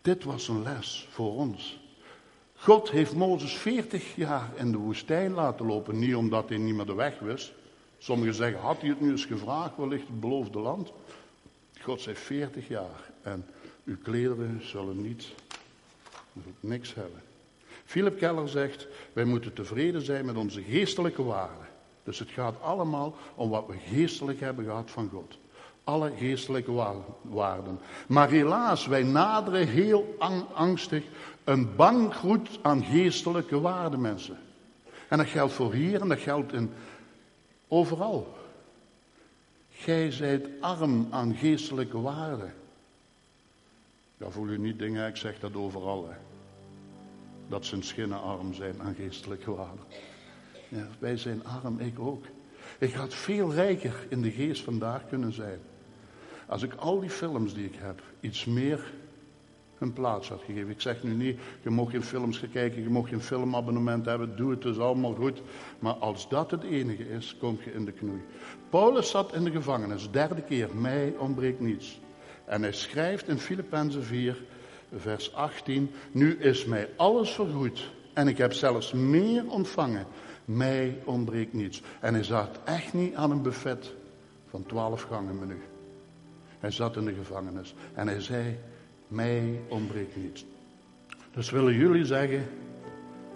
Dit 0.02 0.24
was 0.24 0.48
een 0.48 0.62
les 0.62 1.08
voor 1.10 1.34
ons. 1.34 1.80
God 2.54 2.90
heeft 2.90 3.14
Mozes 3.14 3.52
veertig 3.52 4.16
jaar 4.16 4.50
in 4.56 4.72
de 4.72 4.78
woestijn 4.78 5.32
laten 5.32 5.66
lopen. 5.66 5.98
Niet 5.98 6.14
omdat 6.14 6.48
hij 6.48 6.58
niet 6.58 6.74
meer 6.74 6.86
de 6.86 6.94
weg 6.94 7.18
wist. 7.18 7.52
Sommigen 7.98 8.34
zeggen, 8.34 8.60
had 8.60 8.80
hij 8.80 8.88
het 8.88 9.00
nu 9.00 9.10
eens 9.10 9.24
gevraagd, 9.24 9.76
wellicht 9.76 10.06
het 10.06 10.20
beloofde 10.20 10.58
land? 10.58 10.92
God 11.80 12.00
zei 12.00 12.16
veertig 12.16 12.68
jaar. 12.68 13.10
En 13.22 13.46
uw 13.84 13.96
klederen 14.02 14.66
zullen 14.66 15.00
niet, 15.00 15.34
niks 16.60 16.94
hebben. 16.94 17.22
Philip 17.92 18.18
Keller 18.18 18.48
zegt, 18.48 18.86
wij 19.12 19.24
moeten 19.24 19.52
tevreden 19.52 20.02
zijn 20.02 20.24
met 20.24 20.36
onze 20.36 20.62
geestelijke 20.62 21.22
waarden. 21.22 21.66
Dus 22.04 22.18
het 22.18 22.28
gaat 22.28 22.60
allemaal 22.60 23.14
om 23.34 23.50
wat 23.50 23.66
we 23.66 23.76
geestelijk 23.88 24.40
hebben 24.40 24.64
gehad 24.64 24.90
van 24.90 25.08
God. 25.12 25.38
Alle 25.84 26.12
geestelijke 26.18 26.72
waarden. 27.22 27.78
Maar 28.06 28.30
helaas, 28.30 28.86
wij 28.86 29.02
naderen 29.02 29.68
heel 29.68 30.16
angstig 30.54 31.04
een 31.44 31.76
bankroet 31.76 32.58
aan 32.62 32.84
geestelijke 32.84 33.60
waarden, 33.60 34.00
mensen. 34.00 34.38
En 35.08 35.18
dat 35.18 35.26
geldt 35.26 35.52
voor 35.52 35.72
hier 35.72 36.00
en 36.00 36.08
dat 36.08 36.20
geldt 36.20 36.52
in, 36.52 36.70
overal. 37.68 38.34
Gij 39.70 40.10
zijt 40.10 40.48
arm 40.60 41.06
aan 41.10 41.34
geestelijke 41.34 42.00
waarden. 42.00 42.54
Ja, 44.16 44.30
voel 44.30 44.48
u 44.48 44.58
niet 44.58 44.78
dingen, 44.78 45.08
ik 45.08 45.16
zeg 45.16 45.40
dat 45.40 45.54
overal. 45.54 46.08
Hè. 46.08 46.31
Dat 47.52 47.66
zijn 47.66 47.82
schinnen 47.82 48.22
arm 48.22 48.54
zijn 48.54 48.82
aan 48.82 48.94
geestelijke 48.94 49.54
waarden. 49.54 49.84
Ja, 50.68 50.86
wij 50.98 51.16
zijn 51.16 51.44
arm, 51.44 51.78
ik 51.78 51.98
ook. 51.98 52.24
Ik 52.78 52.92
had 52.92 53.14
veel 53.14 53.52
rijker 53.52 54.06
in 54.08 54.22
de 54.22 54.30
geest 54.30 54.62
vandaag 54.62 55.08
kunnen 55.08 55.32
zijn. 55.32 55.58
Als 56.46 56.62
ik 56.62 56.74
al 56.74 57.00
die 57.00 57.10
films 57.10 57.54
die 57.54 57.64
ik 57.64 57.74
heb 57.78 58.02
iets 58.20 58.44
meer 58.44 58.92
een 59.78 59.92
plaats 59.92 60.28
had 60.28 60.42
gegeven. 60.44 60.70
Ik 60.70 60.80
zeg 60.80 61.02
nu 61.02 61.14
niet, 61.14 61.38
je 61.62 61.70
mag 61.70 61.90
geen 61.90 62.02
films 62.02 62.38
gaan 62.38 62.50
kijken, 62.50 62.82
je 62.82 62.90
mag 62.90 63.08
geen 63.08 63.22
filmabonnement 63.22 64.06
hebben, 64.06 64.36
doe 64.36 64.50
het, 64.50 64.64
is 64.64 64.78
allemaal 64.78 65.14
goed. 65.14 65.42
Maar 65.78 65.94
als 65.94 66.28
dat 66.28 66.50
het 66.50 66.62
enige 66.62 67.08
is, 67.08 67.36
kom 67.38 67.58
je 67.64 67.72
in 67.72 67.84
de 67.84 67.92
knoei. 67.92 68.20
Paulus 68.68 69.10
zat 69.10 69.34
in 69.34 69.44
de 69.44 69.50
gevangenis, 69.50 70.10
derde 70.10 70.42
keer, 70.42 70.76
mij 70.76 71.14
ontbreekt 71.18 71.60
niets. 71.60 72.00
En 72.44 72.62
hij 72.62 72.72
schrijft 72.72 73.28
in 73.28 73.38
Filippenzen 73.38 74.04
4, 74.04 74.42
vers 74.96 75.34
18, 75.34 75.90
nu 76.12 76.38
is 76.38 76.64
mij 76.64 76.88
alles 76.96 77.30
vergoed 77.30 77.90
en 78.12 78.28
ik 78.28 78.38
heb 78.38 78.52
zelfs 78.52 78.92
meer 78.92 79.50
ontvangen. 79.50 80.06
Mij 80.44 80.98
ontbreekt 81.04 81.52
niets. 81.52 81.82
En 82.00 82.14
hij 82.14 82.22
zat 82.22 82.60
echt 82.64 82.92
niet 82.92 83.14
aan 83.14 83.30
een 83.30 83.42
buffet 83.42 83.94
van 84.48 84.66
twaalf 84.66 85.02
gangen 85.02 85.38
menu. 85.38 85.60
Hij 86.58 86.70
zat 86.70 86.96
in 86.96 87.04
de 87.04 87.14
gevangenis 87.14 87.74
en 87.94 88.08
hij 88.08 88.20
zei, 88.20 88.58
mij 89.08 89.60
ontbreekt 89.68 90.16
niets. 90.16 90.44
Dus 91.34 91.50
willen 91.50 91.74
jullie 91.74 92.04
zeggen, 92.04 92.46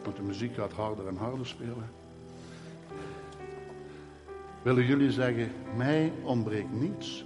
want 0.05 0.17
de 0.17 0.23
muziek 0.23 0.55
gaat 0.55 0.73
harder 0.73 1.07
en 1.07 1.17
harder 1.17 1.47
spelen. 1.47 1.91
Willen 4.63 4.87
jullie 4.87 5.11
zeggen, 5.11 5.53
mij 5.77 6.13
ontbreekt 6.23 6.73
niets? 6.73 7.26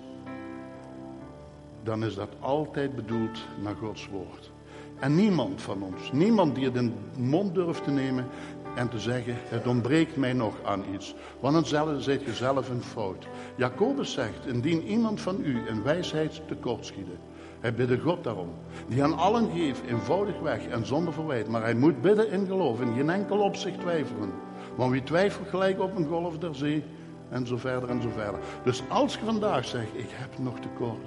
Dan 1.83 2.05
is 2.05 2.14
dat 2.14 2.28
altijd 2.41 2.95
bedoeld 2.95 3.39
naar 3.62 3.74
Gods 3.74 4.09
woord. 4.09 4.51
En 4.99 5.14
niemand 5.14 5.62
van 5.62 5.83
ons, 5.83 6.12
niemand 6.12 6.55
die 6.55 6.64
het 6.64 6.76
in 6.76 6.95
de 7.14 7.20
mond 7.20 7.55
durft 7.55 7.85
te 7.85 7.91
nemen 7.91 8.26
en 8.74 8.89
te 8.89 8.99
zeggen, 8.99 9.35
het 9.39 9.66
ontbreekt 9.66 10.16
mij 10.16 10.33
nog 10.33 10.55
aan 10.64 10.85
iets. 10.95 11.14
Want 11.41 11.70
dan 11.70 12.01
zit 12.01 12.22
je 12.24 12.35
zelf 12.35 12.68
een 12.68 12.83
fout. 12.83 13.26
Jacobus 13.57 14.12
zegt, 14.12 14.47
indien 14.47 14.83
iemand 14.83 15.20
van 15.20 15.41
u 15.45 15.68
in 15.68 15.83
wijsheid 15.83 16.41
tekortschieten, 16.49 17.18
hij 17.61 17.74
bidde 17.74 17.99
God 17.99 18.24
daarom. 18.24 18.49
Die 18.89 19.03
aan 19.03 19.18
allen 19.18 19.51
geeft, 19.55 19.83
eenvoudig 19.87 20.41
weg 20.41 20.66
en 20.66 20.87
zonder 20.87 21.12
verwijt. 21.12 21.49
Maar 21.49 21.62
hij 21.62 21.74
moet 21.74 22.01
bidden 22.01 22.31
in 22.31 22.47
geloof, 22.47 22.81
in 22.81 22.95
geen 22.95 23.11
enkel 23.11 23.39
opzicht 23.39 23.81
twijfelen. 23.81 24.33
Want 24.76 24.93
wie 24.93 25.03
twijfelt 25.03 25.49
gelijk 25.49 25.81
op 25.81 25.97
een 25.97 26.07
golf 26.07 26.39
der 26.39 26.55
zee, 26.55 26.85
en 27.28 27.47
zo 27.47 27.57
verder 27.57 27.89
en 27.89 28.03
zo 28.03 28.09
verder. 28.09 28.41
Dus 28.64 28.83
als 28.89 29.14
je 29.14 29.24
vandaag 29.24 29.64
zegt, 29.64 29.95
ik 29.95 30.09
heb 30.09 30.39
nog 30.39 30.61
tekort, 30.61 31.05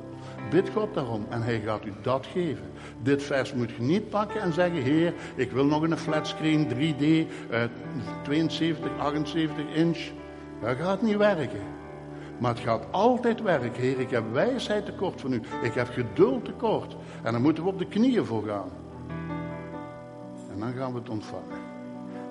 bid 0.49 0.69
God 0.69 0.93
daarom 0.93 1.25
en 1.29 1.41
hij 1.41 1.59
gaat 1.59 1.85
u 1.85 1.93
dat 2.01 2.25
geven. 2.25 2.65
Dit 3.01 3.23
vers 3.23 3.53
moet 3.53 3.71
je 3.71 3.81
niet 3.81 4.09
pakken 4.09 4.41
en 4.41 4.53
zeggen, 4.53 4.81
heer, 4.81 5.13
ik 5.35 5.51
wil 5.51 5.65
nog 5.65 5.81
een 5.81 5.97
flatscreen 5.97 6.67
3D, 6.67 7.03
uh, 7.03 7.63
72, 8.23 8.97
78 8.97 9.75
inch. 9.75 9.99
Dat 10.61 10.77
gaat 10.77 11.01
niet 11.01 11.17
werken. 11.17 11.61
Maar 12.37 12.53
het 12.53 12.63
gaat 12.63 12.85
altijd 12.91 13.41
werken. 13.41 13.81
Heer, 13.81 13.99
ik 13.99 14.09
heb 14.09 14.23
wijsheid 14.31 14.85
tekort 14.85 15.21
van 15.21 15.33
u. 15.33 15.41
Ik 15.61 15.73
heb 15.73 15.87
geduld 15.89 16.45
tekort. 16.45 16.95
En 17.23 17.31
dan 17.33 17.41
moeten 17.41 17.63
we 17.63 17.69
op 17.69 17.79
de 17.79 17.87
knieën 17.87 18.25
voor 18.25 18.43
gaan. 18.43 18.69
En 20.53 20.59
dan 20.59 20.73
gaan 20.73 20.93
we 20.93 20.99
het 20.99 21.09
ontvangen. 21.09 21.71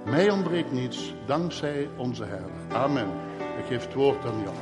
Mij 0.05 0.31
ontbreekt 0.31 0.73
niets, 0.73 1.15
dankzij 1.27 1.89
onze 1.97 2.25
Herder. 2.25 2.51
Amen. 2.73 3.09
Ik 3.59 3.65
geef 3.69 3.85
het 3.85 3.95
woord 3.95 4.25
aan 4.25 4.43
Jan. 4.45 4.55